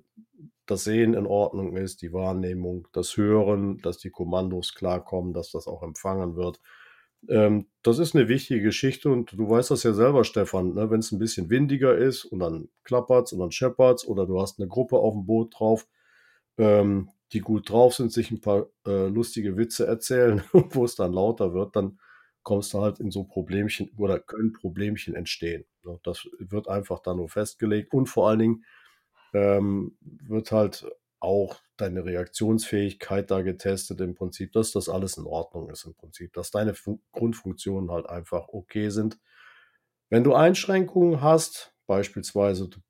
das 0.66 0.85
Sehen 0.85 1.14
in 1.14 1.27
Ordnung 1.27 1.77
ist, 1.77 2.03
die 2.03 2.12
Wahrnehmung, 2.12 2.87
das 2.92 3.16
Hören, 3.16 3.79
dass 3.79 3.98
die 3.98 4.11
Kommandos 4.11 4.75
klarkommen, 4.75 5.33
dass 5.33 5.51
das 5.51 5.66
auch 5.66 5.83
empfangen 5.83 6.37
wird. 6.37 6.61
Ähm, 7.29 7.66
das 7.83 7.98
ist 7.98 8.14
eine 8.14 8.29
wichtige 8.29 8.62
Geschichte 8.62 9.11
und 9.11 9.33
du 9.33 9.51
weißt 9.51 9.72
das 9.72 9.83
ja 9.83 9.92
selber, 9.92 10.22
Stefan, 10.22 10.75
ne? 10.75 10.88
wenn 10.88 11.01
es 11.01 11.11
ein 11.11 11.18
bisschen 11.18 11.51
windiger 11.51 11.96
ist 11.96 12.25
und 12.25 12.38
dann 12.38 12.68
klappert's 12.85 13.33
und 13.33 13.40
dann 13.40 13.51
scheppert's 13.51 14.07
oder 14.07 14.27
du 14.27 14.40
hast 14.40 14.61
eine 14.61 14.68
Gruppe 14.68 14.98
auf 14.98 15.14
dem 15.14 15.27
Boot 15.27 15.59
drauf, 15.59 15.87
ähm, 16.59 17.09
die 17.33 17.40
gut 17.40 17.71
drauf 17.71 17.95
sind, 17.95 18.12
sich 18.12 18.31
ein 18.31 18.40
paar 18.40 18.66
äh, 18.87 19.09
lustige 19.09 19.57
Witze 19.57 19.87
erzählen, 19.87 20.42
wo 20.53 20.85
es 20.85 20.95
dann 20.95 21.12
lauter 21.12 21.55
wird, 21.55 21.77
dann 21.77 21.99
kommst 22.42 22.75
du 22.75 22.81
halt 22.81 23.01
in 23.01 23.11
so 23.11 23.25
Problemchen 23.25 23.90
oder 23.97 24.18
können 24.18 24.53
Problemchen 24.53 25.14
entstehen. 25.14 25.64
Das 26.03 26.27
wird 26.38 26.68
einfach 26.68 27.01
dann 27.01 27.16
nur 27.18 27.29
festgelegt 27.29 27.92
und 27.92 28.07
vor 28.07 28.29
allen 28.29 28.38
Dingen 28.38 28.64
ähm, 29.33 29.97
wird 30.01 30.53
halt 30.53 30.87
auch 31.21 31.61
deine 31.77 32.05
Reaktionsfähigkeit 32.05 33.31
da 33.31 33.42
getestet 33.42 34.01
im 34.01 34.14
Prinzip, 34.14 34.53
dass 34.53 34.73
das 34.73 34.88
alles 34.88 35.16
in 35.16 35.27
Ordnung 35.27 35.71
ist 35.71 35.85
im 35.85 35.95
Prinzip, 35.95 36.33
dass 36.33 36.51
deine 36.51 36.74
Fun 36.74 37.01
Grundfunktionen 37.12 37.91
halt 37.91 38.09
einfach 38.09 38.49
okay 38.49 38.91
sind. 38.91 39.20
Wenn 40.11 40.24
du 40.24 40.35
Einschränkungen 40.35 41.22
hast, 41.22 41.74
beispielsweise 41.87 42.68
du 42.68 42.80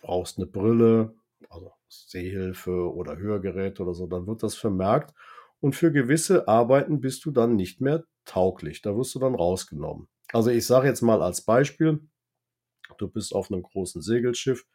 brauchst 0.00 0.38
eine 0.38 0.46
Brille, 0.46 1.14
also 1.50 1.72
Sehhilfe 1.92 2.92
oder 2.92 3.16
Hörgerät 3.18 3.80
oder 3.80 3.94
so, 3.94 4.06
dann 4.06 4.26
wird 4.26 4.42
das 4.42 4.54
vermerkt 4.54 5.14
und 5.60 5.74
für 5.74 5.92
gewisse 5.92 6.48
Arbeiten 6.48 7.00
bist 7.00 7.24
du 7.24 7.30
dann 7.30 7.56
nicht 7.56 7.80
mehr 7.80 8.04
tauglich. 8.24 8.82
Da 8.82 8.96
wirst 8.96 9.14
du 9.14 9.18
dann 9.18 9.34
rausgenommen. 9.34 10.08
Also 10.32 10.50
ich 10.50 10.66
sage 10.66 10.88
jetzt 10.88 11.02
mal 11.02 11.22
als 11.22 11.42
Beispiel, 11.42 12.00
du 12.98 13.08
bist 13.08 13.34
auf 13.34 13.50
einem 13.50 13.62
großen 13.62 14.02
Segelschiff 14.02 14.66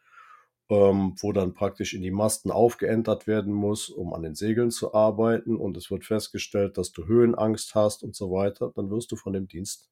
ähm, 0.70 1.14
wo 1.20 1.32
dann 1.32 1.54
praktisch 1.54 1.94
in 1.94 2.02
die 2.02 2.10
Masten 2.10 2.50
aufgeändert 2.50 3.26
werden 3.26 3.52
muss, 3.52 3.88
um 3.88 4.12
an 4.12 4.22
den 4.22 4.34
Segeln 4.34 4.70
zu 4.70 4.92
arbeiten. 4.94 5.56
Und 5.56 5.76
es 5.76 5.90
wird 5.90 6.04
festgestellt, 6.04 6.76
dass 6.76 6.92
du 6.92 7.06
Höhenangst 7.06 7.74
hast 7.74 8.02
und 8.02 8.14
so 8.14 8.30
weiter. 8.30 8.72
Dann 8.74 8.90
wirst 8.90 9.10
du 9.12 9.16
von 9.16 9.32
dem 9.32 9.48
Dienst 9.48 9.90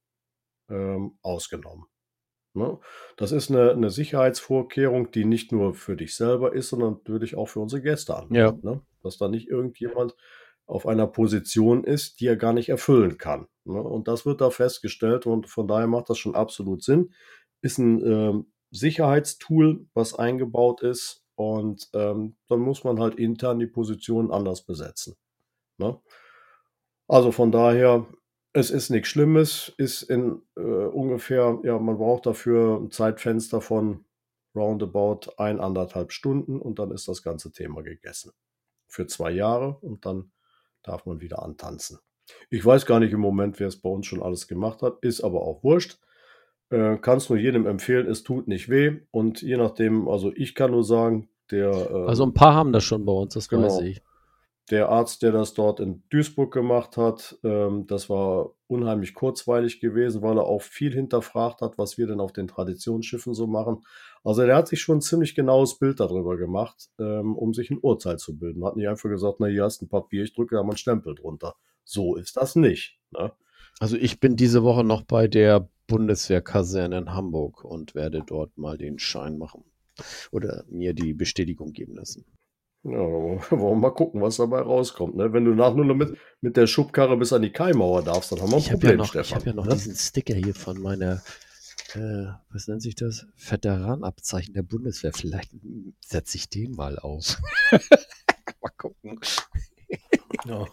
ähm, 0.68 1.18
ausgenommen. 1.22 1.86
Ne? 2.56 2.78
Das 3.16 3.32
ist 3.32 3.50
eine, 3.50 3.72
eine, 3.72 3.90
Sicherheitsvorkehrung, 3.90 5.10
die 5.10 5.24
nicht 5.24 5.52
nur 5.52 5.74
für 5.74 5.96
dich 5.96 6.16
selber 6.16 6.52
ist, 6.52 6.70
sondern 6.70 6.94
natürlich 6.94 7.36
auch 7.36 7.46
für 7.46 7.60
unsere 7.60 7.82
Gäste 7.82 8.16
an. 8.16 8.32
Ja. 8.32 8.52
Ne? 8.62 8.80
Dass 9.02 9.18
da 9.18 9.28
nicht 9.28 9.48
irgendjemand 9.48 10.16
auf 10.66 10.86
einer 10.86 11.06
Position 11.06 11.84
ist, 11.84 12.20
die 12.20 12.26
er 12.26 12.36
gar 12.36 12.52
nicht 12.52 12.68
erfüllen 12.68 13.18
kann. 13.18 13.46
Ne? 13.64 13.80
Und 13.80 14.08
das 14.08 14.26
wird 14.26 14.40
da 14.40 14.50
festgestellt 14.50 15.26
und 15.26 15.48
von 15.48 15.68
daher 15.68 15.86
macht 15.86 16.10
das 16.10 16.18
schon 16.18 16.34
absolut 16.34 16.82
Sinn. 16.82 17.12
Ist 17.60 17.78
ein 17.78 18.02
äh, 18.02 18.42
Sicherheitstool, 18.70 19.86
was 19.94 20.18
eingebaut 20.18 20.82
ist 20.82 21.24
und 21.36 21.88
ähm, 21.92 22.36
dann 22.48 22.60
muss 22.60 22.82
man 22.84 22.98
halt 22.98 23.16
intern 23.16 23.58
die 23.58 23.66
Position 23.66 24.30
anders 24.30 24.62
besetzen. 24.62 25.14
Also 27.06 27.30
von 27.30 27.52
daher, 27.52 28.06
es 28.56 28.70
ist 28.70 28.88
nichts 28.88 29.08
Schlimmes, 29.08 29.70
ist 29.76 30.00
in 30.02 30.40
äh, 30.56 30.60
ungefähr, 30.60 31.58
ja, 31.62 31.78
man 31.78 31.98
braucht 31.98 32.24
dafür 32.24 32.80
ein 32.80 32.90
Zeitfenster 32.90 33.60
von 33.60 34.06
roundabout 34.54 35.32
ein, 35.36 35.60
anderthalb 35.60 36.10
Stunden 36.10 36.58
und 36.58 36.78
dann 36.78 36.90
ist 36.90 37.06
das 37.06 37.22
ganze 37.22 37.52
Thema 37.52 37.82
gegessen. 37.82 38.32
Für 38.86 39.06
zwei 39.06 39.30
Jahre 39.30 39.76
und 39.82 40.06
dann 40.06 40.32
darf 40.82 41.04
man 41.04 41.20
wieder 41.20 41.42
antanzen. 41.42 41.98
Ich 42.48 42.64
weiß 42.64 42.86
gar 42.86 42.98
nicht 42.98 43.12
im 43.12 43.20
Moment, 43.20 43.60
wer 43.60 43.68
es 43.68 43.78
bei 43.78 43.90
uns 43.90 44.06
schon 44.06 44.22
alles 44.22 44.48
gemacht 44.48 44.80
hat, 44.80 45.00
ist 45.02 45.20
aber 45.20 45.42
auch 45.42 45.62
wurscht. 45.62 46.00
Äh, 46.70 46.96
Kannst 46.96 47.28
nur 47.28 47.38
jedem 47.38 47.66
empfehlen, 47.66 48.06
es 48.06 48.22
tut 48.22 48.48
nicht 48.48 48.70
weh. 48.70 49.00
Und 49.10 49.42
je 49.42 49.58
nachdem, 49.58 50.08
also 50.08 50.32
ich 50.34 50.54
kann 50.54 50.70
nur 50.70 50.82
sagen, 50.82 51.28
der. 51.50 51.70
Äh, 51.72 52.06
also 52.06 52.24
ein 52.24 52.32
paar 52.32 52.54
haben 52.54 52.72
das 52.72 52.84
schon 52.84 53.04
bei 53.04 53.12
uns, 53.12 53.34
das 53.34 53.50
genau. 53.50 53.64
weiß 53.64 53.82
ich 53.82 54.00
der 54.70 54.88
Arzt, 54.88 55.22
der 55.22 55.32
das 55.32 55.54
dort 55.54 55.80
in 55.80 56.02
Duisburg 56.10 56.52
gemacht 56.52 56.96
hat, 56.96 57.38
ähm, 57.44 57.86
das 57.86 58.10
war 58.10 58.50
unheimlich 58.66 59.14
kurzweilig 59.14 59.80
gewesen, 59.80 60.22
weil 60.22 60.38
er 60.38 60.44
auch 60.44 60.62
viel 60.62 60.92
hinterfragt 60.92 61.60
hat, 61.60 61.78
was 61.78 61.98
wir 61.98 62.06
denn 62.06 62.20
auf 62.20 62.32
den 62.32 62.48
Traditionsschiffen 62.48 63.32
so 63.32 63.46
machen. 63.46 63.84
Also 64.24 64.44
der 64.44 64.56
hat 64.56 64.66
sich 64.66 64.80
schon 64.80 64.98
ein 64.98 65.02
ziemlich 65.02 65.36
genaues 65.36 65.78
Bild 65.78 66.00
darüber 66.00 66.36
gemacht, 66.36 66.90
ähm, 66.98 67.36
um 67.36 67.54
sich 67.54 67.70
ein 67.70 67.78
Urteil 67.78 68.18
zu 68.18 68.36
bilden. 68.36 68.64
Hat 68.64 68.76
nicht 68.76 68.88
einfach 68.88 69.08
gesagt, 69.08 69.36
na 69.38 69.46
hier 69.46 69.62
hast 69.62 69.80
du 69.80 69.86
ein 69.86 69.88
Papier, 69.88 70.24
ich 70.24 70.34
drücke 70.34 70.56
da 70.56 70.62
mal 70.62 70.70
einen 70.70 70.78
Stempel 70.78 71.14
drunter. 71.14 71.54
So 71.84 72.16
ist 72.16 72.36
das 72.36 72.56
nicht. 72.56 72.98
Ne? 73.12 73.32
Also 73.78 73.96
ich 73.96 74.18
bin 74.18 74.36
diese 74.36 74.64
Woche 74.64 74.82
noch 74.82 75.02
bei 75.02 75.28
der 75.28 75.68
Bundeswehrkaserne 75.86 76.98
in 76.98 77.14
Hamburg 77.14 77.64
und 77.64 77.94
werde 77.94 78.24
dort 78.26 78.58
mal 78.58 78.76
den 78.76 78.98
Schein 78.98 79.38
machen 79.38 79.64
oder 80.32 80.64
mir 80.68 80.92
die 80.92 81.14
Bestätigung 81.14 81.72
geben 81.72 81.94
lassen. 81.94 82.24
Ja, 82.82 82.92
wollen 83.50 83.50
wir 83.50 83.74
mal 83.74 83.90
gucken, 83.90 84.20
was 84.20 84.36
dabei 84.36 84.60
rauskommt. 84.60 85.16
Ne? 85.16 85.32
Wenn 85.32 85.44
du 85.44 85.54
nach 85.54 85.74
nur 85.74 85.84
noch 85.84 85.94
mit, 85.94 86.16
mit 86.40 86.56
der 86.56 86.66
Schubkarre 86.66 87.16
bis 87.16 87.32
an 87.32 87.42
die 87.42 87.52
Kaimauer 87.52 88.02
darfst, 88.02 88.32
dann 88.32 88.40
haben 88.40 88.50
wir 88.50 88.56
ein 88.56 88.62
ich 88.62 88.70
Problem, 88.70 88.90
ja 88.92 88.96
noch, 88.96 89.08
Stefan. 89.08 89.24
Ich 89.24 89.34
habe 89.34 89.46
ja 89.46 89.52
noch 89.54 89.66
ne? 89.66 89.74
diesen 89.74 89.94
Sticker 89.94 90.34
hier 90.34 90.54
von 90.54 90.80
meiner, 90.80 91.22
äh, 91.94 92.26
was 92.50 92.68
nennt 92.68 92.82
sich 92.82 92.94
das? 92.94 93.26
Veteranabzeichen 93.36 94.54
der 94.54 94.62
Bundeswehr. 94.62 95.12
Vielleicht 95.12 95.52
setze 96.00 96.36
ich 96.36 96.48
den 96.48 96.72
mal 96.72 96.98
auf. 96.98 97.38
mal 98.60 98.72
gucken. 98.76 99.20
Ja. 100.44 100.66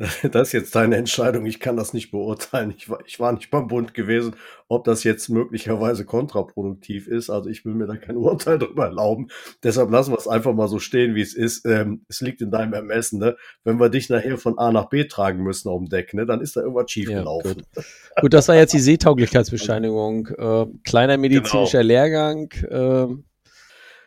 Das 0.30 0.48
ist 0.48 0.52
jetzt 0.52 0.74
deine 0.74 0.96
Entscheidung. 0.96 1.46
Ich 1.46 1.60
kann 1.60 1.76
das 1.76 1.92
nicht 1.92 2.10
beurteilen. 2.10 2.72
Ich 2.76 2.88
war, 2.88 3.00
ich 3.06 3.20
war 3.20 3.32
nicht 3.32 3.50
beim 3.50 3.68
Bund 3.68 3.92
gewesen, 3.94 4.34
ob 4.68 4.84
das 4.84 5.04
jetzt 5.04 5.28
möglicherweise 5.28 6.04
kontraproduktiv 6.04 7.06
ist. 7.06 7.28
Also 7.28 7.50
ich 7.50 7.64
will 7.64 7.74
mir 7.74 7.86
da 7.86 7.96
kein 7.96 8.16
Urteil 8.16 8.58
darüber 8.58 8.86
erlauben. 8.86 9.28
Deshalb 9.62 9.90
lassen 9.90 10.12
wir 10.12 10.18
es 10.18 10.28
einfach 10.28 10.54
mal 10.54 10.68
so 10.68 10.78
stehen, 10.78 11.14
wie 11.14 11.20
es 11.20 11.34
ist. 11.34 11.66
Ähm, 11.66 12.04
es 12.08 12.20
liegt 12.20 12.40
in 12.40 12.50
deinem 12.50 12.72
Ermessen. 12.72 13.18
Ne? 13.18 13.36
Wenn 13.64 13.78
wir 13.78 13.90
dich 13.90 14.08
nachher 14.08 14.38
von 14.38 14.58
A 14.58 14.72
nach 14.72 14.88
B 14.88 15.04
tragen 15.04 15.42
müssen 15.42 15.68
auf 15.68 15.78
dem 15.78 15.88
Deck, 15.88 16.14
ne? 16.14 16.24
dann 16.24 16.40
ist 16.40 16.56
da 16.56 16.62
irgendwas 16.62 16.90
schiefgelaufen. 16.90 17.50
Ja, 17.50 17.54
gut. 17.74 17.84
gut. 18.20 18.34
das 18.34 18.48
war 18.48 18.56
jetzt 18.56 18.72
die 18.72 18.80
Seetauglichkeitsbescheinigung. 18.80 20.28
Äh, 20.28 20.66
kleiner 20.84 21.18
medizinischer 21.18 21.82
genau. 21.82 21.88
Lehrgang. 21.88 22.50
Äh, 22.70 23.06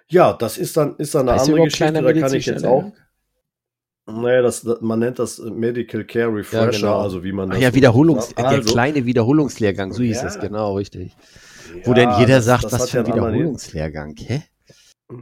ja, 0.08 0.34
das 0.34 0.58
ist 0.58 0.76
dann, 0.76 0.96
ist 0.98 1.16
dann 1.16 1.30
eine 1.30 1.40
andere 1.40 1.64
Geschichte. 1.64 1.94
Da 1.94 2.14
kann 2.14 2.34
ich 2.34 2.46
jetzt 2.46 2.66
auch. 2.66 2.92
Naja, 4.06 4.42
das, 4.42 4.66
man 4.82 5.00
nennt 5.00 5.20
das 5.20 5.40
Medical 5.40 6.04
Care 6.04 6.34
Refresher, 6.36 6.66
ja, 6.66 6.72
genau. 6.72 7.00
also 7.00 7.24
wie 7.24 7.32
man 7.32 7.50
das. 7.50 7.58
Ach 7.58 7.62
ja, 7.62 7.74
Wiederholungs, 7.74 8.36
also, 8.36 8.62
der 8.62 8.62
kleine 8.62 9.06
Wiederholungslehrgang, 9.06 9.94
so 9.94 10.04
hieß 10.04 10.22
ja, 10.22 10.28
es, 10.28 10.40
genau, 10.40 10.76
richtig. 10.76 11.16
Ja, 11.74 11.88
Wo 11.88 11.94
denn 11.94 12.10
jeder 12.20 12.36
das, 12.36 12.46
sagt, 12.46 12.66
das 12.66 12.74
was 12.74 12.90
für 12.90 13.00
ein 13.00 13.08
Wiederholungslehrgang, 13.08 14.16
hä? 14.18 14.44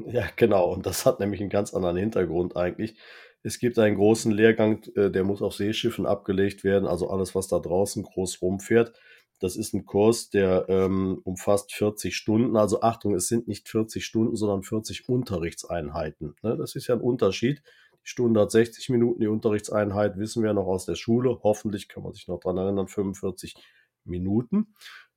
Ja, 0.08 0.26
genau, 0.36 0.72
und 0.74 0.86
das 0.86 1.06
hat 1.06 1.20
nämlich 1.20 1.42
einen 1.42 1.50
ganz 1.50 1.74
anderen 1.74 1.98
Hintergrund 1.98 2.56
eigentlich. 2.56 2.96
Es 3.44 3.60
gibt 3.60 3.78
einen 3.78 3.98
großen 3.98 4.32
Lehrgang, 4.32 4.84
äh, 4.96 5.12
der 5.12 5.24
muss 5.24 5.42
auf 5.42 5.54
Seeschiffen 5.54 6.08
abgelegt 6.08 6.64
werden, 6.64 6.88
also 6.88 7.10
alles, 7.10 7.36
was 7.36 7.48
da 7.48 7.60
draußen 7.60 8.02
groß 8.04 8.42
rumfährt. 8.42 8.94
Das 9.40 9.56
ist 9.56 9.74
ein 9.74 9.86
Kurs, 9.86 10.30
der 10.30 10.66
ähm, 10.70 11.20
umfasst 11.24 11.74
40 11.74 12.16
Stunden. 12.16 12.56
Also 12.56 12.82
Achtung, 12.82 13.16
es 13.16 13.28
sind 13.28 13.48
nicht 13.48 13.68
40 13.70 14.06
Stunden, 14.06 14.36
sondern 14.36 14.62
40 14.62 15.10
Unterrichtseinheiten. 15.10 16.36
Ne? 16.44 16.56
Das 16.58 16.76
ist 16.76 16.88
ja 16.88 16.96
ein 16.96 17.02
Unterschied. 17.02 17.64
Stunde 18.04 18.42
hat 18.42 18.52
60 18.52 18.90
Minuten, 18.90 19.20
die 19.22 19.28
Unterrichtseinheit 19.28 20.18
wissen 20.18 20.44
wir 20.44 20.54
noch 20.54 20.68
aus 20.68 20.86
der 20.86 20.96
Schule. 20.96 21.40
Hoffentlich 21.44 21.88
kann 21.88 22.04
man 22.04 22.14
sich 22.14 22.28
noch 22.28 22.40
daran 22.40 22.58
erinnern, 22.58 22.88
45 22.88 23.56
Minuten. 24.04 24.74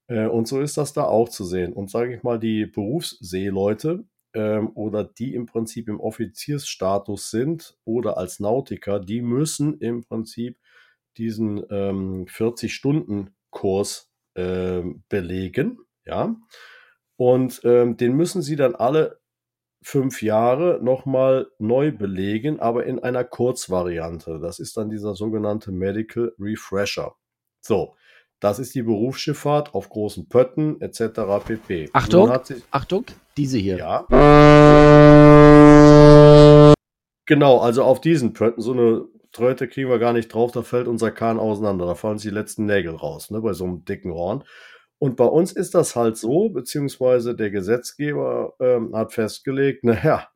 Äh, 0.06 0.26
und 0.26 0.46
so 0.48 0.60
ist 0.60 0.76
das 0.76 0.92
da 0.92 1.04
auch 1.04 1.28
zu 1.28 1.44
sehen. 1.44 1.72
Und 1.72 1.90
sage 1.90 2.14
ich 2.14 2.22
mal, 2.22 2.38
die 2.38 2.66
Berufsseeleute 2.66 4.04
ähm, 4.34 4.70
oder 4.74 5.04
die 5.04 5.34
im 5.34 5.46
Prinzip 5.46 5.88
im 5.88 6.00
Offiziersstatus 6.00 7.30
sind 7.30 7.76
oder 7.84 8.18
als 8.18 8.40
Nautiker, 8.40 9.00
die 9.00 9.22
müssen 9.22 9.78
im 9.78 10.04
Prinzip 10.04 10.58
diesen 11.16 11.64
ähm, 11.70 12.26
40-Stunden-Kurs 12.26 14.10
äh, 14.34 14.82
belegen. 15.08 15.78
Ja. 16.04 16.36
Und 17.16 17.60
ähm, 17.64 17.96
den 17.96 18.14
müssen 18.14 18.42
sie 18.42 18.56
dann 18.56 18.74
alle 18.74 19.20
fünf 19.84 20.22
Jahre 20.22 20.80
nochmal 20.82 21.46
neu 21.58 21.92
belegen, 21.92 22.58
aber 22.58 22.86
in 22.86 22.98
einer 23.00 23.22
Kurzvariante. 23.22 24.40
Das 24.40 24.58
ist 24.58 24.78
dann 24.78 24.88
dieser 24.88 25.14
sogenannte 25.14 25.72
Medical 25.72 26.32
Refresher. 26.38 27.14
So, 27.60 27.94
das 28.40 28.58
ist 28.58 28.74
die 28.74 28.82
Berufsschifffahrt 28.82 29.74
auf 29.74 29.90
großen 29.90 30.26
Pötten 30.28 30.80
etc. 30.80 31.20
pp. 31.46 31.90
Achtung, 31.92 32.32
Achtung, 32.70 33.04
diese 33.36 33.58
hier. 33.58 33.76
Ja. 33.76 34.06
Genau, 37.26 37.58
also 37.58 37.84
auf 37.84 38.00
diesen 38.00 38.32
Pötten, 38.32 38.62
so 38.62 38.72
eine 38.72 39.04
Tröte 39.32 39.68
kriegen 39.68 39.90
wir 39.90 39.98
gar 39.98 40.14
nicht 40.14 40.32
drauf, 40.32 40.52
da 40.52 40.62
fällt 40.62 40.88
unser 40.88 41.10
Kahn 41.10 41.38
auseinander, 41.38 41.84
da 41.84 41.94
fallen 41.94 42.16
die 42.16 42.30
letzten 42.30 42.64
Nägel 42.64 42.94
raus, 42.94 43.30
ne, 43.30 43.42
bei 43.42 43.52
so 43.52 43.64
einem 43.64 43.84
dicken 43.84 44.14
Horn. 44.14 44.44
Und 45.04 45.16
bei 45.16 45.26
uns 45.26 45.52
ist 45.52 45.74
das 45.74 45.96
halt 45.96 46.16
so, 46.16 46.48
beziehungsweise 46.48 47.36
der 47.36 47.50
Gesetzgeber 47.50 48.54
ähm, 48.58 48.96
hat 48.96 49.12
festgelegt, 49.12 49.84
naja, 49.84 50.30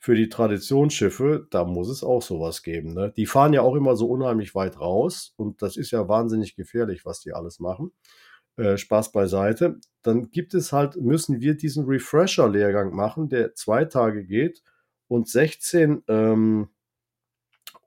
für 0.00 0.16
die 0.16 0.28
Traditionsschiffe, 0.28 1.46
da 1.52 1.64
muss 1.64 1.88
es 1.88 2.02
auch 2.02 2.20
sowas 2.20 2.64
geben. 2.64 2.92
Ne? 2.92 3.12
Die 3.16 3.26
fahren 3.26 3.52
ja 3.52 3.62
auch 3.62 3.76
immer 3.76 3.94
so 3.94 4.08
unheimlich 4.08 4.56
weit 4.56 4.80
raus 4.80 5.32
und 5.36 5.62
das 5.62 5.76
ist 5.76 5.92
ja 5.92 6.08
wahnsinnig 6.08 6.56
gefährlich, 6.56 7.04
was 7.04 7.20
die 7.20 7.32
alles 7.32 7.60
machen. 7.60 7.92
Äh, 8.56 8.78
Spaß 8.78 9.12
beiseite. 9.12 9.78
Dann 10.02 10.32
gibt 10.32 10.54
es 10.54 10.72
halt, 10.72 10.96
müssen 10.96 11.40
wir 11.40 11.54
diesen 11.54 11.84
Refresher-Lehrgang 11.84 12.92
machen, 12.92 13.28
der 13.28 13.54
zwei 13.54 13.84
Tage 13.84 14.24
geht 14.24 14.64
und 15.06 15.28
16 15.28 16.02
ähm, 16.08 16.68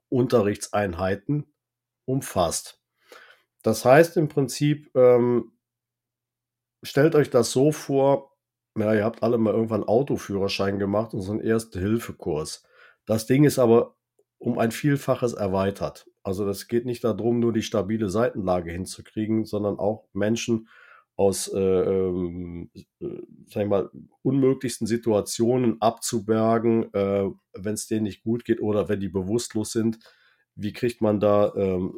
Unterrichtseinheiten 0.08 1.52
umfasst. 2.06 2.80
Das 3.62 3.84
heißt 3.84 4.16
im 4.16 4.28
Prinzip, 4.28 4.90
ähm, 4.94 5.50
stellt 6.84 7.14
euch 7.14 7.30
das 7.30 7.50
so 7.50 7.72
vor, 7.72 8.32
ja, 8.78 8.94
ihr 8.94 9.04
habt 9.04 9.22
alle 9.22 9.38
mal 9.38 9.54
irgendwann 9.54 9.84
Autoführerschein 9.84 10.78
gemacht 10.78 11.14
und 11.14 11.22
so 11.22 11.32
einen 11.32 11.40
Erste-Hilfe-Kurs. 11.40 12.64
Das 13.06 13.26
Ding 13.26 13.44
ist 13.44 13.58
aber 13.58 13.96
um 14.38 14.58
ein 14.58 14.70
Vielfaches 14.72 15.32
erweitert. 15.32 16.06
Also 16.22 16.44
das 16.46 16.68
geht 16.68 16.86
nicht 16.86 17.04
darum, 17.04 17.40
nur 17.40 17.52
die 17.52 17.62
stabile 17.62 18.08
Seitenlage 18.08 18.72
hinzukriegen, 18.72 19.44
sondern 19.44 19.78
auch 19.78 20.08
Menschen 20.12 20.68
aus, 21.16 21.48
äh, 21.48 21.60
ähm, 21.60 22.70
äh, 22.74 23.06
sag 23.46 23.62
ich 23.62 23.68
mal, 23.68 23.90
unmöglichsten 24.22 24.86
Situationen 24.86 25.80
abzubergen, 25.80 26.92
äh, 26.92 27.30
wenn 27.54 27.74
es 27.74 27.86
denen 27.86 28.04
nicht 28.04 28.22
gut 28.24 28.44
geht 28.44 28.60
oder 28.60 28.88
wenn 28.88 29.00
die 29.00 29.08
bewusstlos 29.08 29.72
sind. 29.72 29.98
Wie 30.56 30.72
kriegt 30.72 31.00
man 31.00 31.20
da 31.20 31.52
ähm, 31.56 31.94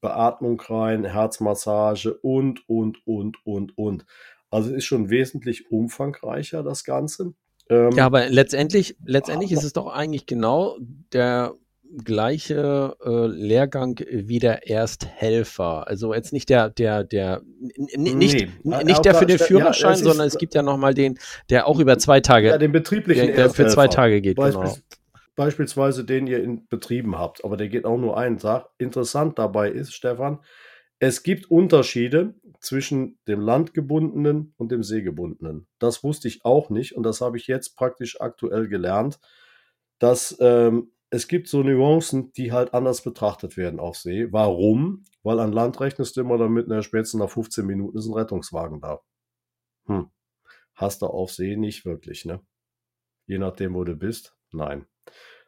Beatmung 0.00 0.60
rein, 0.60 1.04
Herzmassage 1.04 2.14
und, 2.14 2.68
und, 2.68 3.06
und, 3.06 3.36
und, 3.44 3.76
und. 3.76 4.06
Also 4.50 4.72
ist 4.74 4.84
schon 4.84 5.10
wesentlich 5.10 5.70
umfangreicher 5.70 6.62
das 6.62 6.84
Ganze. 6.84 7.34
Ähm, 7.68 7.90
ja, 7.92 8.06
aber 8.06 8.28
letztendlich, 8.30 8.96
letztendlich 9.04 9.52
ist 9.52 9.64
es 9.64 9.74
doch 9.74 9.88
eigentlich 9.88 10.24
genau 10.26 10.78
der 11.12 11.54
gleiche 12.04 12.96
äh, 13.04 13.26
Lehrgang 13.26 13.98
wie 14.10 14.38
der 14.38 14.68
Ersthelfer. 14.68 15.86
Also 15.88 16.14
jetzt 16.14 16.32
nicht 16.32 16.48
der, 16.48 16.70
der, 16.70 17.04
der, 17.04 17.42
nicht, 17.96 17.96
Nee, 18.16 18.84
nicht 18.84 19.04
der 19.04 19.12
aber 19.12 19.18
für 19.20 19.26
den 19.26 19.38
ja, 19.38 19.44
Führerschein, 19.44 19.94
ist- 19.94 20.04
sondern 20.04 20.26
es 20.26 20.38
gibt 20.38 20.54
ja 20.54 20.62
nochmal 20.62 20.94
den, 20.94 21.18
der 21.50 21.66
auch 21.66 21.78
über 21.80 21.98
zwei 21.98 22.20
Tage, 22.20 22.48
Ja, 22.48 22.58
den 22.58 22.72
betrieblichen 22.72 23.28
der, 23.28 23.36
der 23.36 23.50
für 23.50 23.66
zwei. 23.68 23.88
Tage 23.88 24.20
geht, 24.20 24.36
Beispiel, 24.36 24.62
genau. 24.64 24.76
Beispielsweise 25.38 26.04
den 26.04 26.26
ihr 26.26 26.42
in 26.42 26.66
Betrieben 26.66 27.16
habt, 27.16 27.44
aber 27.44 27.56
der 27.56 27.68
geht 27.68 27.84
auch 27.84 27.96
nur 27.96 28.18
einen 28.18 28.38
Tag. 28.38 28.70
Interessant 28.76 29.38
dabei 29.38 29.70
ist, 29.70 29.94
Stefan, 29.94 30.40
es 30.98 31.22
gibt 31.22 31.48
Unterschiede 31.48 32.34
zwischen 32.58 33.20
dem 33.28 33.40
landgebundenen 33.40 34.52
und 34.56 34.72
dem 34.72 34.82
seegebundenen. 34.82 35.68
Das 35.78 36.02
wusste 36.02 36.26
ich 36.26 36.44
auch 36.44 36.70
nicht 36.70 36.96
und 36.96 37.04
das 37.04 37.20
habe 37.20 37.36
ich 37.36 37.46
jetzt 37.46 37.76
praktisch 37.76 38.20
aktuell 38.20 38.66
gelernt, 38.66 39.20
dass 40.00 40.36
ähm, 40.40 40.90
es 41.08 41.28
gibt 41.28 41.46
so 41.46 41.62
Nuancen, 41.62 42.32
die 42.32 42.50
halt 42.50 42.74
anders 42.74 43.02
betrachtet 43.02 43.56
werden 43.56 43.78
auf 43.78 43.96
See. 43.96 44.32
Warum? 44.32 45.04
Weil 45.22 45.38
an 45.38 45.52
Land 45.52 45.78
rechnest 45.78 46.16
du 46.16 46.22
immer 46.22 46.36
damit, 46.36 46.66
na, 46.66 46.82
spätestens 46.82 47.20
nach 47.20 47.30
15 47.30 47.64
Minuten 47.64 47.96
ist 47.96 48.08
ein 48.08 48.14
Rettungswagen 48.14 48.80
da. 48.80 48.98
Hm. 49.86 50.10
Hast 50.74 51.02
du 51.02 51.06
auf 51.06 51.30
See 51.30 51.54
nicht 51.54 51.84
wirklich, 51.84 52.24
ne? 52.24 52.40
Je 53.28 53.38
nachdem, 53.38 53.74
wo 53.74 53.84
du 53.84 53.94
bist. 53.94 54.34
Nein. 54.50 54.86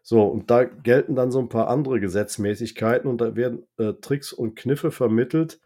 So, 0.02 0.24
und 0.24 0.50
da 0.50 0.64
gelten 0.64 1.14
dann 1.14 1.30
so 1.30 1.38
ein 1.40 1.48
paar 1.48 1.68
andere 1.68 2.00
Gesetzmäßigkeiten 2.00 3.08
und 3.08 3.20
da 3.20 3.36
werden 3.36 3.66
äh, 3.76 3.94
Tricks 3.94 4.32
und 4.32 4.56
Kniffe 4.56 4.90
vermittelt, 4.90 5.60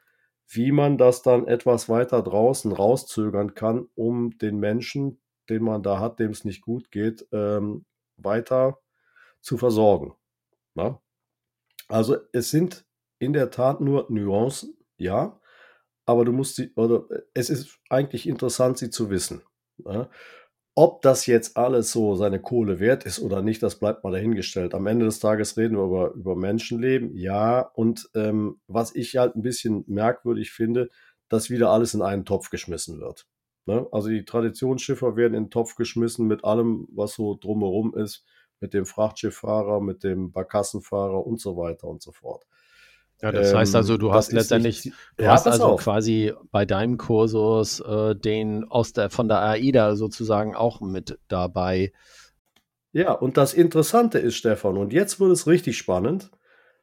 wie 0.49 0.72
man 0.72 0.99
das 0.99 1.22
dann 1.22 1.47
etwas 1.47 1.89
weiter 1.89 2.22
draußen 2.22 2.72
rauszögern 2.72 3.55
kann, 3.55 3.89
um 3.95 4.37
den 4.39 4.59
Menschen, 4.59 5.20
den 5.49 5.62
man 5.62 5.82
da 5.82 6.01
hat, 6.01 6.18
dem 6.18 6.30
es 6.30 6.45
nicht 6.45 6.62
gut 6.62 6.91
geht, 6.91 7.26
ähm, 7.32 7.85
weiter 8.16 8.78
zu 9.41 9.57
versorgen. 9.57 10.14
Na? 10.74 11.01
Also 11.89 12.16
es 12.32 12.51
sind 12.51 12.85
in 13.18 13.32
der 13.32 13.51
Tat 13.51 13.80
nur 13.80 14.07
Nuancen, 14.11 14.76
ja, 14.97 15.41
aber 16.07 16.24
du 16.24 16.32
musst 16.32 16.57
sie, 16.57 16.72
oder 16.74 17.07
äh, 17.11 17.22
es 17.35 17.51
ist 17.51 17.78
eigentlich 17.89 18.28
interessant, 18.28 18.78
sie 18.78 18.91
zu 18.91 19.11
wissen. 19.11 19.43
Ja? 19.78 20.11
Ob 20.77 21.03
das 21.03 21.27
jetzt 21.27 21.57
alles 21.57 21.93
so 21.93 22.16
seine 22.16 22.41
Kohle 22.41 22.81
wert 22.81 23.05
ist 23.05 23.20
oder 23.20 23.43
nicht, 23.43 23.62
das 23.62 23.79
bleibt 23.79 24.03
mal 24.03 24.11
dahingestellt. 24.11 24.75
Am 24.75 24.89
Ende 24.89 25.05
des 25.05 25.20
Tages 25.20 25.57
reden 25.57 25.77
wir 25.77 25.85
über, 25.85 26.12
über 26.14 26.35
Menschenleben, 26.35 27.16
ja. 27.16 27.61
Und 27.61 28.11
ähm, 28.14 28.61
was 28.66 28.95
ich 28.95 29.16
halt 29.16 29.37
ein 29.37 29.43
bisschen 29.43 29.85
merkwürdig 29.87 30.51
finde, 30.51 30.91
dass 31.29 31.49
wieder 31.49 31.70
alles 31.70 31.95
in 31.95 32.03
einen 32.03 32.25
Topf 32.25 32.51
geschmissen 32.51 33.01
wird. 33.01 33.27
Ne? 33.66 33.87
Also 33.93 34.09
die 34.09 34.25
Traditionsschiffer 34.25 35.16
werden 35.16 35.35
in 35.35 35.45
den 35.45 35.51
Topf 35.51 35.77
geschmissen 35.77 36.27
mit 36.27 36.45
allem, 36.45 36.89
was 36.93 37.14
so 37.14 37.37
drumherum 37.41 37.95
ist, 37.95 38.25
mit 38.61 38.75
dem 38.75 38.85
Frachtschifffahrer, 38.85 39.81
mit 39.81 40.05
dem 40.05 40.33
Barkassenfahrer 40.33 41.25
und 41.25 41.41
so 41.41 41.57
weiter 41.57 41.87
und 41.87 42.03
so 42.03 42.12
fort. 42.12 42.45
Ja, 43.23 43.33
das 43.33 43.55
heißt 43.55 43.75
also, 43.75 43.95
Ähm, 43.95 44.01
du 44.01 44.12
hast 44.12 44.33
letztendlich, 44.33 44.85
nicht- 44.85 44.97
du 45.17 45.25
Ja, 45.25 45.33
hast 45.33 45.47
also 45.47 45.73
auf. 45.73 45.81
quasi 45.81 46.33
bei 46.51 46.67
deinem 46.67 46.99
Kursus 46.99 47.81
äh, 47.81 48.15
den 48.15 48.65
aus 48.65 48.93
der 48.93 49.11
von 49.11 49.29
der 49.29 49.41
AIDA 49.41 49.97
sozusagen 49.97 50.55
auch 50.55 50.81
mit 50.81 51.19
dabei. 51.29 51.93
Ja, 52.93 53.12
und 53.12 53.37
das 53.37 53.55
Interessante 53.55 54.19
ist, 54.19 54.37
Stefan, 54.37 54.77
und 54.77 54.93
jetzt 54.93 55.19
wird 55.21 55.33
es 55.33 55.47
richtig 55.47 55.77
spannend, 55.77 56.31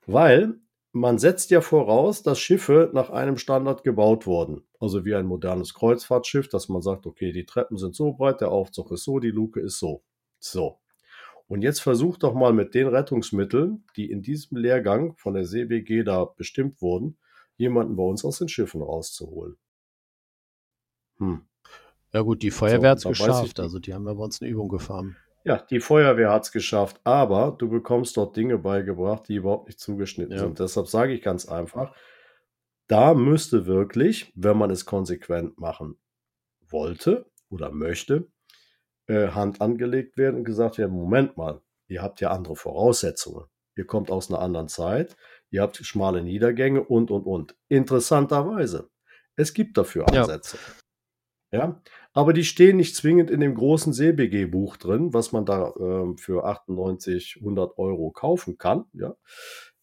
weil 0.05 0.59
man 0.91 1.17
setzt 1.19 1.51
ja 1.51 1.61
voraus, 1.61 2.21
dass 2.21 2.39
Schiffe 2.39 2.89
nach 2.93 3.09
einem 3.09 3.37
Standard 3.37 3.83
gebaut 3.85 4.27
wurden. 4.27 4.65
Also 4.79 5.05
wie 5.05 5.15
ein 5.15 5.25
modernes 5.25 5.73
Kreuzfahrtschiff, 5.73 6.49
dass 6.49 6.67
man 6.67 6.81
sagt, 6.81 7.05
okay, 7.07 7.31
die 7.31 7.45
Treppen 7.45 7.77
sind 7.77 7.95
so 7.95 8.11
breit, 8.13 8.41
der 8.41 8.51
Aufzug 8.51 8.91
ist 8.91 9.05
so, 9.05 9.19
die 9.19 9.31
Luke 9.31 9.59
ist 9.61 9.79
so. 9.79 10.03
So. 10.39 10.80
Und 11.51 11.63
jetzt 11.63 11.81
versuch 11.81 12.15
doch 12.15 12.33
mal 12.33 12.53
mit 12.53 12.75
den 12.75 12.87
Rettungsmitteln, 12.87 13.83
die 13.97 14.09
in 14.09 14.21
diesem 14.21 14.55
Lehrgang 14.55 15.17
von 15.17 15.33
der 15.33 15.43
CBG 15.43 16.03
da 16.03 16.23
bestimmt 16.23 16.81
wurden, 16.81 17.17
jemanden 17.57 17.97
bei 17.97 18.03
uns 18.03 18.23
aus 18.23 18.37
den 18.37 18.47
Schiffen 18.47 18.81
rauszuholen. 18.81 19.57
Hm. 21.17 21.41
Ja 22.13 22.21
gut, 22.21 22.41
die 22.41 22.51
Feuerwehr 22.51 22.95
da 22.95 23.03
weiß 23.03 23.03
ich 23.03 23.09
geschafft, 23.09 23.59
also 23.59 23.79
die 23.79 23.93
haben 23.93 24.05
wir 24.05 24.15
bei 24.15 24.23
uns 24.23 24.41
eine 24.41 24.49
Übung 24.49 24.69
gefahren. 24.69 25.17
Ja, 25.43 25.57
die 25.57 25.81
Feuerwehr 25.81 26.31
hat 26.31 26.43
es 26.43 26.53
geschafft, 26.53 27.01
aber 27.03 27.53
du 27.59 27.67
bekommst 27.67 28.15
dort 28.15 28.37
Dinge 28.37 28.57
beigebracht, 28.57 29.27
die 29.27 29.35
überhaupt 29.35 29.67
nicht 29.67 29.81
zugeschnitten 29.81 30.37
Ja. 30.37 30.43
sind. 30.43 30.57
Deshalb 30.57 30.87
sage 30.87 31.11
ich 31.11 31.21
ganz 31.21 31.49
einfach, 31.49 31.93
da 32.87 33.13
müsste 33.13 33.65
wirklich, 33.65 34.31
wenn 34.37 34.57
man 34.57 34.71
es 34.71 34.85
konsequent 34.85 35.59
machen 35.59 35.97
wollte 36.61 37.29
oder 37.49 37.71
möchte, 37.71 38.31
äh, 39.11 39.27
Hand 39.31 39.59
angelegt 39.61 40.17
werden 40.17 40.37
und 40.37 40.43
gesagt 40.45 40.77
werden, 40.77 40.93
Moment 40.93 41.35
mal, 41.35 41.61
ihr 41.87 42.01
habt 42.01 42.21
ja 42.21 42.31
andere 42.31 42.55
Voraussetzungen. 42.55 43.45
Ihr 43.75 43.85
kommt 43.85 44.09
aus 44.09 44.29
einer 44.29 44.39
anderen 44.39 44.69
Zeit, 44.69 45.17
ihr 45.49 45.61
habt 45.61 45.77
schmale 45.77 46.23
Niedergänge 46.23 46.81
und, 46.83 47.11
und, 47.11 47.23
und. 47.23 47.55
Interessanterweise, 47.67 48.89
es 49.35 49.53
gibt 49.53 49.77
dafür 49.77 50.05
Ja. 50.13 50.21
Ansätze. 50.21 50.57
Ja, 51.53 51.81
aber 52.13 52.31
die 52.31 52.45
stehen 52.45 52.77
nicht 52.77 52.95
zwingend 52.95 53.29
in 53.29 53.41
dem 53.41 53.55
großen 53.55 53.91
CBG-Buch 53.91 54.77
drin, 54.77 55.13
was 55.13 55.33
man 55.33 55.45
da 55.45 55.73
ähm, 55.77 56.17
für 56.17 56.45
98, 56.45 57.37
100 57.39 57.77
Euro 57.77 58.11
kaufen 58.11 58.57
kann. 58.57 58.85
Ja. 58.93 59.17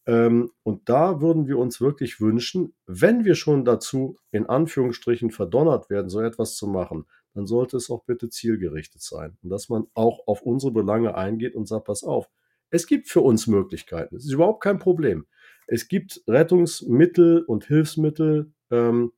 Ähm, 0.07 0.51
und 0.63 0.89
da 0.89 1.21
würden 1.21 1.47
wir 1.47 1.59
uns 1.59 1.83
wirklich 1.83 2.19
wünschen, 2.19 2.75
wenn 2.87 3.27
wir 3.27 3.35
schon 3.35 3.67
dazu 3.67 4.17
in 4.31 4.47
Anführungsstrichen 4.47 5.31
verdonnert 5.31 5.91
werden, 5.91 6.09
so 6.09 6.23
etwas 6.23 6.57
zu 6.57 6.67
machen, 6.67 7.05
dann 7.39 7.47
sollte 7.47 7.77
es 7.77 7.89
auch 7.89 8.03
bitte 8.03 8.29
zielgerichtet 8.31 9.01
sein. 9.01 9.39
Und 9.45 9.51
dass 9.51 9.69
man 9.69 9.87
auch 9.95 10.27
auf 10.27 10.43
unsere 10.43 10.73
Belange 10.73 11.15
eingeht 11.15 11.55
und 11.55 11.69
sagt, 11.69 11.85
pass 11.85 12.03
auf, 12.03 12.29
es 12.71 12.89
gibt 12.89 13.07
für 13.07 13.21
uns 13.21 13.47
Möglichkeiten. 13.47 14.17
Es 14.17 14.25
ist 14.25 14.33
überhaupt 14.33 14.61
kein 14.61 14.81
Problem. 14.81 15.25
Es 15.69 15.87
gibt 15.87 16.21
Rettungsmittel 16.27 17.45
und 17.45 17.65
Hilfsmittel, 17.65 18.51
ähm, 18.73 19.13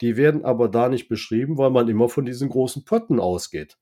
die 0.00 0.16
werden 0.16 0.44
aber 0.44 0.68
da 0.68 0.88
nicht 0.88 1.08
beschrieben, 1.08 1.58
weil 1.58 1.70
man 1.70 1.86
immer 1.86 2.08
von 2.08 2.24
diesen 2.24 2.48
großen 2.48 2.84
Potten 2.84 3.20
ausgeht. 3.20 3.78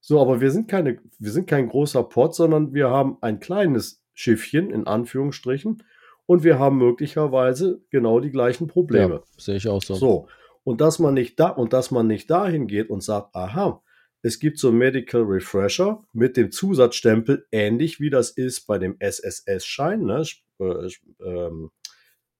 So, 0.00 0.20
aber 0.20 0.40
wir 0.40 0.52
sind 0.52 0.68
keine, 0.68 1.00
wir 1.18 1.32
sind 1.32 1.48
kein 1.48 1.68
großer 1.68 2.04
Pott, 2.04 2.36
sondern 2.36 2.74
wir 2.74 2.90
haben 2.90 3.18
ein 3.22 3.40
kleines 3.40 4.04
Schiffchen 4.12 4.70
in 4.70 4.86
Anführungsstrichen 4.86 5.82
und 6.26 6.44
wir 6.44 6.60
haben 6.60 6.78
möglicherweise 6.78 7.80
genau 7.90 8.20
die 8.20 8.30
gleichen 8.30 8.68
Probleme. 8.68 9.14
Ja, 9.14 9.22
sehe 9.36 9.56
ich 9.56 9.66
auch 9.66 9.82
so. 9.82 9.94
So. 9.96 10.28
Und 10.64 10.80
dass 10.80 10.98
man 10.98 11.14
nicht 11.14 11.38
da 11.38 11.48
und 11.48 11.72
dass 11.72 11.90
man 11.90 12.06
nicht 12.06 12.30
dahin 12.30 12.66
geht 12.66 12.90
und 12.90 13.02
sagt, 13.02 13.34
aha, 13.36 13.82
es 14.22 14.38
gibt 14.38 14.58
so 14.58 14.72
Medical 14.72 15.20
Refresher 15.22 16.02
mit 16.14 16.38
dem 16.38 16.50
Zusatzstempel, 16.50 17.46
ähnlich 17.52 18.00
wie 18.00 18.08
das 18.08 18.30
ist 18.30 18.66
bei 18.66 18.78
dem 18.78 18.96
SSS-Schein, 18.98 20.02
ne, 20.02 20.24
äh, 20.60 20.88
ähm, 21.22 21.70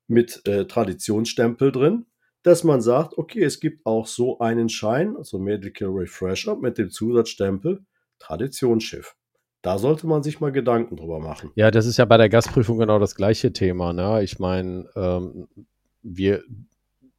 mit 0.06 0.46
äh, 0.46 0.66
Traditionsstempel 0.66 1.72
drin, 1.72 2.06
dass 2.42 2.64
man 2.64 2.80
sagt, 2.80 3.18
okay, 3.18 3.42
es 3.42 3.60
gibt 3.60 3.84
auch 3.84 4.06
so 4.06 4.38
einen 4.38 4.70
Schein, 4.70 5.16
also 5.16 5.38
Medical 5.38 5.88
Refresher 5.90 6.56
mit 6.56 6.78
dem 6.78 6.90
Zusatzstempel 6.90 7.84
Traditionsschiff. 8.18 9.14
Da 9.60 9.78
sollte 9.78 10.06
man 10.06 10.22
sich 10.22 10.40
mal 10.40 10.52
Gedanken 10.52 10.96
drüber 10.96 11.20
machen. 11.20 11.50
Ja, 11.54 11.70
das 11.70 11.86
ist 11.86 11.96
ja 11.96 12.04
bei 12.04 12.18
der 12.18 12.28
Gastprüfung 12.28 12.78
genau 12.78 12.98
das 12.98 13.14
gleiche 13.14 13.52
Thema. 13.52 13.92
Ne? 13.92 14.22
Ich 14.22 14.38
meine, 14.38 14.88
ähm, 14.94 15.48
wir 16.02 16.42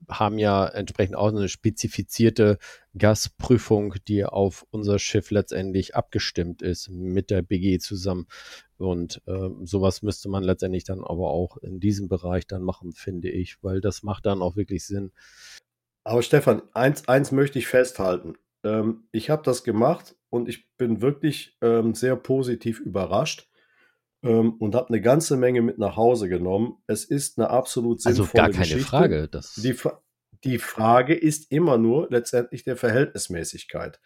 haben 0.09 0.37
ja 0.37 0.67
entsprechend 0.67 1.15
auch 1.15 1.29
eine 1.29 1.49
spezifizierte 1.49 2.57
Gastprüfung, 2.97 3.95
die 4.07 4.25
auf 4.25 4.65
unser 4.71 4.99
Schiff 4.99 5.31
letztendlich 5.31 5.95
abgestimmt 5.95 6.61
ist 6.61 6.89
mit 6.89 7.29
der 7.29 7.41
BG 7.41 7.79
zusammen. 7.79 8.27
Und 8.77 9.21
ähm, 9.27 9.65
sowas 9.65 10.01
müsste 10.01 10.29
man 10.29 10.43
letztendlich 10.43 10.83
dann 10.83 11.03
aber 11.03 11.31
auch 11.31 11.57
in 11.57 11.79
diesem 11.79 12.07
Bereich 12.07 12.47
dann 12.47 12.61
machen, 12.61 12.93
finde 12.93 13.29
ich, 13.29 13.63
weil 13.63 13.81
das 13.81 14.03
macht 14.03 14.25
dann 14.25 14.41
auch 14.41 14.55
wirklich 14.55 14.85
Sinn. 14.85 15.11
Aber 16.03 16.21
Stefan, 16.21 16.61
eins, 16.73 17.07
eins 17.07 17.31
möchte 17.31 17.57
ich 17.57 17.67
festhalten. 17.67 18.35
Ähm, 18.63 19.07
ich 19.11 19.29
habe 19.29 19.43
das 19.43 19.63
gemacht 19.63 20.15
und 20.29 20.49
ich 20.49 20.69
bin 20.77 21.01
wirklich 21.01 21.57
ähm, 21.61 21.95
sehr 21.95 22.15
positiv 22.15 22.79
überrascht 22.79 23.49
und 24.29 24.75
habe 24.75 24.89
eine 24.89 25.01
ganze 25.01 25.37
Menge 25.37 25.61
mit 25.61 25.77
nach 25.77 25.95
Hause 25.95 26.29
genommen. 26.29 26.77
Es 26.87 27.05
ist 27.05 27.37
eine 27.37 27.49
absolut 27.49 28.01
sinnvolle 28.01 28.27
Also 28.27 28.33
gar 28.33 28.49
keine 28.49 28.63
Geschichte. 28.63 28.85
Frage. 28.85 29.27
Das 29.27 29.53
Die, 29.55 29.75
die 30.43 30.57
Frage 30.57 31.13
ist 31.13 31.51
immer 31.51 31.77
nur 31.77 32.07
letztendlich 32.09 32.63
der 32.63 32.77
Verhältnismäßigkeit. 32.77 33.99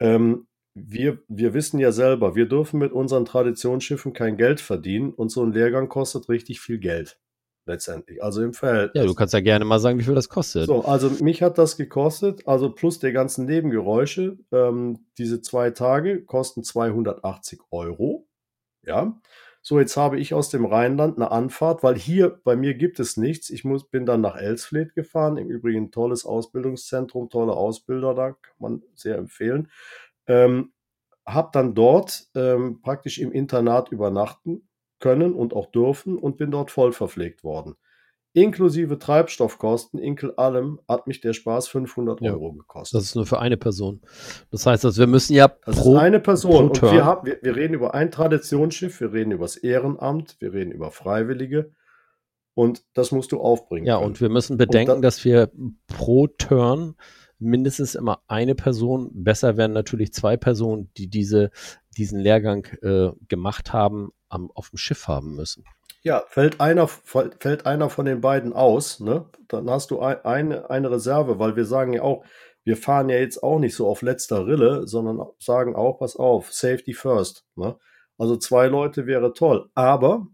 Ähm, 0.00 0.46
wir, 0.74 1.18
wir 1.28 1.52
wissen 1.52 1.80
ja 1.80 1.92
selber, 1.92 2.36
wir 2.36 2.46
dürfen 2.46 2.78
mit 2.78 2.92
unseren 2.92 3.24
Traditionsschiffen 3.24 4.12
kein 4.12 4.36
Geld 4.36 4.60
verdienen 4.60 5.12
und 5.12 5.30
so 5.30 5.42
ein 5.42 5.52
Lehrgang 5.52 5.88
kostet 5.88 6.28
richtig 6.28 6.60
viel 6.60 6.78
Geld. 6.78 7.18
Letztendlich, 7.66 8.22
also 8.22 8.42
im 8.42 8.54
Verhältnis. 8.54 9.02
ja, 9.02 9.06
du 9.06 9.14
kannst 9.14 9.34
ja 9.34 9.40
gerne 9.40 9.64
mal 9.64 9.78
sagen, 9.78 9.98
wie 9.98 10.04
viel 10.04 10.14
das 10.14 10.28
kostet. 10.30 10.66
So, 10.66 10.84
also 10.84 11.10
mich 11.22 11.42
hat 11.42 11.58
das 11.58 11.76
gekostet, 11.76 12.48
also 12.48 12.70
plus 12.70 12.98
der 12.98 13.12
ganzen 13.12 13.44
Nebengeräusche, 13.44 14.38
ähm, 14.50 15.06
diese 15.18 15.42
zwei 15.42 15.70
Tage 15.70 16.24
kosten 16.24 16.64
280 16.64 17.60
Euro. 17.70 18.26
Ja. 18.84 19.20
So, 19.62 19.78
jetzt 19.78 19.96
habe 19.96 20.18
ich 20.18 20.32
aus 20.32 20.48
dem 20.48 20.64
Rheinland 20.64 21.16
eine 21.18 21.30
Anfahrt, 21.30 21.82
weil 21.82 21.94
hier 21.96 22.40
bei 22.44 22.56
mir 22.56 22.74
gibt 22.74 22.98
es 22.98 23.16
nichts. 23.18 23.50
Ich 23.50 23.64
muss, 23.64 23.88
bin 23.88 24.06
dann 24.06 24.22
nach 24.22 24.36
Elsfleth 24.36 24.94
gefahren. 24.94 25.36
Im 25.36 25.50
Übrigen 25.50 25.90
tolles 25.90 26.24
Ausbildungszentrum, 26.24 27.28
tolle 27.28 27.52
Ausbilder, 27.52 28.14
da 28.14 28.30
kann 28.32 28.54
man 28.58 28.82
sehr 28.94 29.18
empfehlen. 29.18 29.70
Ähm, 30.26 30.72
hab 31.26 31.52
dann 31.52 31.74
dort 31.74 32.28
ähm, 32.34 32.80
praktisch 32.82 33.18
im 33.18 33.32
Internat 33.32 33.90
übernachten 33.90 34.68
können 34.98 35.34
und 35.34 35.54
auch 35.54 35.66
dürfen 35.70 36.18
und 36.18 36.38
bin 36.38 36.50
dort 36.50 36.70
voll 36.70 36.92
verpflegt 36.92 37.44
worden. 37.44 37.76
Inklusive 38.32 38.98
Treibstoffkosten, 38.98 39.98
inkl 39.98 40.32
allem, 40.36 40.78
hat 40.88 41.06
mich 41.08 41.20
der 41.20 41.32
Spaß 41.32 41.66
500 41.68 42.20
Ja. 42.20 42.32
Euro 42.32 42.52
gekostet. 42.52 42.96
Das 42.98 43.04
ist 43.04 43.16
nur 43.16 43.26
für 43.26 43.40
eine 43.40 43.56
Person. 43.56 44.00
Das 44.52 44.66
heißt, 44.66 44.84
also 44.84 45.00
wir 45.00 45.08
müssen 45.08 45.34
ja 45.34 45.48
Das 45.66 45.76
pro, 45.80 45.94
ist 45.94 46.00
eine 46.00 46.20
Person. 46.20 46.68
Und 46.68 46.80
wir, 46.82 47.04
haben, 47.04 47.26
wir, 47.26 47.38
wir 47.42 47.56
reden 47.56 47.74
über 47.74 47.92
ein 47.94 48.10
Traditionsschiff, 48.12 49.00
wir 49.00 49.12
reden 49.12 49.32
über 49.32 49.44
das 49.44 49.56
Ehrenamt, 49.56 50.36
wir 50.40 50.52
reden 50.52 50.70
über 50.70 50.90
Freiwillige. 50.92 51.72
Und 52.54 52.84
das 52.94 53.10
musst 53.10 53.32
du 53.32 53.40
aufbringen. 53.40 53.86
Ja, 53.86 53.96
können. 53.96 54.06
und 54.10 54.20
wir 54.20 54.28
müssen 54.28 54.56
bedenken, 54.56 54.96
da- 54.96 55.08
dass 55.08 55.24
wir 55.24 55.50
pro 55.88 56.26
Turn 56.28 56.94
mindestens 57.38 57.94
immer 57.94 58.22
eine 58.28 58.54
Person, 58.54 59.10
besser 59.12 59.56
wären 59.56 59.72
natürlich 59.72 60.12
zwei 60.12 60.36
Personen, 60.36 60.90
die 60.98 61.08
diese, 61.08 61.50
diesen 61.96 62.20
Lehrgang 62.20 62.66
äh, 62.82 63.10
gemacht 63.28 63.72
haben, 63.72 64.10
am, 64.28 64.50
auf 64.52 64.70
dem 64.70 64.76
Schiff 64.76 65.08
haben 65.08 65.34
müssen. 65.36 65.64
Ja, 66.02 66.24
fällt 66.28 66.60
einer, 66.60 66.88
fällt 66.88 67.66
einer 67.66 67.90
von 67.90 68.06
den 68.06 68.22
beiden 68.22 68.54
aus, 68.54 69.00
ne? 69.00 69.26
Dann 69.48 69.68
hast 69.68 69.90
du 69.90 70.00
ein, 70.00 70.24
eine, 70.24 70.70
eine 70.70 70.90
Reserve, 70.90 71.38
weil 71.38 71.56
wir 71.56 71.66
sagen 71.66 71.92
ja 71.92 72.02
auch, 72.02 72.24
wir 72.64 72.76
fahren 72.76 73.08
ja 73.08 73.16
jetzt 73.16 73.42
auch 73.42 73.58
nicht 73.58 73.74
so 73.74 73.86
auf 73.86 74.02
letzter 74.02 74.46
Rille, 74.46 74.86
sondern 74.86 75.26
sagen 75.38 75.74
auch, 75.74 75.98
pass 75.98 76.16
auf, 76.16 76.52
Safety 76.52 76.94
first. 76.94 77.46
Ne? 77.56 77.76
Also 78.18 78.36
zwei 78.36 78.66
Leute 78.66 79.06
wäre 79.06 79.32
toll. 79.32 79.70
Aber 79.74 80.26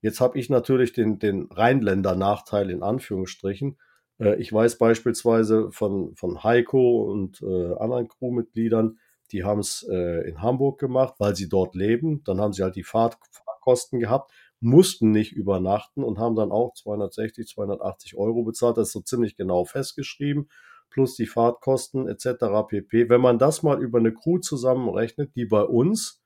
jetzt 0.00 0.20
habe 0.20 0.38
ich 0.38 0.50
natürlich 0.50 0.92
den, 0.92 1.18
den 1.18 1.48
Rheinländer-Nachteil 1.50 2.70
in 2.70 2.82
Anführungsstrichen. 2.82 3.78
Äh, 4.18 4.36
ich 4.36 4.52
weiß 4.52 4.78
beispielsweise 4.78 5.70
von, 5.70 6.14
von 6.16 6.42
Heiko 6.44 7.02
und 7.10 7.42
äh, 7.42 7.74
anderen 7.78 8.08
Crewmitgliedern, 8.08 8.98
die 9.32 9.44
haben 9.44 9.60
es 9.60 9.86
äh, 9.90 10.28
in 10.28 10.40
Hamburg 10.40 10.78
gemacht, 10.78 11.14
weil 11.18 11.36
sie 11.36 11.48
dort 11.48 11.74
leben. 11.74 12.22
Dann 12.24 12.40
haben 12.40 12.52
sie 12.52 12.62
halt 12.62 12.76
die 12.76 12.84
Fahrt, 12.84 13.18
Fahrtkosten 13.30 13.98
gehabt 13.98 14.32
mussten 14.60 15.10
nicht 15.10 15.32
übernachten 15.32 16.02
und 16.02 16.18
haben 16.18 16.36
dann 16.36 16.50
auch 16.50 16.74
260, 16.74 17.46
280 17.46 18.16
Euro 18.16 18.42
bezahlt. 18.44 18.76
Das 18.76 18.88
ist 18.88 18.92
so 18.92 19.00
ziemlich 19.00 19.36
genau 19.36 19.64
festgeschrieben, 19.64 20.48
plus 20.90 21.14
die 21.14 21.26
Fahrtkosten 21.26 22.08
etc. 22.08 22.44
pp. 22.68 23.08
Wenn 23.08 23.20
man 23.20 23.38
das 23.38 23.62
mal 23.62 23.82
über 23.82 23.98
eine 23.98 24.14
Crew 24.14 24.38
zusammenrechnet, 24.38 25.34
die 25.36 25.46
bei 25.46 25.62
uns 25.62 26.22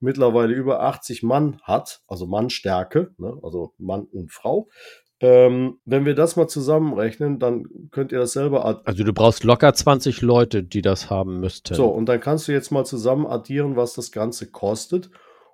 mittlerweile 0.00 0.54
über 0.54 0.80
80 0.82 1.22
Mann 1.22 1.60
hat, 1.62 2.02
also 2.08 2.26
Mannstärke, 2.26 3.14
ne, 3.18 3.38
also 3.42 3.74
Mann 3.78 4.04
und 4.04 4.32
Frau, 4.32 4.68
ähm, 5.22 5.78
wenn 5.84 6.06
wir 6.06 6.14
das 6.14 6.36
mal 6.36 6.48
zusammenrechnen, 6.48 7.38
dann 7.38 7.64
könnt 7.90 8.10
ihr 8.10 8.18
das 8.18 8.32
selber 8.32 8.64
Also 8.86 9.04
du 9.04 9.12
brauchst 9.12 9.44
locker 9.44 9.72
20 9.72 10.22
Leute, 10.22 10.62
die 10.62 10.80
das 10.80 11.10
haben 11.10 11.40
müssten. 11.40 11.74
so, 11.74 11.88
und 11.88 12.06
dann 12.06 12.20
kannst 12.20 12.48
du 12.48 12.52
jetzt 12.52 12.70
mal 12.70 12.86
zusammen 12.86 13.26
addieren, 13.26 13.76
was 13.76 13.92
das 13.92 14.12
Ganze 14.12 14.50
kostet. 14.50 15.10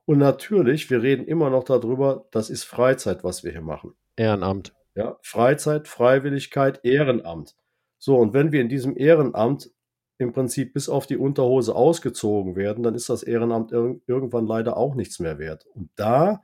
Und 0.07 0.19
natürlich, 0.19 0.89
wir 0.89 1.03
reden 1.03 1.27
immer 1.27 1.51
noch 1.51 1.65
darüber, 1.65 2.27
das 2.31 2.49
ist 2.49 2.65
Freizeit, 2.65 3.25
was 3.25 3.45
wir 3.45 3.51
hier 3.51 3.61
machen. 3.61 3.95
Ehrenamt. 4.17 4.75
Ja, 4.95 5.19
Freizeit, 5.23 5.89
Freiwilligkeit, 5.89 6.81
Ehrenamt. 6.85 7.57
So, 7.99 8.17
und 8.17 8.33
wenn 8.33 8.53
wir 8.53 8.61
in 8.61 8.69
diesem 8.69 8.97
Ehrenamt 8.97 9.71
im 10.19 10.33
Prinzip 10.33 10.73
bis 10.73 10.89
auf 10.89 11.07
die 11.07 11.17
Unterhose 11.17 11.75
ausgezogen 11.75 12.57
werden, 12.57 12.83
dann 12.83 12.95
ist 12.95 13.11
das 13.11 13.23
Ehrenamt 13.23 13.73
irg 13.73 14.01
irgendwann 14.07 14.47
leider 14.47 14.77
auch 14.77 14.95
nichts 14.95 15.19
mehr 15.19 15.39
wert. 15.39 15.67
Und 15.67 15.91
da 15.97 16.41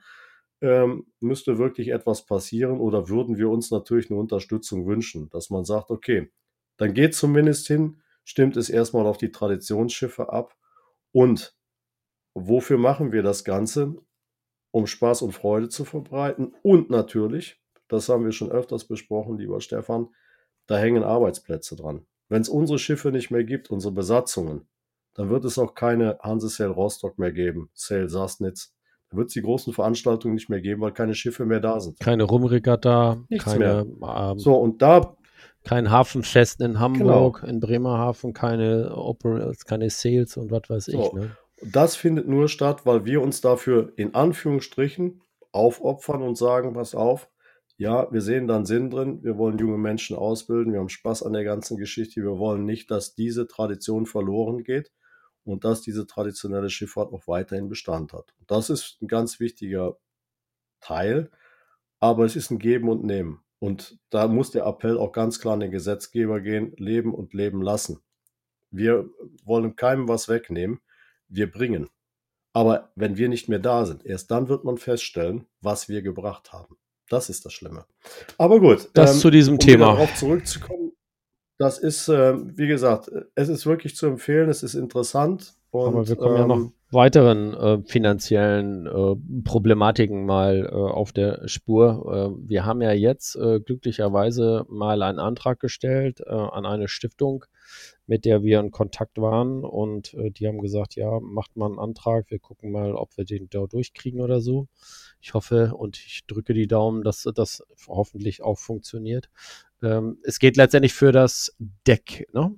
ähm, 0.61 1.07
müsste 1.21 1.57
wirklich 1.57 1.89
etwas 1.89 2.27
passieren 2.27 2.81
oder 2.81 3.09
würden 3.09 3.39
wir 3.39 3.49
uns 3.49 3.71
natürlich 3.71 4.11
eine 4.11 4.21
Unterstützung 4.21 4.87
wünschen, 4.87 5.31
dass 5.31 5.51
man 5.51 5.65
sagt, 5.65 5.91
okay, 5.91 6.31
dann 6.77 6.95
geht 6.95 7.15
zumindest 7.15 7.67
hin, 7.69 8.03
stimmt 8.25 8.57
es 8.57 8.69
erstmal 8.69 9.07
auf 9.07 9.19
die 9.19 9.33
Traditionsschiffe 9.33 10.33
ab 10.33 10.55
und 11.13 11.57
wofür 12.35 12.79
machen 12.79 13.13
wir 13.13 13.23
das 13.23 13.45
Ganze? 13.45 13.97
Um 14.71 14.87
Spaß 14.87 15.23
und 15.23 15.33
Freude 15.33 15.69
zu 15.69 15.85
verbreiten 15.85 16.55
und 16.63 16.89
natürlich, 16.91 17.61
das 17.89 18.09
haben 18.09 18.25
wir 18.25 18.33
schon 18.33 18.51
öfters 18.51 18.87
besprochen, 18.87 19.39
lieber 19.39 19.61
Stefan, 19.61 20.09
da 20.67 20.79
hängen 20.79 21.05
Arbeitsplätze 21.05 21.77
dran. 21.77 22.07
Wenn 22.29 22.41
es 22.41 22.49
unsere 22.49 22.79
Schiffe 22.79 23.13
nicht 23.13 23.31
mehr 23.31 23.45
gibt, 23.45 23.71
unsere 23.71 23.93
Besatzungen, 23.93 24.67
dann 25.15 25.29
wird 25.29 25.45
es 25.45 25.59
auch 25.59 25.75
keine 25.75 26.19
Hansesail 26.21 26.69
Rostock 26.69 27.19
mehr 27.19 27.33
geben, 27.33 27.69
Sail 27.75 28.09
Sassnitz. 28.09 28.75
Dann 29.11 29.19
wird 29.19 29.29
es 29.29 29.35
die 29.35 29.43
großen 29.43 29.75
Veranstaltungen 29.75 30.35
nicht 30.35 30.49
mehr 30.49 30.63
geben, 30.63 30.81
weil 30.81 30.93
keine 30.93 31.15
Schiffe 31.15 31.45
mehr 31.45 31.61
da 31.61 31.81
sind. 31.81 32.01
Keine 32.01 32.23
Rumregatta, 32.23 33.23
Nichts 33.29 33.45
keine, 33.45 33.87
ähm, 34.03 34.39
So, 34.39 34.55
und 34.55 34.81
da, 34.81 35.15
kein 35.65 35.91
Hafenfest 35.91 36.61
in 36.61 36.81
Hamburg, 36.81 37.45
in 37.47 37.61
Bremerhaven, 37.61 38.33
keine 38.33 38.97
Opera, 38.97 39.53
keine 39.67 39.91
Sales 39.91 40.37
und 40.39 40.51
was 40.51 40.63
weiß 40.69 40.89
ich. 40.89 40.95
So. 40.95 41.13
Ne? 41.15 41.37
Das 41.65 41.97
findet 41.97 42.29
nur 42.29 42.49
statt, 42.49 42.87
weil 42.87 43.05
wir 43.05 43.23
uns 43.23 43.41
dafür 43.41 43.93
in 43.97 44.15
Anführungsstrichen 44.15 45.23
aufopfern 45.53 46.23
und 46.23 46.37
sagen, 46.37 46.73
pass 46.73 46.95
auf, 46.95 47.29
ja, 47.77 48.13
wir 48.13 48.21
sehen 48.21 48.47
dann 48.47 48.67
Sinn 48.67 48.91
drin, 48.91 49.23
wir 49.23 49.39
wollen 49.39 49.59
junge 49.59 49.79
Menschen 49.79 50.17
ausbilden, 50.17 50.73
wir 50.73 50.81
haben 50.81 50.89
Spaß 50.89 51.23
an 51.23 51.33
der 51.33 51.45
ganzen 51.45 51.77
Geschichte, 51.77 52.23
wir 52.23 52.39
wollen 52.39 52.65
nicht, 52.65 52.91
dass 52.91 53.15
diese 53.15 53.47
Tradition 53.47 54.07
verloren 54.07 54.63
geht 54.63 54.93
und 55.45 55.65
dass 55.65 55.83
diese 55.83 56.07
traditionelle 56.07 56.71
Schifffahrt 56.71 57.13
auch 57.13 57.27
weiterhin 57.27 57.69
Bestand 57.69 58.13
hat. 58.13 58.35
Das 58.47 58.71
ist 58.71 58.99
ein 59.03 59.09
ganz 59.09 59.41
wichtiger 59.41 59.97
Teil, 60.81 61.31
aber 61.99 62.25
es 62.25 62.37
ist 62.37 62.51
ein 62.51 62.59
Geben 62.59 62.89
und 62.89 63.05
Nehmen. 63.05 63.41
Und 63.59 63.99
da 64.11 64.27
muss 64.27 64.51
der 64.51 64.67
Appell 64.67 64.99
auch 64.99 65.13
ganz 65.13 65.39
klar 65.39 65.55
an 65.55 65.61
den 65.61 65.71
Gesetzgeber 65.71 66.41
gehen, 66.41 66.75
leben 66.77 67.15
und 67.15 67.33
leben 67.33 67.63
lassen. 67.63 68.01
Wir 68.71 69.09
wollen 69.45 69.77
keinem 69.77 70.09
was 70.09 70.29
wegnehmen, 70.29 70.81
wir 71.33 71.51
bringen. 71.51 71.89
Aber 72.53 72.93
wenn 72.97 73.17
wir 73.17 73.29
nicht 73.29 73.49
mehr 73.49 73.59
da 73.59 73.87
sind, 73.87 74.05
erst 74.05 74.31
dann 74.31 74.49
wird 74.49 74.65
man 74.65 74.77
feststellen, 74.77 75.47
was 75.61 75.89
wir 75.89 76.03
gebracht 76.03 76.53
haben. 76.53 76.77
Das 77.09 77.31
ist 77.31 77.45
das 77.45 77.53
Schlimme. 77.53 77.85
Aber 78.39 78.61
gut. 78.61 78.91
Das 78.95 79.21
zu 79.21 79.31
diesem 79.31 79.55
um 79.55 79.61
Thema. 79.61 79.87
Darauf 79.87 80.15
zurückzukommen. 80.15 80.93
Das 81.59 81.79
ist, 81.79 82.09
äh, 82.09 82.35
wie 82.57 82.67
gesagt, 82.67 83.11
es 83.35 83.49
ist 83.49 83.67
wirklich 83.67 83.95
zu 83.97 84.07
empfehlen, 84.07 84.49
es 84.49 84.63
ist 84.63 84.75
interessant. 84.75 85.55
Und, 85.71 85.87
Aber 85.87 86.09
wir 86.09 86.17
kommen 86.17 86.37
ja 86.37 86.47
noch 86.47 86.57
ähm, 86.57 86.73
weiteren 86.91 87.55
äh, 87.55 87.83
finanziellen 87.87 88.87
äh, 88.87 89.43
Problematiken 89.45 90.27
mal 90.27 90.67
äh, 90.67 90.75
auf 90.75 91.13
der 91.13 91.49
Spur. 91.49 92.35
Äh, 92.37 92.49
wir 92.49 92.67
haben 92.67 92.83
ja 92.83 92.93
jetzt 92.93 93.37
äh, 93.37 93.61
glücklicherweise 93.61 94.67
mal 94.69 95.03
einen 95.03 95.19
Antrag 95.19 95.61
gestellt 95.61 96.27
an 96.27 96.67
eine 96.67 96.89
Stiftung, 96.89 97.45
mit 98.07 98.25
der 98.25 98.43
wir 98.43 98.61
in 98.61 98.71
Kontakt 98.71 99.19
waren 99.19 99.65
und 99.65 100.15
äh, 100.15 100.31
die 100.31 100.47
haben 100.49 100.61
gesagt, 100.61 100.97
ja, 100.97 101.21
macht 101.21 101.57
mal 101.57 101.67
einen 101.67 101.79
Antrag, 101.79 102.31
wir 102.31 102.39
gucken 102.39 102.73
mal, 102.73 102.95
ob 102.95 103.17
wir 103.17 103.25
den 103.25 103.49
da 103.51 103.67
durchkriegen 103.67 104.21
oder 104.21 104.41
so. 104.41 104.67
Ich 105.21 105.35
hoffe 105.35 105.75
und 105.77 105.97
ich 105.99 106.27
drücke 106.27 106.53
die 106.53 106.67
Daumen, 106.67 107.05
dass 107.05 107.23
das 107.35 107.63
hoffentlich 107.87 108.43
auch 108.43 108.59
funktioniert. 108.59 109.31
Ähm, 109.83 110.19
es 110.25 110.39
geht 110.39 110.57
letztendlich 110.57 110.95
für 110.95 111.13
das 111.13 111.55
Deck, 111.87 112.27
ne? 112.33 112.55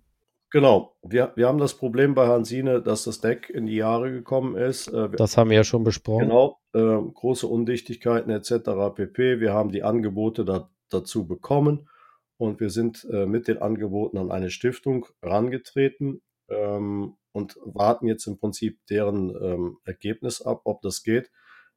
Genau. 0.51 0.95
Wir, 1.03 1.33
wir 1.35 1.49
haben 1.49 1.59
das 1.59 1.75
Problem 1.75 2.15
bei 2.15 2.29
Hansine, 2.29 2.81
dass 2.81 3.05
das 3.05 3.21
Deck 3.21 3.51
in 3.51 3.67
die 3.67 3.75
Jahre 3.75 4.13
gekommen 4.13 4.57
ist. 4.57 4.87
Äh, 4.87 5.11
wir- 5.11 5.17
Das 5.19 5.37
haben 5.37 5.51
wir 5.51 5.57
ja 5.57 5.65
schon 5.65 5.83
besprochen. 5.83 6.29
Genau, 6.29 6.61
äh, 6.75 6.79
große 6.81 7.47
Undichtigkeiten 7.49 8.31
etc. 8.31 8.71
pp. 8.95 9.41
Wir 9.41 9.53
haben 9.53 9.73
die 9.73 9.83
Angebote 9.83 10.45
da, 10.45 10.71
dazu 10.91 11.27
bekommen 11.27 11.89
und 12.37 12.61
wir 12.61 12.71
sind 12.71 13.07
äh, 13.11 13.27
mit 13.27 13.49
den 13.49 13.59
Angeboten 13.59 14.19
an 14.19 14.31
eine 14.31 14.51
Stiftung 14.51 15.07
rangetreten 15.23 16.23
ähm, 16.49 17.17
und 17.33 17.59
warten 17.65 18.07
jetzt 18.07 18.27
im 18.27 18.39
Prinzip 18.39 18.79
deren 18.87 19.31
ähm, 19.31 19.79
Ergebnis 19.85 20.43
ab, 20.43 20.63
ob 20.65 20.83
das 20.83 21.03
geht, 21.03 21.31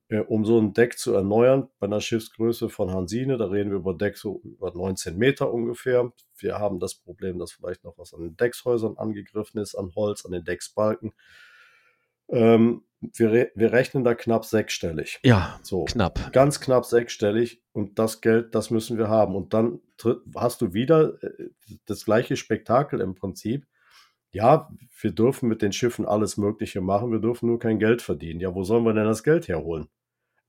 äh, 0.10 0.20
um 0.20 0.46
so 0.46 0.60
ein 0.60 0.74
Deck 0.74 0.98
zu 0.98 1.14
erneuern 1.14 1.70
bei 1.80 1.88
einer 1.88 2.02
Schiffsgröße 2.02 2.70
von 2.70 2.92
Hansine. 2.92 3.38
Da 3.38 3.46
reden 3.46 3.72
wir 3.72 3.78
über 3.78 3.94
Deck 3.94 4.18
so 4.18 4.42
über 4.44 4.74
19 4.74 5.18
Meter 5.18 5.54
ungefähr. 5.54 6.12
Wir 6.38 6.60
haben 6.60 6.80
das 6.80 6.96
Problem, 6.96 7.40
dass 7.40 7.52
vielleicht 7.52 7.84
noch 7.84 7.98
was 7.98 8.14
an 8.14 8.22
den 8.22 8.36
Deckshäusern 8.36 8.98
angegriffen 8.98 9.60
ist, 9.60 9.76
an 9.76 9.94
Holz, 9.96 10.26
an 10.26 10.32
den 10.32 10.44
Decksbalken. 10.44 11.14
Ähm, 12.30 12.84
wir, 13.00 13.32
re 13.32 13.52
wir 13.56 13.72
rechnen 13.72 14.04
da 14.04 14.16
knapp 14.16 14.46
sechsstellig. 14.46 15.20
Ja, 15.24 15.60
So, 15.64 15.86
knapp. 15.86 16.32
ganz 16.34 16.60
knapp 16.60 16.86
sechsstellig 16.86 17.62
und 17.74 18.00
das 18.00 18.22
Geld, 18.22 18.56
das 18.56 18.72
müssen 18.72 18.98
wir 18.98 19.08
haben. 19.10 19.36
Und 19.36 19.54
dann 19.54 19.80
hast 20.36 20.62
du 20.62 20.74
wieder 20.74 21.22
äh, 21.24 21.50
das 21.86 22.06
gleiche 22.06 22.36
Spektakel 22.36 23.02
im 23.02 23.16
Prinzip. 23.16 23.66
Ja, 24.32 24.70
wir 25.00 25.12
dürfen 25.12 25.48
mit 25.48 25.62
den 25.62 25.72
Schiffen 25.72 26.06
alles 26.06 26.38
Mögliche 26.38 26.82
machen, 26.82 27.12
wir 27.12 27.20
dürfen 27.20 27.48
nur 27.48 27.60
kein 27.60 27.80
Geld 27.80 28.02
verdienen. 28.02 28.40
Ja, 28.40 28.54
wo 28.54 28.64
sollen 28.64 28.84
wir 28.84 28.94
denn 28.94 29.06
das 29.06 29.24
Geld 29.24 29.48
herholen? 29.48 29.88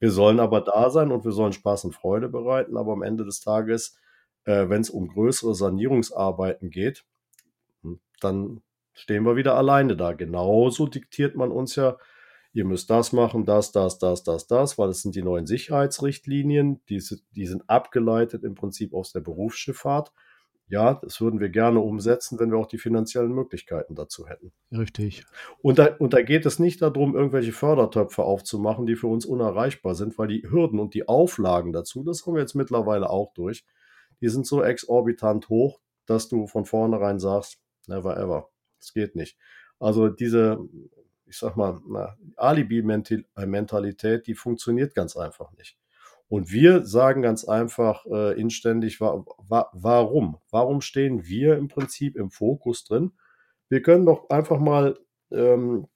Wir 0.00 0.10
sollen 0.10 0.40
aber 0.40 0.60
da 0.60 0.90
sein 0.90 1.10
und 1.12 1.24
wir 1.24 1.32
sollen 1.32 1.52
Spaß 1.52 1.84
und 1.84 1.94
Freude 1.94 2.28
bereiten, 2.28 2.76
aber 2.76 2.92
am 2.92 3.02
Ende 3.02 3.24
des 3.24 3.40
Tages, 3.40 3.98
äh, 4.44 4.68
wenn 4.68 4.80
es 4.80 4.90
um 4.90 5.08
größere 5.08 5.54
Sanierungsarbeiten 5.54 6.70
geht, 6.70 7.04
hm, 7.82 8.00
dann 8.20 8.62
stehen 8.92 9.24
wir 9.24 9.36
wieder 9.36 9.56
alleine 9.56 9.96
da. 9.96 10.12
Genauso 10.12 10.86
diktiert 10.86 11.36
man 11.36 11.50
uns 11.50 11.76
ja, 11.76 11.96
ihr 12.52 12.64
müsst 12.64 12.90
das 12.90 13.12
machen, 13.12 13.44
das, 13.44 13.72
das, 13.72 13.98
das, 13.98 14.22
das, 14.24 14.46
das, 14.46 14.78
weil 14.78 14.88
es 14.88 15.02
sind 15.02 15.14
die 15.14 15.22
neuen 15.22 15.46
Sicherheitsrichtlinien, 15.46 16.80
die, 16.88 17.02
die 17.34 17.46
sind 17.46 17.68
abgeleitet 17.68 18.44
im 18.44 18.54
Prinzip 18.54 18.94
aus 18.94 19.12
der 19.12 19.20
Berufsschifffahrt. 19.20 20.12
Ja, 20.70 20.94
das 21.02 21.20
würden 21.22 21.40
wir 21.40 21.48
gerne 21.48 21.80
umsetzen, 21.80 22.38
wenn 22.38 22.50
wir 22.50 22.58
auch 22.58 22.66
die 22.66 22.76
finanziellen 22.76 23.32
Möglichkeiten 23.32 23.94
dazu 23.94 24.28
hätten. 24.28 24.52
Richtig. 24.70 25.24
Und 25.62 25.78
da, 25.78 25.96
und 25.98 26.12
da 26.12 26.20
geht 26.20 26.44
es 26.44 26.58
nicht 26.58 26.82
darum, 26.82 27.16
irgendwelche 27.16 27.52
Fördertöpfe 27.52 28.22
aufzumachen, 28.22 28.84
die 28.84 28.96
für 28.96 29.06
uns 29.06 29.24
unerreichbar 29.24 29.94
sind, 29.94 30.18
weil 30.18 30.28
die 30.28 30.42
Hürden 30.42 30.78
und 30.78 30.92
die 30.92 31.08
Auflagen 31.08 31.72
dazu, 31.72 32.04
das 32.04 32.26
haben 32.26 32.34
wir 32.34 32.42
jetzt 32.42 32.54
mittlerweile 32.54 33.08
auch 33.08 33.32
durch, 33.32 33.64
die 34.20 34.28
sind 34.28 34.46
so 34.46 34.62
exorbitant 34.62 35.48
hoch, 35.48 35.80
dass 36.04 36.28
du 36.28 36.46
von 36.46 36.66
vornherein 36.66 37.18
sagst, 37.18 37.58
never 37.86 38.18
ever. 38.18 38.50
Das 38.78 38.92
geht 38.92 39.16
nicht. 39.16 39.38
Also 39.78 40.08
diese, 40.08 40.58
ich 41.28 41.38
sag 41.38 41.56
mal, 41.56 41.80
Alibi-Mentalität, 42.36 44.26
die 44.26 44.34
funktioniert 44.34 44.94
ganz 44.94 45.16
einfach 45.16 45.52
nicht. 45.52 45.78
Und 46.28 46.52
wir 46.52 46.84
sagen 46.84 47.22
ganz 47.22 47.44
einfach 47.44 48.04
äh, 48.06 48.38
inständig, 48.38 49.00
wa 49.00 49.24
wa 49.38 49.70
warum? 49.72 50.38
Warum 50.50 50.82
stehen 50.82 51.26
wir 51.26 51.56
im 51.56 51.68
Prinzip 51.68 52.16
im 52.16 52.30
Fokus 52.30 52.84
drin? 52.84 53.12
Wir 53.68 53.82
können 53.82 54.04
doch 54.04 54.28
einfach 54.28 54.58
mal 54.58 54.98
ähm, 55.30 55.86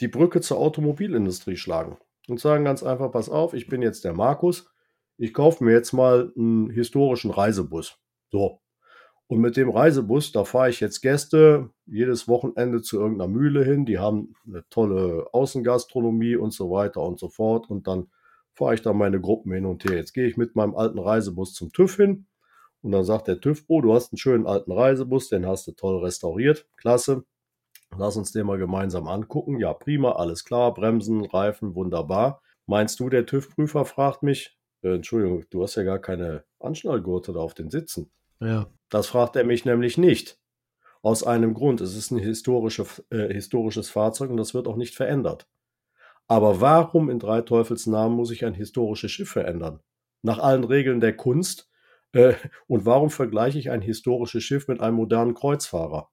die 0.00 0.08
Brücke 0.08 0.40
zur 0.40 0.58
Automobilindustrie 0.58 1.56
schlagen 1.56 1.98
und 2.28 2.40
sagen 2.40 2.64
ganz 2.64 2.82
einfach, 2.82 3.12
pass 3.12 3.28
auf, 3.28 3.54
ich 3.54 3.68
bin 3.68 3.82
jetzt 3.82 4.04
der 4.04 4.14
Markus, 4.14 4.70
ich 5.18 5.34
kaufe 5.34 5.62
mir 5.62 5.72
jetzt 5.72 5.92
mal 5.92 6.32
einen 6.36 6.70
historischen 6.70 7.30
Reisebus. 7.30 7.98
So. 8.30 8.63
Und 9.26 9.40
mit 9.40 9.56
dem 9.56 9.70
Reisebus, 9.70 10.32
da 10.32 10.44
fahre 10.44 10.70
ich 10.70 10.80
jetzt 10.80 11.00
Gäste 11.00 11.70
jedes 11.86 12.28
Wochenende 12.28 12.82
zu 12.82 13.00
irgendeiner 13.00 13.30
Mühle 13.30 13.64
hin. 13.64 13.86
Die 13.86 13.98
haben 13.98 14.34
eine 14.46 14.64
tolle 14.68 15.28
Außengastronomie 15.32 16.36
und 16.36 16.52
so 16.52 16.70
weiter 16.70 17.00
und 17.00 17.18
so 17.18 17.28
fort. 17.28 17.70
Und 17.70 17.86
dann 17.86 18.08
fahre 18.52 18.74
ich 18.74 18.82
da 18.82 18.92
meine 18.92 19.20
Gruppen 19.20 19.52
hin 19.52 19.66
und 19.66 19.84
her. 19.84 19.96
Jetzt 19.96 20.12
gehe 20.12 20.26
ich 20.26 20.36
mit 20.36 20.56
meinem 20.56 20.74
alten 20.74 20.98
Reisebus 20.98 21.54
zum 21.54 21.72
TÜV 21.72 21.96
hin 21.96 22.26
und 22.84 22.92
dann 22.92 23.04
sagt 23.04 23.28
der 23.28 23.40
TÜV, 23.40 23.64
oh, 23.68 23.80
du 23.80 23.94
hast 23.94 24.12
einen 24.12 24.18
schönen 24.18 24.46
alten 24.46 24.70
Reisebus, 24.70 25.30
den 25.30 25.46
hast 25.46 25.66
du 25.66 25.72
toll 25.72 26.04
restauriert, 26.04 26.68
klasse. 26.76 27.24
Lass 27.96 28.18
uns 28.18 28.32
den 28.32 28.46
mal 28.46 28.58
gemeinsam 28.58 29.08
angucken. 29.08 29.58
Ja, 29.58 29.72
prima, 29.72 30.12
alles 30.12 30.44
klar, 30.44 30.74
Bremsen, 30.74 31.24
Reifen, 31.24 31.74
wunderbar. 31.74 32.42
Meinst 32.66 33.00
du, 33.00 33.08
der 33.08 33.24
TÜV-Prüfer 33.24 33.86
fragt 33.86 34.22
mich, 34.22 34.58
äh, 34.82 34.96
Entschuldigung, 34.96 35.44
du 35.48 35.62
hast 35.62 35.76
ja 35.76 35.82
gar 35.82 35.98
keine 35.98 36.44
Anschnallgurte 36.60 37.32
da 37.32 37.40
auf 37.40 37.54
den 37.54 37.70
Sitzen. 37.70 38.10
Ja. 38.40 38.66
Das 38.94 39.08
fragt 39.08 39.34
er 39.34 39.42
mich 39.42 39.64
nämlich 39.64 39.98
nicht. 39.98 40.38
Aus 41.02 41.24
einem 41.24 41.52
Grund. 41.52 41.80
Es 41.80 41.96
ist 41.96 42.12
ein 42.12 42.18
historische, 42.18 42.86
äh, 43.10 43.26
historisches 43.34 43.90
Fahrzeug 43.90 44.30
und 44.30 44.36
das 44.36 44.54
wird 44.54 44.68
auch 44.68 44.76
nicht 44.76 44.94
verändert. 44.94 45.48
Aber 46.28 46.60
warum 46.60 47.10
in 47.10 47.18
drei 47.18 47.40
Teufels 47.40 47.88
Namen 47.88 48.14
muss 48.14 48.30
ich 48.30 48.44
ein 48.44 48.54
historisches 48.54 49.10
Schiff 49.10 49.30
verändern? 49.30 49.80
Nach 50.22 50.38
allen 50.38 50.62
Regeln 50.62 51.00
der 51.00 51.16
Kunst. 51.16 51.68
Äh, 52.12 52.34
und 52.68 52.86
warum 52.86 53.10
vergleiche 53.10 53.58
ich 53.58 53.72
ein 53.72 53.80
historisches 53.80 54.44
Schiff 54.44 54.68
mit 54.68 54.78
einem 54.78 54.94
modernen 54.94 55.34
Kreuzfahrer? 55.34 56.12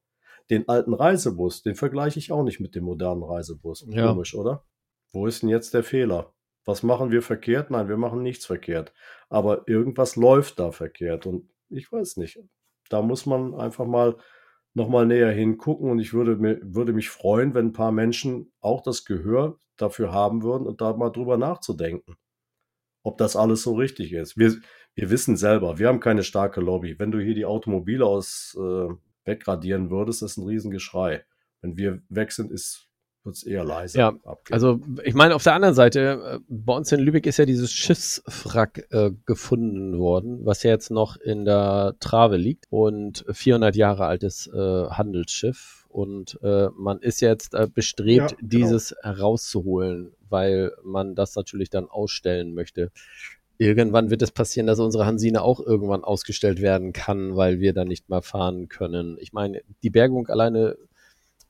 Den 0.50 0.68
alten 0.68 0.96
Reisebus, 0.96 1.62
den 1.62 1.76
vergleiche 1.76 2.18
ich 2.18 2.32
auch 2.32 2.44
nicht 2.44 2.60
mit 2.60 2.74
dem 2.74 2.86
modernen 2.86 3.22
Reisebus. 3.22 3.86
Ja. 3.92 4.08
Komisch, 4.08 4.34
oder? 4.34 4.66
Wo 5.12 5.28
ist 5.28 5.44
denn 5.44 5.50
jetzt 5.50 5.76
der 5.76 5.84
Fehler? 5.84 6.34
Was 6.66 6.82
machen 6.82 7.12
wir 7.12 7.22
verkehrt? 7.22 7.70
Nein, 7.70 7.90
wir 7.90 7.98
machen 7.98 8.24
nichts 8.24 8.48
verkehrt. 8.48 8.92
Aber 9.30 9.68
irgendwas 9.68 10.16
läuft 10.16 10.58
da 10.58 10.72
verkehrt 10.72 11.28
und 11.28 11.48
ich 11.70 11.92
weiß 11.92 12.18
nicht. 12.18 12.40
Da 12.92 13.02
muss 13.02 13.26
man 13.26 13.54
einfach 13.56 13.86
mal 13.86 14.18
nochmal 14.74 15.06
näher 15.06 15.32
hingucken 15.32 15.90
und 15.90 16.00
ich 16.00 16.14
würde, 16.14 16.38
mir, 16.38 16.60
würde 16.64 16.94
mich 16.94 17.10
freuen, 17.10 17.54
wenn 17.54 17.68
ein 17.68 17.74
paar 17.74 17.92
Menschen 17.92 18.52
auch 18.60 18.82
das 18.82 19.06
Gehör 19.06 19.58
dafür 19.78 20.12
haben 20.12 20.44
würden 20.44 20.68
und 20.68 20.82
da 20.82 20.94
mal 20.94 21.10
drüber 21.10 21.38
nachzudenken, 21.38 22.16
ob 23.04 23.18
das 23.18 23.36
alles 23.36 23.64
so 23.64 23.76
richtig 23.76 24.14
ist. 24.14 24.38
Wir, 24.38 24.56
wir 24.96 25.10
wissen 25.10 25.36
selber, 25.38 25.80
wir 25.80 25.88
haben 25.88 26.00
keine 26.00 26.24
starke 26.24 26.62
Lobby. 26.62 27.00
Wenn 27.00 27.12
du 27.12 27.20
hier 27.20 27.36
die 27.36 27.46
Automobile 27.46 28.06
aus 28.06 28.58
äh, 28.60 28.94
wegradieren 29.26 29.90
würdest, 29.90 30.24
ist 30.24 30.38
ein 30.38 30.48
Riesengeschrei. 30.48 31.26
Wenn 31.62 31.78
wir 31.78 32.02
weg 32.10 32.32
sind, 32.32 32.52
ist 32.52 32.91
wird 33.24 33.36
es 33.36 33.44
eher 33.44 33.64
leiser. 33.64 34.00
Ja, 34.00 34.08
abgehen. 34.24 34.54
Also 34.54 34.80
ich 35.04 35.14
meine, 35.14 35.36
auf 35.36 35.44
der 35.44 35.54
anderen 35.54 35.76
Seite, 35.76 36.40
äh, 36.40 36.40
bei 36.48 36.74
uns 36.74 36.92
in 36.92 37.00
Lübeck 37.00 37.26
ist 37.28 37.38
ja 37.38 37.46
dieses 37.46 37.72
Schiffswrack 37.72 38.88
äh, 38.92 39.12
gefunden 39.26 40.00
worden, 40.00 40.46
was 40.46 40.64
ja 40.64 40.72
jetzt 40.72 40.92
noch 40.92 41.18
in 41.18 41.46
der 41.46 41.96
Trave 42.00 42.38
liegt 42.38 42.66
und 42.70 43.26
400 43.32 43.76
Jahre 43.76 44.06
altes 44.06 44.48
äh, 44.48 44.58
Handelsschiff. 44.90 45.86
Und 45.90 46.40
äh, 46.42 46.70
man 46.78 47.00
ist 47.00 47.20
jetzt 47.20 47.54
äh, 47.54 47.68
bestrebt, 47.72 48.32
Ja, 48.32 48.38
genau. 48.38 48.50
dieses 48.50 48.96
herauszuholen, 49.02 50.14
weil 50.30 50.72
man 50.84 51.16
das 51.16 51.36
natürlich 51.36 51.70
dann 51.70 51.90
ausstellen 51.90 52.54
möchte. 52.54 52.92
Irgendwann 53.58 54.10
wird 54.10 54.22
es 54.24 54.32
passieren, 54.32 54.66
dass 54.66 54.80
unsere 54.80 55.06
Hansine 55.06 55.44
auch 55.44 55.60
irgendwann 55.60 56.04
ausgestellt 56.04 56.62
werden 56.62 56.94
kann, 56.94 57.36
weil 57.36 57.60
wir 57.60 57.74
dann 57.74 57.90
nicht 57.90 58.10
mehr 58.10 58.22
fahren 58.22 58.70
können. 58.70 59.18
Ich 59.20 59.34
meine, 59.34 59.62
die 59.84 59.92
Bergung 59.92 60.28
alleine 60.30 60.78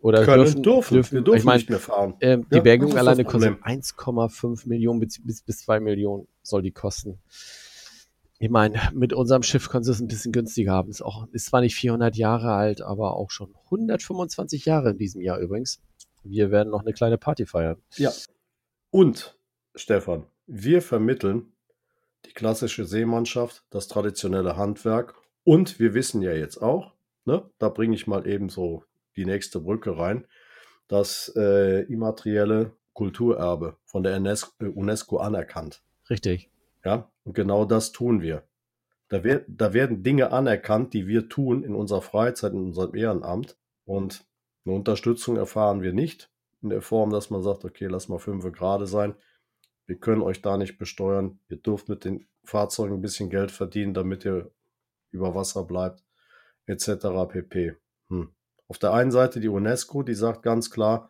oder 0.02 0.26
können, 0.26 0.44
dürfen, 0.64 0.64
dürfen, 0.96 1.12
wir 1.16 1.22
dürfen 1.22 1.38
ich 1.40 1.44
meine, 1.46 1.58
nicht 1.60 1.70
mehr 1.70 1.80
fahren. 1.80 2.16
ähm, 2.22 2.46
die 2.52 2.56
Ja, 2.56 2.62
Bergung 2.62 2.98
alleine 2.98 3.24
kostet 3.24 3.60
Problem. 3.60 3.82
1,5 3.82 4.68
Millionen 4.68 5.00
bis, 5.00 5.24
bis, 5.24 5.42
bis 5.42 5.60
2 5.60 5.80
Millionen 5.80 6.28
soll 6.42 6.62
die 6.62 6.72
kosten. 6.72 7.20
Ich 8.40 8.50
meine, 8.50 8.80
mit 8.94 9.14
unserem 9.14 9.44
Schiff 9.44 9.70
können 9.70 9.84
sie 9.84 9.92
es 9.92 10.00
ein 10.00 10.08
bisschen 10.08 10.32
günstiger 10.32 10.72
haben. 10.72 10.90
Ist, 10.90 11.04
auch, 11.04 11.28
ist 11.32 11.46
zwar 11.46 11.62
nicht 11.62 11.76
400 11.76 12.16
Jahre 12.16 12.54
alt, 12.54 12.82
aber 12.82 13.16
auch 13.16 13.30
schon 13.30 13.54
125 13.66 14.66
Jahre 14.66 14.90
in 14.92 14.98
diesem 14.98 15.22
Jahr 15.22 15.38
übrigens. 15.38 15.80
Wir 16.24 16.50
werden 16.50 16.70
noch 16.72 16.82
eine 16.82 16.94
kleine 16.94 17.20
Party 17.20 17.46
feiern. 17.46 17.78
Ja. 17.98 18.12
Und, 18.90 19.38
Stefan, 19.76 20.26
wir 20.48 20.82
vermitteln 20.82 21.52
die 22.26 22.34
klassische 22.34 22.86
Seemannschaft, 22.86 23.64
das 23.70 23.88
traditionelle 23.88 24.58
Handwerk 24.58 25.14
und 25.44 25.80
wir 25.80 25.94
wissen 25.94 26.22
ja 26.22 26.34
jetzt 26.34 26.62
auch, 26.62 26.94
ne, 27.26 27.44
da 27.60 27.70
bringe 27.70 27.96
ich 27.96 28.08
mal 28.08 28.28
eben 28.28 28.50
so 28.50 28.84
die 29.16 29.26
nächste 29.26 29.60
Brücke 29.60 29.98
rein, 29.98 30.26
das 30.88 31.32
äh, 31.36 31.84
immaterielle 31.84 32.74
Kulturerbe 32.94 33.78
von 33.86 34.04
der 34.04 34.18
UNESCO, 34.18 34.52
äh, 34.60 34.68
UNESCO 34.68 35.18
anerkannt. 35.18 35.84
Richtig. 36.10 36.50
Ja, 36.84 37.12
und 37.24 37.34
genau 37.34 37.66
das 37.66 37.92
tun 37.92 38.22
wir. 38.22 38.44
Da, 39.10 39.24
wer, 39.24 39.44
da 39.48 39.74
werden 39.74 40.04
Dinge 40.04 40.32
anerkannt, 40.32 40.94
die 40.94 41.08
wir 41.08 41.30
tun 41.30 41.64
in 41.64 41.76
unserer 41.76 42.02
Freizeit, 42.02 42.54
in 42.54 42.60
unserem 42.60 42.96
Ehrenamt. 42.96 43.58
Und 43.86 44.26
eine 44.66 44.76
Unterstützung 44.76 45.38
erfahren 45.38 45.82
wir 45.82 45.94
nicht 45.94 46.30
in 46.62 46.70
der 46.70 46.82
Form, 46.82 47.10
dass 47.10 47.30
man 47.30 47.42
sagt, 47.42 47.66
okay, 47.66 47.88
lass 47.88 48.08
mal 48.08 48.20
fünf 48.20 48.50
gerade 48.52 48.88
sein. 48.88 49.16
Wir 49.86 49.98
können 49.98 50.22
euch 50.22 50.42
da 50.42 50.58
nicht 50.58 50.78
besteuern. 50.78 51.40
Ihr 51.50 51.58
dürft 51.58 51.90
mit 51.90 52.06
den 52.06 52.28
Fahrzeugen 52.44 52.96
ein 52.96 53.02
bisschen 53.02 53.30
Geld 53.30 53.52
verdienen, 53.52 53.94
damit 53.94 54.26
ihr 54.26 54.52
über 55.12 55.36
Wasser 55.36 55.66
bleibt, 55.66 56.04
etc. 56.66 57.08
pp. 57.28 57.76
Hm. 58.08 58.30
Auf 58.72 58.80
der 58.80 58.94
einen 58.94 59.12
Seite 59.12 59.42
die 59.42 59.50
UNESCO, 59.50 60.02
die 60.02 60.14
sagt 60.14 60.44
ganz 60.44 60.72
klar, 60.72 61.10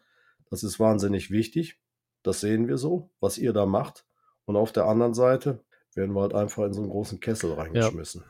das 0.49 0.64
ist 0.64 0.80
wahnsinnig 0.80 1.30
wichtig. 1.30 1.80
Das 2.24 2.41
sehen 2.41 2.68
wir 2.68 2.80
so, 2.80 3.12
was 3.20 3.38
ihr 3.38 3.53
da 3.53 3.68
macht. 3.68 4.03
Und 4.45 4.55
auf 4.55 4.72
der 4.72 4.88
anderen 4.88 5.14
Seite 5.14 5.64
werden 5.93 6.16
wir 6.16 6.22
halt 6.24 6.34
einfach 6.34 6.64
in 6.64 6.74
so 6.74 6.82
einen 6.82 6.89
großen 6.89 7.20
Kessel 7.20 7.53
reingeschmissen. 7.53 8.24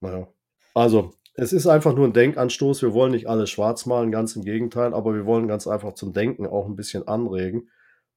Naja. 0.00 0.26
Also, 0.74 1.14
es 1.34 1.52
ist 1.52 1.68
einfach 1.68 1.94
nur 1.94 2.04
ein 2.08 2.14
Denkanstoß. 2.14 2.82
Wir 2.82 2.92
wollen 2.92 3.12
nicht 3.12 3.28
alles 3.28 3.48
schwarz 3.48 3.86
malen, 3.86 4.10
ganz 4.10 4.34
im 4.34 4.42
Gegenteil, 4.42 4.92
aber 4.92 5.14
wir 5.14 5.24
wollen 5.24 5.46
ganz 5.46 5.68
einfach 5.68 5.92
zum 5.92 6.12
Denken 6.12 6.44
auch 6.44 6.66
ein 6.66 6.74
bisschen 6.74 7.06
anregen, 7.06 7.68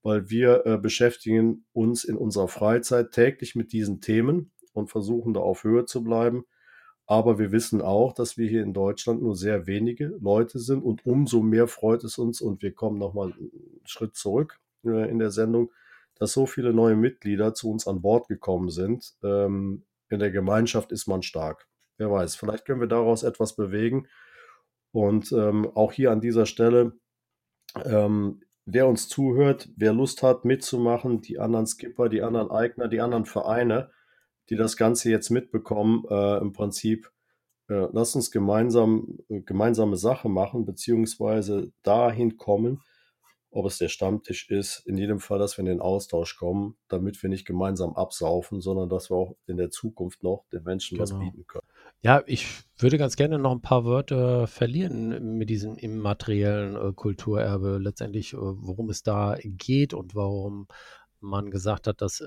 weil 0.02 0.32
wir 0.32 0.66
äh, 0.66 0.80
beschäftigen 0.80 1.68
uns 1.72 2.04
in 2.04 2.18
unserer 2.18 2.48
Freizeit 2.48 3.12
täglich 3.12 3.54
mit 3.54 3.74
diesen 3.74 4.02
Themen 4.02 4.54
und 4.74 4.90
versuchen 4.90 5.36
da 5.36 5.40
auf 5.40 5.64
Höhe 5.64 5.86
zu 5.86 6.04
bleiben. 6.04 6.46
Aber 7.08 7.40
wir 7.40 7.54
wissen 7.54 7.82
auch, 7.82 8.14
dass 8.14 8.38
wir 8.38 8.50
hier 8.50 8.62
in 8.62 8.74
Deutschland 8.74 9.22
nur 9.22 9.36
sehr 9.36 9.66
wenige 9.66 10.08
Leute 10.20 10.60
sind 10.60 10.84
und 10.84 11.06
umso 11.06 11.42
mehr 11.42 11.68
freut 11.68 12.04
es 12.04 12.18
uns 12.18 12.42
und 12.42 12.62
wir 12.62 12.74
kommen 12.74 13.00
nochmal 13.00 13.32
einen 13.32 13.52
Schritt 13.86 14.16
zurück 14.16 14.60
äh, 14.86 15.10
in 15.10 15.18
der 15.18 15.32
Sendung, 15.32 15.72
dass 16.16 16.34
so 16.34 16.46
viele 16.46 16.74
neue 16.74 16.98
Mitglieder 16.98 17.54
zu 17.54 17.72
uns 17.72 17.88
an 17.88 18.02
Bord 18.02 18.28
gekommen 18.28 18.70
sind. 18.70 19.14
Ähm, 19.24 19.86
in 20.10 20.20
der 20.20 20.32
Gemeinschaft 20.32 20.92
ist 20.92 21.08
man 21.08 21.22
stark. 21.22 21.68
Wer 21.98 22.12
weiß, 22.12 22.36
vielleicht 22.36 22.66
können 22.66 22.82
wir 22.82 22.88
daraus 22.88 23.24
etwas 23.24 23.56
bewegen. 23.56 24.08
Und 24.92 25.32
ähm, 25.32 25.70
auch 25.76 25.94
hier 25.94 26.12
an 26.12 26.22
dieser 26.22 26.46
Stelle, 26.46 26.94
ähm, 27.86 28.42
wer 28.66 28.88
uns 28.88 29.08
zuhört, 29.08 29.70
wer 29.78 29.94
Lust 29.94 30.24
hat 30.24 30.44
mitzumachen, 30.44 31.22
die 31.22 31.40
anderen 31.40 31.68
Skipper, 31.68 32.10
die 32.10 32.22
anderen 32.22 32.52
Eigner, 32.52 32.90
die 32.90 33.00
anderen 33.00 33.26
Vereine, 33.26 33.92
die 34.50 34.56
das 34.56 34.78
Ganze 34.78 35.10
jetzt 35.10 35.30
mitbekommen, 35.30 36.06
äh, 36.10 36.38
im 36.38 36.54
Prinzip, 36.54 37.12
äh, 37.70 37.88
lasst 37.92 38.16
uns 38.16 38.32
gemeinsam 38.32 39.20
äh, 39.30 39.42
gemeinsame 39.42 39.98
Sache 39.98 40.30
machen, 40.30 40.66
beziehungsweise 40.66 41.72
dahin 41.84 42.38
kommen, 42.38 42.82
ob 43.50 43.66
es 43.66 43.78
der 43.78 43.88
Stammtisch 43.88 44.50
ist, 44.50 44.84
in 44.86 44.98
jedem 44.98 45.20
Fall, 45.20 45.40
dass 45.40 45.58
wir 45.58 45.62
in 45.62 45.68
den 45.68 45.82
Austausch 45.82 46.38
kommen, 46.38 46.78
damit 46.90 47.22
wir 47.24 47.30
nicht 47.30 47.46
gemeinsam 47.46 47.96
absaufen, 47.96 48.62
sondern 48.62 48.90
dass 48.90 49.10
wir 49.10 49.16
auch 49.16 49.36
in 49.48 49.58
der 49.58 49.70
Zukunft 49.72 50.22
noch 50.22 50.46
den 50.52 50.64
Menschen 50.64 51.00
was 51.00 51.12
Genau. 51.12 51.24
bieten 51.24 51.48
können. 51.48 51.66
Ja, 52.02 52.24
ich 52.28 52.46
würde 52.78 52.98
ganz 52.98 53.16
gerne 53.16 53.40
noch 53.40 53.52
ein 53.52 53.62
paar 53.62 53.84
Wörter 53.86 54.48
verlieren 54.48 55.38
mit 55.38 55.50
diesem 55.50 55.76
immateriellen 55.78 56.76
äh, 56.76 56.94
Kulturerbe. 56.94 57.80
Letztendlich, 57.82 58.34
äh, 58.34 58.38
worum 58.38 58.90
es 58.90 59.02
da 59.02 59.38
geht 59.42 59.94
und 59.94 60.14
warum 60.14 60.68
man 61.20 61.50
gesagt 61.50 61.88
hat, 61.88 62.02
dass 62.02 62.22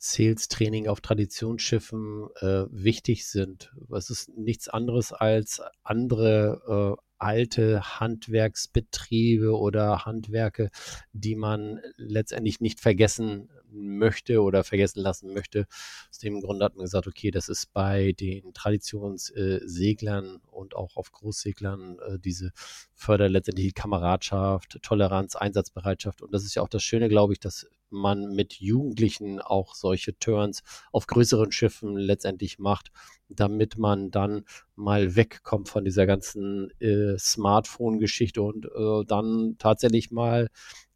äh, 0.00 0.02
Sales-Training 0.02 0.88
auf 0.88 1.00
Traditionsschiffen 1.00 2.28
äh, 2.40 2.64
wichtig 2.70 3.26
sind. 3.26 3.72
Es 3.94 4.10
ist 4.10 4.30
nichts 4.36 4.68
anderes 4.68 5.12
als 5.12 5.60
andere 5.82 6.96
äh, 6.98 7.02
alte 7.18 8.00
Handwerksbetriebe 8.00 9.54
oder 9.56 10.06
Handwerke, 10.06 10.70
die 11.12 11.36
man 11.36 11.80
letztendlich 11.96 12.60
nicht 12.60 12.80
vergessen 12.80 13.50
möchte 13.72 14.42
oder 14.42 14.64
vergessen 14.64 15.00
lassen 15.00 15.32
möchte. 15.32 15.66
Aus 16.10 16.18
dem 16.18 16.40
Grund 16.40 16.62
hat 16.62 16.76
man 16.76 16.84
gesagt, 16.84 17.06
okay, 17.06 17.30
das 17.30 17.48
ist 17.48 17.72
bei 17.72 18.12
den 18.12 18.52
Traditionsseglern 18.52 20.40
und 20.50 20.74
auch 20.76 20.96
auf 20.96 21.12
Großseglern 21.12 21.98
äh, 21.98 22.18
diese 22.18 22.52
Förder 22.94 23.28
letztendlich 23.28 23.74
Kameradschaft, 23.74 24.78
Toleranz, 24.82 25.36
Einsatzbereitschaft. 25.36 26.22
Und 26.22 26.32
das 26.32 26.44
ist 26.44 26.54
ja 26.54 26.62
auch 26.62 26.68
das 26.68 26.82
Schöne, 26.82 27.08
glaube 27.08 27.32
ich, 27.32 27.40
dass 27.40 27.66
man 27.90 28.34
mit 28.34 28.54
Jugendlichen 28.54 29.40
auch 29.40 29.74
solche 29.74 30.18
Turns 30.18 30.62
auf 30.92 31.06
größeren 31.06 31.52
Schiffen 31.52 31.96
letztendlich 31.96 32.58
macht, 32.58 32.90
damit 33.28 33.78
man 33.78 34.10
dann 34.10 34.44
mal 34.76 35.16
wegkommt 35.16 35.68
von 35.68 35.84
dieser 35.84 36.06
ganzen 36.06 36.70
äh, 36.80 37.18
Smartphone-Geschichte 37.18 38.42
und 38.42 38.66
äh, 38.66 39.04
dann 39.06 39.56
tatsächlich 39.58 40.10
mal 40.10 40.48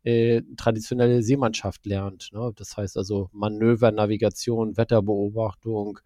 äh, 0.05 0.43
traditionelle 0.57 1.23
Seemannschaft 1.23 1.87
lernt. 1.87 2.31
Ne? 2.33 2.53
Das 2.55 2.77
heißt 2.77 2.97
also 2.97 3.31
Manöver, 3.33 3.91
Navigation, 3.91 4.77
Wetterbeobachtung, 4.77 5.99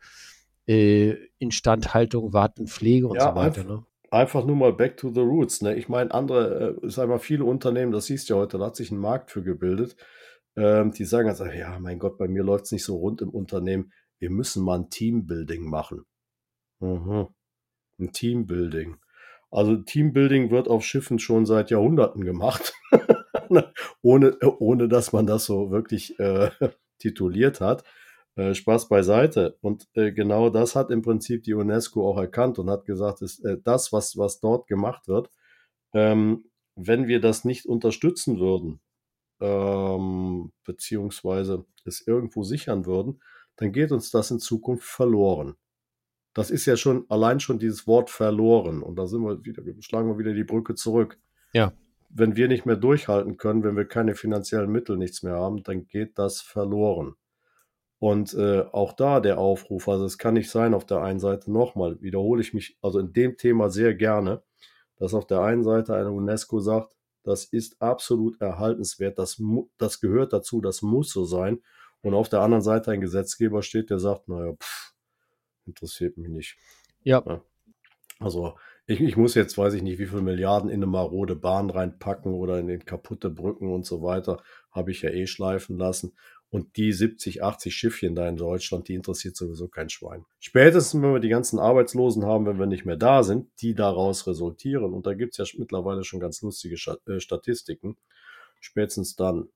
äh, 0.67 1.17
Instandhaltung, 1.39 2.33
Warten, 2.33 2.69
Pflege 2.69 3.09
und 3.09 3.17
ja, 3.17 3.31
so 3.31 3.35
weiter. 3.35 3.61
Einfach, 3.61 3.65
ne? 3.67 3.87
einfach 4.11 4.45
nur 4.45 4.57
mal 4.57 4.73
back 4.73 4.97
to 4.97 5.11
the 5.13 5.21
roots. 5.21 5.63
Ne? 5.63 5.77
Ich 5.77 5.89
meine, 5.89 6.13
andere, 6.13 6.79
äh, 6.83 6.89
sag 6.89 7.09
mal, 7.09 7.19
viele 7.19 7.45
Unternehmen, 7.45 7.93
das 7.93 8.07
siehst 8.07 8.31
du 8.31 8.35
ja 8.35 8.41
heute, 8.41 8.59
da 8.59 8.67
hat 8.67 8.77
sich 8.77 8.91
ein 8.91 8.99
Markt 8.99 9.33
für 9.33 9.43
gebildet. 9.43 9.97
Ähm, 10.57 10.93
die 10.93 11.05
sagen 11.05 11.29
also, 11.29 11.45
ja, 11.47 11.79
mein 11.79 11.99
Gott, 11.99 12.19
bei 12.19 12.29
mir 12.29 12.43
läuft 12.43 12.67
es 12.67 12.73
nicht 12.73 12.85
so 12.85 12.97
rund 12.97 13.21
im 13.21 13.31
Unternehmen. 13.31 13.93
Wir 14.19 14.31
müssen 14.31 14.65
mal 14.65 14.79
ein 14.79 14.91
Teambuilding 14.91 15.69
machen. 15.69 16.05
Mhm. 16.81 17.29
Ein 18.01 18.13
Teambuilding. 18.13 18.97
Also 19.51 19.77
Teambuilding 19.77 20.51
wird 20.51 20.69
auf 20.69 20.85
Schiffen 20.85 21.19
schon 21.19 21.47
seit 21.47 21.71
Jahrhunderten 21.71 22.25
gemacht. 22.25 22.75
ohne, 24.03 24.37
ohne 24.41 24.89
dass 24.89 25.13
man 25.13 25.27
das 25.27 25.45
so 25.45 25.71
wirklich 25.71 26.19
äh, 26.19 26.51
tituliert 26.99 27.61
hat. 27.61 27.85
Äh, 28.39 28.55
Spaß 28.55 28.89
beiseite. 28.89 29.59
Und 29.63 29.89
äh, 29.95 30.13
genau 30.13 30.49
das 30.49 30.77
hat 30.77 30.93
im 30.93 31.03
Prinzip 31.03 31.43
die 31.43 31.55
UNESCO 31.55 32.09
auch 32.09 32.19
erkannt 32.19 32.61
und 32.61 32.71
hat 32.71 32.85
gesagt, 32.85 33.21
ist 33.21 33.45
äh, 33.45 33.59
das, 33.65 33.93
was, 33.93 34.17
was 34.17 34.39
dort 34.39 34.69
gemacht 34.69 35.09
wird, 35.09 35.29
ähm, 35.93 36.45
wenn 36.77 37.09
wir 37.09 37.21
das 37.21 37.45
nicht 37.45 37.67
unterstützen 37.67 38.39
würden, 38.39 38.81
ähm, 39.41 40.53
beziehungsweise 40.65 41.67
es 41.85 42.07
irgendwo 42.07 42.45
sichern 42.45 42.87
würden, 42.87 43.21
dann 43.57 43.73
geht 43.73 43.91
uns 43.91 44.13
das 44.13 44.31
in 44.31 44.39
Zukunft 44.39 44.85
verloren. 44.85 45.57
Das 46.33 46.51
ist 46.53 46.67
ja 46.67 46.77
schon 46.77 47.07
allein 47.09 47.41
schon 47.41 47.59
dieses 47.59 47.89
Wort 47.89 48.09
verloren. 48.09 48.85
Und 48.85 48.97
da 48.97 49.09
sind 49.09 49.23
wir 49.23 49.45
wieder, 49.45 49.65
schlagen 49.81 50.09
wir 50.11 50.19
wieder 50.19 50.35
die 50.35 50.45
Brücke 50.45 50.77
zurück. 50.77 51.19
Ja 51.53 51.73
wenn 52.09 52.37
wir 52.37 52.49
nicht 52.49 52.67
mehr 52.67 52.77
durchhalten 52.77 53.37
können, 53.37 53.65
wenn 53.65 53.77
wir 53.77 53.87
keine 53.87 54.15
finanziellen 54.15 54.71
Mittel, 54.71 54.97
nichts 54.97 55.23
mehr 55.23 55.35
haben, 55.35 55.63
dann 55.63 55.87
geht 55.87 56.19
das 56.19 56.41
verloren. 56.41 57.15
Und 57.99 58.33
äh, 58.35 58.61
auch 58.73 58.93
da 58.93 59.21
der 59.21 59.39
Aufruf, 59.39 59.89
also 59.89 60.05
es 60.05 60.19
kann 60.19 60.35
nicht 60.35 60.51
sein, 60.51 60.73
auf 60.73 60.87
der 60.87 61.03
einen 61.03 61.19
Seite 61.19 61.51
nochmal, 61.51 62.01
wiederhole 62.01 62.41
ich 62.41 62.55
mich 62.55 62.79
also 62.81 63.01
in 63.01 63.13
dem 63.13 63.37
Thema 63.37 63.71
sehr 63.71 63.95
gerne, 63.95 64.43
dass 64.97 65.15
auf 65.15 65.27
der 65.27 65.41
einen 65.41 65.65
Seite 65.65 65.95
eine 65.95 66.13
UNESCO 66.13 66.61
sagt, 66.61 66.97
das 67.25 67.45
ist 67.45 67.83
absolut 67.83 68.41
erhaltenswert, 68.41 69.19
das, 69.19 69.43
das 69.77 70.01
gehört 70.01 70.33
dazu, 70.33 70.61
das 70.61 70.83
muss 70.83 71.11
so 71.11 71.25
sein. 71.25 71.61
Und 72.01 72.15
auf 72.15 72.29
der 72.29 72.41
anderen 72.41 72.63
Seite 72.63 72.93
ein 72.93 73.01
Gesetzgeber 73.01 73.63
steht, 73.63 73.91
der 73.91 73.99
sagt, 73.99 74.29
naja, 74.29 74.55
pff, 74.55 74.95
interessiert 75.67 76.17
mich 76.17 76.29
nicht. 76.29 76.57
Ja. 77.03 77.23
ja. 77.27 77.43
Also 78.21 78.57
ich, 78.89 79.03
ich 79.03 79.17
muss 79.19 79.35
jetzt, 79.35 79.59
weiß 79.59 79.75
ich 79.75 79.83
nicht, 79.83 79.99
wie 79.99 80.07
viele 80.07 80.23
Milliarden 80.23 80.71
in 80.71 80.77
eine 80.77 80.87
marode 80.87 81.37
Bahn 81.37 81.69
reinpacken 81.69 82.33
oder 82.33 82.59
in 82.59 82.69
den 82.69 82.87
kaputte 82.87 83.29
Brücken 83.29 83.71
und 83.71 83.85
so 83.85 84.03
weiter. 84.03 84.43
Habe 84.73 84.93
ich 84.93 85.03
ja 85.03 85.11
eh 85.11 85.27
schleifen 85.27 85.77
lassen. 85.77 86.17
Und 86.49 86.79
die 86.79 86.93
70, 86.93 87.43
80 87.43 87.75
Schiffchen 87.75 88.15
da 88.15 88.27
in 88.27 88.39
Deutschland, 88.39 88.89
die 88.89 88.95
interessiert 88.95 89.37
sowieso 89.37 89.69
kein 89.69 89.91
Schwein. 89.91 90.25
Spätestens, 90.41 91.03
wenn 91.03 91.13
wir 91.13 91.21
die 91.21 91.29
ganzen 91.29 91.59
Arbeitslosen 91.59 92.25
haben, 92.25 92.47
wenn 92.47 92.59
wir 92.59 92.65
nicht 92.65 92.87
mehr 92.87 92.97
da 92.97 93.23
sind, 93.23 93.51
die 93.61 93.75
daraus 93.75 94.27
resultieren. 94.27 94.95
Und 94.95 95.07
da 95.07 95.13
gibt 95.13 95.39
es 95.39 95.53
ja 95.53 95.59
mittlerweile 95.59 96.03
schon 96.03 96.21
ganz 96.21 96.41
lustige 96.41 96.77
äh, 97.07 97.21
Statistiken. 97.21 97.99
Spätestens 98.59 99.17
dann 99.17 99.51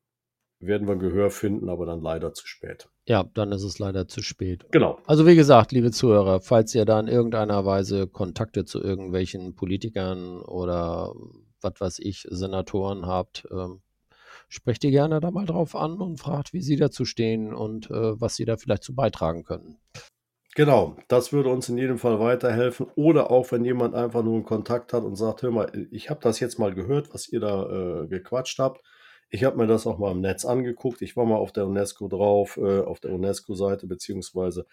werden 0.66 0.88
wir 0.88 0.96
Gehör 0.96 1.30
finden, 1.30 1.68
aber 1.68 1.86
dann 1.86 2.00
leider 2.00 2.32
zu 2.32 2.46
spät. 2.46 2.88
Ja, 3.06 3.24
dann 3.34 3.52
ist 3.52 3.64
es 3.64 3.78
leider 3.78 4.06
zu 4.06 4.22
spät. 4.22 4.64
Genau. 4.70 4.98
Also 5.06 5.26
wie 5.26 5.34
gesagt, 5.34 5.72
liebe 5.72 5.90
Zuhörer, 5.90 6.40
falls 6.40 6.74
ihr 6.74 6.84
da 6.84 7.00
in 7.00 7.08
irgendeiner 7.08 7.64
Weise 7.64 8.06
Kontakte 8.06 8.64
zu 8.64 8.82
irgendwelchen 8.82 9.54
Politikern 9.54 10.40
oder 10.40 11.12
was 11.60 11.80
weiß 11.80 11.98
ich, 12.00 12.26
Senatoren 12.30 13.06
habt, 13.06 13.46
ähm, 13.50 13.82
sprecht 14.48 14.84
ihr 14.84 14.90
gerne 14.90 15.20
da 15.20 15.30
mal 15.30 15.46
drauf 15.46 15.74
an 15.74 15.94
und 16.00 16.18
fragt, 16.18 16.52
wie 16.52 16.62
sie 16.62 16.76
dazu 16.76 17.04
stehen 17.04 17.54
und 17.54 17.90
äh, 17.90 18.20
was 18.20 18.36
sie 18.36 18.44
da 18.44 18.56
vielleicht 18.56 18.84
zu 18.84 18.94
beitragen 18.94 19.44
können. 19.44 19.78
Genau, 20.54 20.96
das 21.08 21.32
würde 21.32 21.48
uns 21.48 21.70
in 21.70 21.78
jedem 21.78 21.96
Fall 21.96 22.20
weiterhelfen. 22.20 22.86
Oder 22.94 23.30
auch, 23.30 23.50
wenn 23.52 23.64
jemand 23.64 23.94
einfach 23.94 24.22
nur 24.22 24.34
einen 24.34 24.44
Kontakt 24.44 24.92
hat 24.92 25.02
und 25.02 25.16
sagt, 25.16 25.42
hör 25.42 25.50
mal, 25.50 25.88
ich 25.90 26.10
habe 26.10 26.20
das 26.22 26.40
jetzt 26.40 26.58
mal 26.58 26.74
gehört, 26.74 27.14
was 27.14 27.26
ihr 27.28 27.40
da 27.40 28.02
äh, 28.02 28.06
gequatscht 28.06 28.58
habt 28.58 28.82
ich 29.32 29.44
habe 29.44 29.56
mir 29.56 29.66
das 29.66 29.86
auch 29.86 29.98
mal 29.98 30.12
im 30.12 30.20
Netz 30.20 30.44
angeguckt. 30.44 31.00
Ich 31.00 31.16
war 31.16 31.24
mal 31.24 31.36
auf 31.36 31.52
der 31.52 31.66
UNESCO 31.66 32.06
drauf, 32.06 32.58
äh, 32.58 32.80
auf 32.80 33.00
der 33.00 33.12
UNESCO-Seite, 33.12 33.86
beziehungsweise 33.86 34.66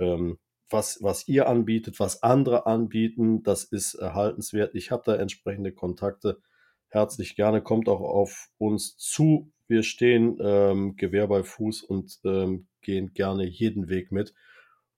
ähm, 0.00 0.38
was, 0.68 1.00
was 1.00 1.28
ihr 1.28 1.48
anbietet, 1.48 2.00
was 2.00 2.24
andere 2.24 2.66
anbieten, 2.66 3.44
das 3.44 3.62
ist 3.62 3.94
erhaltenswert. 3.94 4.74
Ich 4.74 4.90
habe 4.90 5.04
da 5.06 5.14
entsprechende 5.14 5.70
Kontakte. 5.70 6.40
Herzlich 6.88 7.36
gerne, 7.36 7.62
kommt 7.62 7.88
auch 7.88 8.00
auf 8.00 8.48
uns 8.58 8.96
zu. 8.96 9.52
Wir 9.68 9.84
stehen 9.84 10.38
ähm, 10.40 10.96
Gewehr 10.96 11.28
bei 11.28 11.44
Fuß 11.44 11.84
und 11.84 12.18
ähm, 12.24 12.66
gehen 12.82 13.14
gerne 13.14 13.46
jeden 13.46 13.88
Weg 13.88 14.10
mit. 14.10 14.34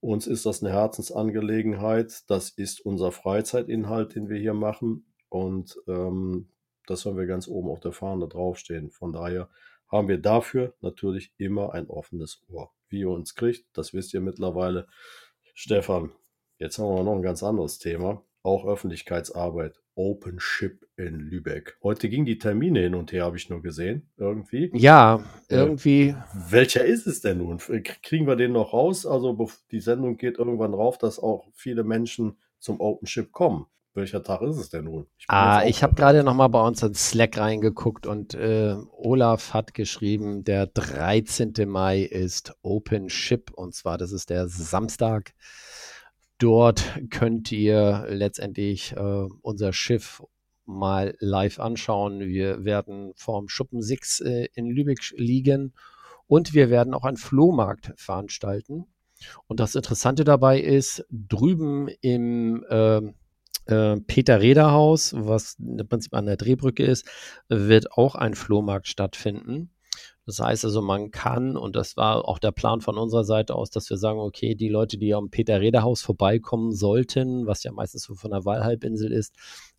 Uns 0.00 0.26
ist 0.26 0.46
das 0.46 0.62
eine 0.62 0.72
Herzensangelegenheit. 0.72 2.22
Das 2.28 2.48
ist 2.48 2.80
unser 2.80 3.12
Freizeitinhalt, 3.12 4.14
den 4.14 4.30
wir 4.30 4.38
hier 4.38 4.54
machen. 4.54 5.04
Und 5.28 5.78
ähm, 5.86 6.48
das 6.86 7.04
haben 7.04 7.16
wir 7.16 7.26
ganz 7.26 7.48
oben 7.48 7.68
auf 7.68 7.80
der 7.80 7.92
Fahne 7.92 8.28
draufstehen. 8.28 8.90
Von 8.90 9.12
daher 9.12 9.48
haben 9.88 10.08
wir 10.08 10.18
dafür 10.18 10.74
natürlich 10.80 11.32
immer 11.36 11.74
ein 11.74 11.88
offenes 11.88 12.42
Ohr. 12.48 12.72
Wie 12.88 13.00
ihr 13.00 13.10
uns 13.10 13.34
kriegt, 13.34 13.66
das 13.74 13.94
wisst 13.94 14.14
ihr 14.14 14.20
mittlerweile. 14.20 14.86
Stefan, 15.54 16.12
jetzt 16.58 16.78
haben 16.78 16.94
wir 16.94 17.02
noch 17.02 17.16
ein 17.16 17.22
ganz 17.22 17.42
anderes 17.42 17.78
Thema. 17.78 18.22
Auch 18.42 18.66
Öffentlichkeitsarbeit. 18.66 19.78
Open 19.94 20.40
Ship 20.40 20.88
in 20.96 21.20
Lübeck. 21.20 21.76
Heute 21.82 22.08
ging 22.08 22.24
die 22.24 22.38
Termine 22.38 22.80
hin 22.80 22.94
und 22.94 23.12
her, 23.12 23.24
habe 23.24 23.36
ich 23.36 23.50
nur 23.50 23.60
gesehen. 23.60 24.10
Irgendwie. 24.16 24.70
Ja, 24.74 25.22
äh, 25.48 25.56
irgendwie. 25.56 26.08
Äh, 26.08 26.14
welcher 26.50 26.84
ist 26.84 27.06
es 27.06 27.20
denn 27.20 27.38
nun? 27.38 27.58
Kriegen 27.58 28.26
wir 28.26 28.36
den 28.36 28.52
noch 28.52 28.72
raus? 28.72 29.04
Also 29.04 29.50
die 29.70 29.80
Sendung 29.80 30.16
geht 30.16 30.38
irgendwann 30.38 30.72
rauf, 30.72 30.96
dass 30.96 31.18
auch 31.18 31.46
viele 31.52 31.84
Menschen 31.84 32.38
zum 32.58 32.80
Open 32.80 33.06
Ship 33.06 33.30
kommen. 33.30 33.66
Welcher 33.94 34.22
Tag 34.22 34.40
ist 34.40 34.56
es 34.56 34.70
denn 34.70 34.84
nun? 34.84 35.06
Ich 35.18 35.26
ah, 35.28 35.64
ich 35.66 35.82
habe 35.82 35.94
gerade 35.94 36.24
noch 36.24 36.34
mal 36.34 36.48
bei 36.48 36.66
uns 36.66 36.82
in 36.82 36.94
Slack 36.94 37.36
reingeguckt 37.36 38.06
und 38.06 38.32
äh, 38.32 38.74
Olaf 38.92 39.52
hat 39.52 39.74
geschrieben, 39.74 40.44
der 40.44 40.66
13. 40.66 41.52
Mai 41.66 42.00
ist 42.00 42.54
Open 42.62 43.10
Ship 43.10 43.50
und 43.52 43.74
zwar, 43.74 43.98
das 43.98 44.12
ist 44.12 44.30
der 44.30 44.48
Samstag. 44.48 45.34
Dort 46.38 47.00
könnt 47.10 47.52
ihr 47.52 48.06
letztendlich 48.08 48.92
äh, 48.96 49.26
unser 49.42 49.74
Schiff 49.74 50.22
mal 50.64 51.14
live 51.20 51.60
anschauen. 51.60 52.20
Wir 52.20 52.64
werden 52.64 53.12
vorm 53.14 53.48
Schuppen 53.48 53.82
6 53.82 54.20
äh, 54.20 54.48
in 54.54 54.70
Lübeck 54.70 55.00
liegen 55.16 55.74
und 56.26 56.54
wir 56.54 56.70
werden 56.70 56.94
auch 56.94 57.04
einen 57.04 57.18
Flohmarkt 57.18 57.92
veranstalten. 57.96 58.86
Und 59.46 59.60
das 59.60 59.74
Interessante 59.74 60.24
dabei 60.24 60.60
ist, 60.60 61.04
drüben 61.10 61.88
im 62.00 62.64
äh, 63.66 63.96
Peter 64.00 64.40
Reder 64.40 64.72
Haus, 64.72 65.14
was 65.16 65.56
im 65.58 65.88
Prinzip 65.88 66.14
an 66.14 66.26
der 66.26 66.36
Drehbrücke 66.36 66.84
ist, 66.84 67.08
wird 67.48 67.92
auch 67.92 68.14
ein 68.14 68.34
Flohmarkt 68.34 68.88
stattfinden. 68.88 69.70
Das 70.24 70.38
heißt 70.38 70.64
also, 70.64 70.82
man 70.82 71.10
kann, 71.10 71.56
und 71.56 71.74
das 71.74 71.96
war 71.96 72.28
auch 72.28 72.38
der 72.38 72.52
Plan 72.52 72.80
von 72.80 72.96
unserer 72.96 73.24
Seite 73.24 73.56
aus, 73.56 73.70
dass 73.70 73.90
wir 73.90 73.96
sagen, 73.96 74.20
okay, 74.20 74.54
die 74.54 74.68
Leute, 74.68 74.96
die 74.96 75.14
am 75.14 75.30
Peter 75.30 75.60
Reder 75.60 75.82
Haus 75.82 76.00
vorbeikommen 76.00 76.72
sollten, 76.72 77.46
was 77.46 77.64
ja 77.64 77.72
meistens 77.72 78.04
so 78.04 78.14
von 78.14 78.30
der 78.30 78.44
Wahlhalbinsel 78.44 79.10
ist, 79.10 79.34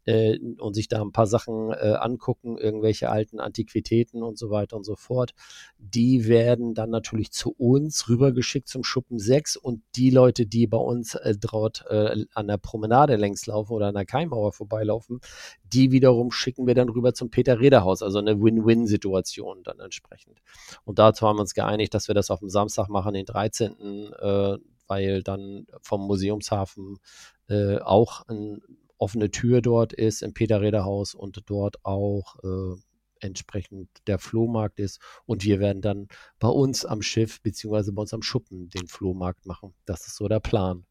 äh, 0.05 0.37
und 0.59 0.73
sich 0.73 0.87
da 0.87 1.01
ein 1.01 1.11
paar 1.11 1.27
Sachen 1.27 1.71
äh, 1.71 1.95
angucken, 1.99 2.57
irgendwelche 2.57 3.09
alten 3.09 3.39
Antiquitäten 3.39 4.23
und 4.23 4.37
so 4.37 4.49
weiter 4.49 4.75
und 4.75 4.83
so 4.83 4.95
fort. 4.95 5.33
Die 5.77 6.27
werden 6.27 6.73
dann 6.73 6.89
natürlich 6.89 7.31
zu 7.31 7.53
uns 7.57 8.09
rübergeschickt 8.09 8.67
zum 8.67 8.83
Schuppen 8.83 9.19
6 9.19 9.57
und 9.57 9.81
die 9.95 10.09
Leute, 10.09 10.45
die 10.45 10.67
bei 10.67 10.77
uns 10.77 11.15
äh, 11.15 11.35
dort 11.39 11.85
äh, 11.89 12.25
an 12.33 12.47
der 12.47 12.57
Promenade 12.57 13.15
längs 13.15 13.45
laufen 13.45 13.73
oder 13.73 13.87
an 13.87 13.95
der 13.95 14.05
Keimmauer 14.05 14.53
vorbeilaufen, 14.53 15.19
die 15.63 15.91
wiederum 15.91 16.31
schicken 16.31 16.67
wir 16.67 16.75
dann 16.75 16.89
rüber 16.89 17.13
zum 17.13 17.29
Peter-Reder-Haus, 17.29 18.03
also 18.03 18.19
eine 18.19 18.41
Win-Win-Situation 18.41 19.63
dann 19.63 19.79
entsprechend. 19.79 20.39
Und 20.83 20.99
dazu 20.99 21.27
haben 21.27 21.37
wir 21.37 21.41
uns 21.41 21.53
geeinigt, 21.53 21.93
dass 21.93 22.07
wir 22.07 22.15
das 22.15 22.29
auf 22.29 22.39
dem 22.39 22.49
Samstag 22.49 22.89
machen, 22.89 23.13
den 23.13 23.25
13., 23.25 24.13
äh, 24.19 24.57
weil 24.87 25.23
dann 25.23 25.65
vom 25.81 26.05
Museumshafen 26.05 26.99
äh, 27.47 27.79
auch 27.79 28.27
eine 28.27 28.59
offene 29.03 29.29
Tür 29.29 29.61
dort 29.61 29.91
ist 29.91 30.23
im 30.23 30.33
Peter-Reder-Haus 30.33 31.13
und 31.13 31.43
dort 31.45 31.83
auch 31.83 32.37
äh, 32.43 32.79
entsprechend 33.19 33.89
der 34.07 34.17
Flohmarkt 34.17 34.79
ist. 34.79 34.99
Und 35.25 35.43
wir 35.43 35.59
werden 35.59 35.81
dann 35.81 36.07
bei 36.39 36.47
uns 36.47 36.85
am 36.85 37.01
Schiff 37.01 37.41
beziehungsweise 37.41 37.91
bei 37.91 38.01
uns 38.01 38.13
am 38.13 38.21
Schuppen 38.21 38.69
den 38.69 38.87
Flohmarkt 38.87 39.45
machen. 39.45 39.73
Das 39.85 40.07
ist 40.07 40.15
so 40.15 40.27
der 40.27 40.39
Plan. 40.39 40.85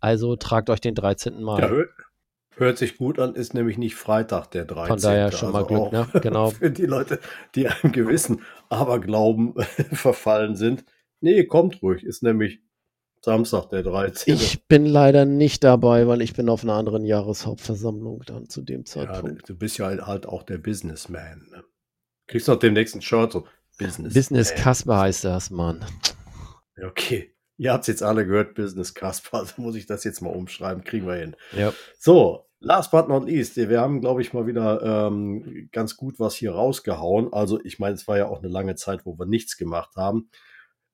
Also 0.00 0.36
tragt 0.36 0.70
euch 0.70 0.80
den 0.80 0.94
13. 0.94 1.42
Mai. 1.42 1.60
Ja, 1.60 1.84
hört 2.56 2.78
sich 2.78 2.96
gut 2.96 3.18
an, 3.18 3.34
ist 3.34 3.52
nämlich 3.52 3.76
nicht 3.76 3.94
Freitag 3.94 4.50
der 4.52 4.64
13. 4.64 4.88
Von 4.88 5.00
daher 5.00 5.32
schon 5.32 5.54
also 5.54 5.58
mal 5.58 5.66
Glück, 5.66 5.92
ne? 5.92 6.20
Genau. 6.20 6.50
Für 6.50 6.70
die 6.70 6.86
Leute, 6.86 7.20
die 7.54 7.68
einem 7.68 7.92
gewissen 7.92 8.42
Aberglauben 8.70 9.54
verfallen 9.92 10.56
sind. 10.56 10.84
Nee, 11.20 11.44
kommt 11.44 11.82
ruhig, 11.82 12.02
ist 12.04 12.22
nämlich 12.22 12.62
Samstag, 13.22 13.68
der 13.68 13.82
13. 13.82 14.34
Ich 14.34 14.66
bin 14.66 14.86
leider 14.86 15.26
nicht 15.26 15.62
dabei, 15.62 16.06
weil 16.06 16.22
ich 16.22 16.32
bin 16.32 16.48
auf 16.48 16.62
einer 16.62 16.74
anderen 16.74 17.04
Jahreshauptversammlung 17.04 18.22
dann 18.26 18.48
zu 18.48 18.62
dem 18.62 18.86
Zeitpunkt. 18.86 19.42
Ja, 19.42 19.46
du 19.46 19.56
bist 19.56 19.78
ja 19.78 19.86
halt, 19.86 20.06
halt 20.06 20.26
auch 20.26 20.42
der 20.42 20.58
Businessman. 20.58 21.46
Ne? 21.50 21.64
Kriegst 22.26 22.48
noch 22.48 22.58
den 22.58 22.72
nächsten 22.72 23.02
Shirt 23.02 23.32
so. 23.32 23.46
Business. 23.78 24.14
Business 24.14 24.54
Kasper 24.54 24.98
heißt 24.98 25.24
das, 25.24 25.50
Mann. 25.50 25.84
Okay. 26.82 27.34
Ihr 27.56 27.72
habt 27.72 27.82
es 27.82 27.88
jetzt 27.88 28.02
alle 28.02 28.26
gehört, 28.26 28.54
Business 28.54 28.94
Kasper. 28.94 29.38
Also 29.40 29.60
muss 29.60 29.74
ich 29.74 29.86
das 29.86 30.04
jetzt 30.04 30.22
mal 30.22 30.30
umschreiben. 30.30 30.82
Kriegen 30.82 31.06
wir 31.06 31.16
hin. 31.16 31.36
Ja. 31.52 31.74
So, 31.98 32.46
last 32.58 32.90
but 32.90 33.08
not 33.08 33.26
least. 33.26 33.56
Wir 33.56 33.80
haben, 33.80 34.00
glaube 34.00 34.22
ich, 34.22 34.32
mal 34.32 34.46
wieder 34.46 34.82
ähm, 34.82 35.68
ganz 35.72 35.96
gut 35.96 36.18
was 36.18 36.34
hier 36.34 36.52
rausgehauen. 36.52 37.32
Also, 37.32 37.60
ich 37.62 37.78
meine, 37.78 37.94
es 37.94 38.08
war 38.08 38.16
ja 38.16 38.28
auch 38.28 38.38
eine 38.38 38.48
lange 38.48 38.76
Zeit, 38.76 39.04
wo 39.04 39.18
wir 39.18 39.26
nichts 39.26 39.58
gemacht 39.58 39.96
haben. 39.96 40.30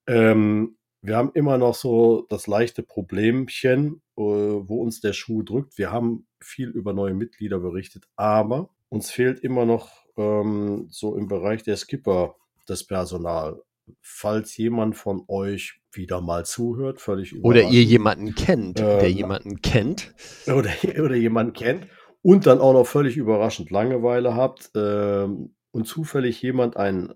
Ähm, 0.07 0.77
wir 1.07 1.15
haben 1.15 1.31
immer 1.33 1.57
noch 1.57 1.73
so 1.73 2.25
das 2.29 2.47
leichte 2.47 2.83
Problemchen, 2.83 4.01
äh, 4.17 4.21
wo 4.21 4.81
uns 4.81 4.99
der 4.99 5.13
Schuh 5.13 5.41
drückt. 5.41 5.77
Wir 5.77 5.89
haben 5.89 6.27
viel 6.41 6.69
über 6.69 6.91
neue 6.91 7.13
Mitglieder 7.13 7.59
berichtet, 7.59 8.03
aber 8.17 8.69
uns 8.89 9.09
fehlt 9.09 9.39
immer 9.39 9.65
noch 9.65 10.05
ähm, 10.17 10.87
so 10.89 11.15
im 11.15 11.27
Bereich 11.27 11.63
der 11.63 11.77
Skipper 11.77 12.35
das 12.65 12.83
Personal. 12.83 13.61
Falls 14.01 14.57
jemand 14.57 14.97
von 14.97 15.23
euch 15.29 15.79
wieder 15.93 16.19
mal 16.19 16.45
zuhört, 16.45 16.99
völlig 16.99 17.41
Oder 17.41 17.63
ihr 17.63 17.83
jemanden 17.83 18.35
kennt, 18.35 18.81
äh, 18.81 18.99
der 18.99 19.09
jemanden 19.11 19.61
kennt. 19.61 20.13
Oder, 20.45 20.71
oder 21.01 21.15
jemanden 21.15 21.53
kennt 21.53 21.87
und 22.21 22.45
dann 22.45 22.59
auch 22.59 22.73
noch 22.73 22.85
völlig 22.85 23.15
überraschend 23.15 23.71
Langeweile 23.71 24.35
habt 24.35 24.75
äh, 24.75 25.25
und 25.71 25.87
zufällig 25.87 26.41
jemand 26.41 26.75
einen 26.75 27.13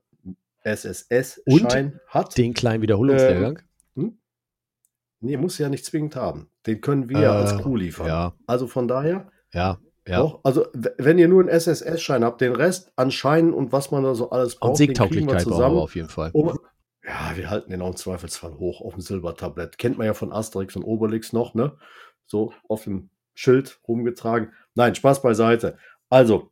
SSS-Schein 0.63 1.99
hat. 2.07 2.37
Den 2.37 2.53
kleinen 2.53 2.81
Wiederholungslehrgang. 2.81 3.59
Nee, 5.21 5.37
muss 5.37 5.57
ja 5.57 5.69
nicht 5.69 5.85
zwingend 5.85 6.15
haben. 6.15 6.49
Den 6.65 6.81
können 6.81 7.07
wir 7.07 7.19
äh, 7.21 7.25
als 7.25 7.57
Crew 7.57 7.75
liefern. 7.75 8.07
Ja. 8.07 8.33
Also 8.47 8.67
von 8.67 8.87
daher. 8.87 9.31
Ja, 9.53 9.79
ja. 10.07 10.19
Doch, 10.19 10.41
also 10.43 10.65
wenn 10.73 11.19
ihr 11.19 11.27
nur 11.27 11.41
einen 11.41 11.49
SSS-Schein 11.49 12.23
habt, 12.23 12.41
den 12.41 12.55
Rest 12.55 12.91
an 12.95 13.11
Scheinen 13.11 13.53
und 13.53 13.71
was 13.71 13.91
man 13.91 14.03
da 14.03 14.15
so 14.15 14.31
alles 14.31 14.55
braucht, 14.55 14.71
und 14.71 14.75
Siegtauglichkeit 14.77 15.41
zusammen. 15.41 15.77
auf 15.77 15.95
jeden 15.95 16.09
Fall. 16.09 16.31
Um, 16.33 16.57
ja, 17.03 17.31
wir 17.35 17.49
halten 17.49 17.69
den 17.69 17.81
auch 17.81 17.89
im 17.89 17.95
Zweifelsfall 17.95 18.57
hoch 18.57 18.81
auf 18.81 18.93
dem 18.93 19.01
Silbertablett. 19.01 19.77
Kennt 19.77 19.97
man 19.97 20.07
ja 20.07 20.13
von 20.13 20.31
Asterix 20.31 20.75
und 20.75 20.83
Obelix 20.83 21.33
noch, 21.33 21.53
ne? 21.53 21.77
So 22.25 22.53
auf 22.67 22.83
dem 22.85 23.09
Schild 23.33 23.79
rumgetragen. 23.87 24.53
Nein, 24.73 24.95
Spaß 24.95 25.21
beiseite. 25.21 25.77
Also, 26.09 26.51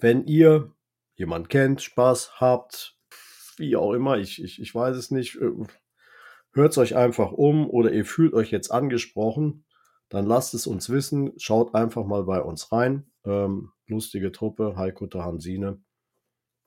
wenn 0.00 0.26
ihr 0.26 0.72
jemanden 1.16 1.48
kennt, 1.48 1.82
Spaß 1.82 2.40
habt, 2.40 2.96
wie 3.56 3.76
auch 3.76 3.92
immer, 3.92 4.18
ich, 4.18 4.42
ich, 4.42 4.60
ich 4.60 4.74
weiß 4.74 4.96
es 4.96 5.10
nicht, 5.10 5.36
äh, 5.36 5.50
hört 6.52 6.72
es 6.72 6.78
euch 6.78 6.96
einfach 6.96 7.32
um 7.32 7.68
oder 7.68 7.92
ihr 7.92 8.04
fühlt 8.04 8.34
euch 8.34 8.50
jetzt 8.50 8.70
angesprochen, 8.70 9.64
dann 10.08 10.26
lasst 10.26 10.54
es 10.54 10.66
uns 10.66 10.90
wissen. 10.90 11.32
Schaut 11.36 11.74
einfach 11.74 12.04
mal 12.04 12.24
bei 12.24 12.40
uns 12.42 12.72
rein. 12.72 13.06
Ähm, 13.24 13.70
lustige 13.86 14.32
Truppe, 14.32 14.74
Heiko 14.76 15.08
Hansine. 15.14 15.80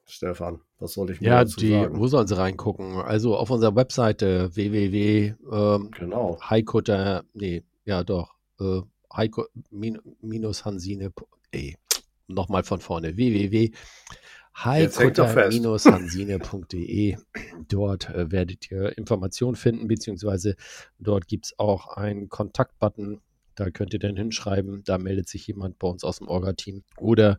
Stefan, 0.05 0.59
was 0.79 0.93
soll 0.93 1.11
ich 1.11 1.21
mir 1.21 1.27
ja, 1.27 1.43
dazu 1.43 1.59
die, 1.59 1.71
sagen? 1.71 1.97
Wo 1.97 2.07
sollen 2.07 2.27
sie 2.27 2.37
reingucken? 2.37 2.97
Also 2.97 3.37
auf 3.37 3.49
unserer 3.49 3.75
Webseite 3.75 4.53
www. 4.55 5.35
Ähm, 5.51 5.91
genau. 5.91 6.37
Heiko, 6.41 6.81
nee, 7.33 7.63
ja 7.85 8.03
doch. 8.03 8.35
Äh, 8.59 8.81
Heiko 9.13 9.45
minus 9.69 10.65
Hansine. 10.65 11.13
Ey, 11.51 11.77
nochmal 12.27 12.63
von 12.63 12.79
vorne. 12.79 13.15
www 13.15 13.71
heikutter-hansine.de. 14.55 17.17
Dort 17.67 18.09
äh, 18.09 18.31
werdet 18.31 18.71
ihr 18.71 18.97
Informationen 18.97 19.55
finden, 19.55 19.87
beziehungsweise 19.87 20.55
dort 20.99 21.27
gibt 21.27 21.45
es 21.45 21.53
auch 21.57 21.97
einen 21.97 22.29
Kontaktbutton. 22.29 23.21
Da 23.55 23.69
könnt 23.69 23.93
ihr 23.93 23.99
dann 23.99 24.17
hinschreiben, 24.17 24.83
da 24.83 24.97
meldet 24.97 25.29
sich 25.29 25.45
jemand 25.47 25.79
bei 25.79 25.87
uns 25.87 26.03
aus 26.03 26.19
dem 26.19 26.27
Orga-Team. 26.27 26.83
Oder 26.97 27.37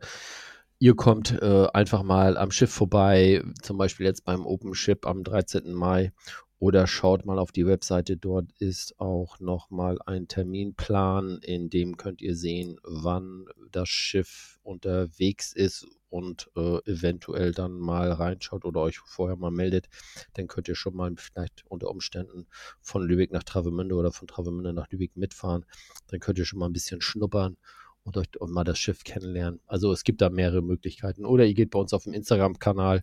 ihr 0.79 0.95
kommt 0.95 1.33
äh, 1.41 1.67
einfach 1.73 2.03
mal 2.03 2.37
am 2.37 2.51
Schiff 2.51 2.71
vorbei, 2.71 3.43
zum 3.62 3.79
Beispiel 3.79 4.07
jetzt 4.07 4.25
beim 4.25 4.47
Open 4.47 4.75
Ship 4.75 5.07
am 5.07 5.25
13. 5.25 5.73
Mai 5.73 6.12
oder 6.59 6.87
schaut 6.87 7.27
mal 7.27 7.39
auf 7.39 7.53
die 7.53 7.67
Webseite. 7.67 8.17
Dort 8.17 8.53
ist 8.59 8.99
auch 8.99 9.41
nochmal 9.41 9.99
ein 10.07 10.29
Terminplan, 10.29 11.39
in 11.43 11.71
dem 11.71 11.97
könnt 11.97 12.23
ihr 12.23 12.37
sehen, 12.37 12.79
wann 12.83 13.47
das 13.71 13.89
Schiff 13.89 14.59
unterwegs 14.63 15.53
ist 15.53 15.87
und 16.09 16.49
äh, 16.57 16.79
eventuell 16.85 17.53
dann 17.53 17.73
mal 17.73 18.13
reinschaut 18.13 18.65
oder 18.65 18.81
euch 18.83 18.99
vorher 18.99 19.37
mal 19.37 19.51
meldet, 19.51 19.89
dann 20.35 20.47
könnt 20.47 20.69
ihr 20.69 20.77
schon 20.77 20.95
mal 20.95 21.13
vielleicht 21.17 21.65
unter 21.67 21.91
Umständen 21.91 22.47
von 22.81 23.03
Lübeck 23.03 23.33
nach 23.33 23.43
Travemünde 23.43 23.97
oder 23.97 24.13
von 24.13 24.29
Travemünde 24.29 24.73
nach 24.73 24.89
Lübeck 24.91 25.17
mitfahren. 25.17 25.65
Dann 26.07 26.21
könnt 26.21 26.39
ihr 26.39 26.45
schon 26.45 26.61
mal 26.61 26.67
ein 26.67 26.73
bisschen 26.73 27.01
schnuppern 27.01 27.57
und 28.05 28.17
euch 28.17 28.29
und 28.39 28.53
mal 28.53 28.65
das 28.65 28.79
Schiff 28.79 29.03
kennenlernen. 29.03 29.61
Also 29.67 29.91
es 29.93 30.05
gibt 30.05 30.21
da 30.21 30.31
mehrere 30.31 30.63
Möglichkeiten. 30.63 31.25
Oder 31.25 31.47
ihr 31.47 31.55
geht 31.55 31.71
bei 31.71 31.81
uns 31.81 31.93
auf 31.93 32.05
dem 32.05 32.13
Instagram-Kanal, 32.13 33.03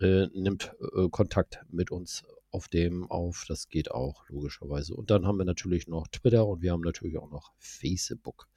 äh, 0.00 0.28
nimmt 0.32 0.72
äh, 0.94 1.08
Kontakt 1.08 1.60
mit 1.68 1.90
uns 1.90 2.22
auf 2.52 2.68
dem 2.68 3.10
auf. 3.10 3.44
Das 3.48 3.68
geht 3.68 3.90
auch 3.90 4.28
logischerweise. 4.28 4.94
Und 4.94 5.10
dann 5.10 5.26
haben 5.26 5.38
wir 5.38 5.44
natürlich 5.44 5.88
noch 5.88 6.06
Twitter 6.08 6.46
und 6.46 6.62
wir 6.62 6.72
haben 6.72 6.82
natürlich 6.82 7.18
auch 7.18 7.30
noch 7.30 7.52
Facebook. 7.58 8.48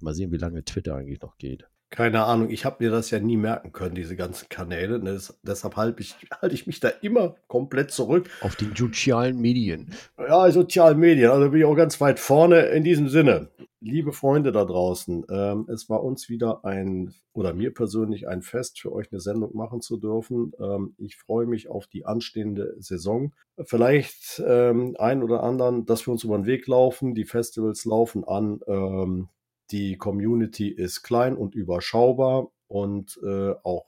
Mal 0.00 0.14
sehen, 0.14 0.32
wie 0.32 0.38
lange 0.38 0.64
Twitter 0.64 0.94
eigentlich 0.96 1.20
noch 1.20 1.36
geht. 1.36 1.68
Keine 1.90 2.22
Ahnung, 2.24 2.50
ich 2.50 2.64
habe 2.64 2.84
mir 2.84 2.90
das 2.92 3.10
ja 3.10 3.18
nie 3.18 3.36
merken 3.36 3.72
können, 3.72 3.96
diese 3.96 4.14
ganzen 4.14 4.48
Kanäle. 4.48 5.00
Ne? 5.00 5.14
Das, 5.14 5.40
deshalb 5.42 5.76
halte 5.76 6.00
ich, 6.02 6.14
halt 6.40 6.52
ich 6.52 6.68
mich 6.68 6.78
da 6.78 6.88
immer 6.88 7.34
komplett 7.48 7.90
zurück. 7.90 8.30
Auf 8.42 8.54
den 8.54 8.76
sozialen 8.76 9.40
Medien. 9.40 9.92
Ja, 10.16 10.48
sozialen 10.52 10.98
Medien. 10.98 11.30
Also 11.30 11.50
bin 11.50 11.60
ich 11.60 11.66
auch 11.66 11.74
ganz 11.74 12.00
weit 12.00 12.20
vorne. 12.20 12.60
In 12.66 12.84
diesem 12.84 13.08
Sinne, 13.08 13.48
liebe 13.80 14.12
Freunde 14.12 14.52
da 14.52 14.64
draußen, 14.64 15.26
ähm, 15.30 15.66
es 15.68 15.88
war 15.88 16.04
uns 16.04 16.28
wieder 16.28 16.64
ein, 16.64 17.12
oder 17.32 17.54
mir 17.54 17.74
persönlich 17.74 18.28
ein 18.28 18.42
Fest, 18.42 18.80
für 18.80 18.92
euch 18.92 19.10
eine 19.10 19.20
Sendung 19.20 19.56
machen 19.56 19.80
zu 19.80 19.96
dürfen. 19.96 20.52
Ähm, 20.60 20.94
ich 20.96 21.16
freue 21.16 21.46
mich 21.46 21.68
auf 21.68 21.88
die 21.88 22.06
anstehende 22.06 22.76
Saison. 22.78 23.32
Vielleicht 23.64 24.40
ähm, 24.46 24.94
ein 24.96 25.24
oder 25.24 25.42
anderen, 25.42 25.86
dass 25.86 26.06
wir 26.06 26.12
uns 26.12 26.22
über 26.22 26.38
den 26.38 26.46
Weg 26.46 26.68
laufen. 26.68 27.16
Die 27.16 27.24
Festivals 27.24 27.84
laufen 27.84 28.22
an. 28.24 28.60
Ähm, 28.68 29.28
die 29.70 29.96
Community 29.96 30.68
ist 30.68 31.02
klein 31.02 31.36
und 31.36 31.54
überschaubar 31.54 32.48
und 32.68 33.18
äh, 33.22 33.54
auch 33.62 33.86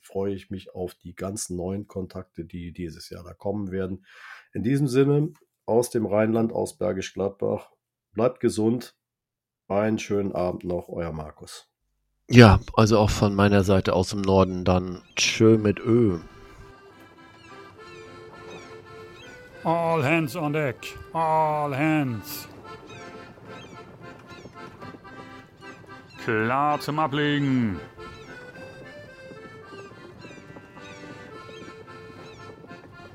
freue 0.00 0.34
ich 0.34 0.50
mich 0.50 0.74
auf 0.74 0.94
die 0.94 1.14
ganzen 1.14 1.56
neuen 1.56 1.86
Kontakte, 1.86 2.44
die 2.44 2.72
dieses 2.72 3.10
Jahr 3.10 3.22
da 3.22 3.34
kommen 3.34 3.70
werden. 3.70 4.04
In 4.52 4.62
diesem 4.62 4.88
Sinne, 4.88 5.32
aus 5.66 5.90
dem 5.90 6.06
Rheinland, 6.06 6.52
aus 6.52 6.76
Bergisch 6.78 7.14
Gladbach, 7.14 7.70
bleibt 8.12 8.40
gesund. 8.40 8.96
Einen 9.68 10.00
schönen 10.00 10.32
Abend 10.32 10.64
noch, 10.64 10.88
euer 10.88 11.12
Markus. 11.12 11.68
Ja, 12.28 12.58
also 12.74 12.98
auch 12.98 13.10
von 13.10 13.34
meiner 13.34 13.62
Seite 13.62 13.92
aus 13.92 14.10
dem 14.10 14.20
Norden 14.20 14.64
dann 14.64 15.02
tschö 15.14 15.58
mit 15.58 15.78
Ö. 15.78 16.18
All 19.62 20.02
hands 20.02 20.34
on 20.34 20.52
deck. 20.52 20.76
All 21.12 21.76
hands. 21.76 22.49
Klar 26.24 26.80
zum 26.80 26.98
Ablegen. 26.98 27.80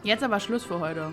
Jetzt 0.04 0.24
aber 0.24 0.40
Schluss 0.40 0.64
für 0.64 0.80
heute. 0.80 1.12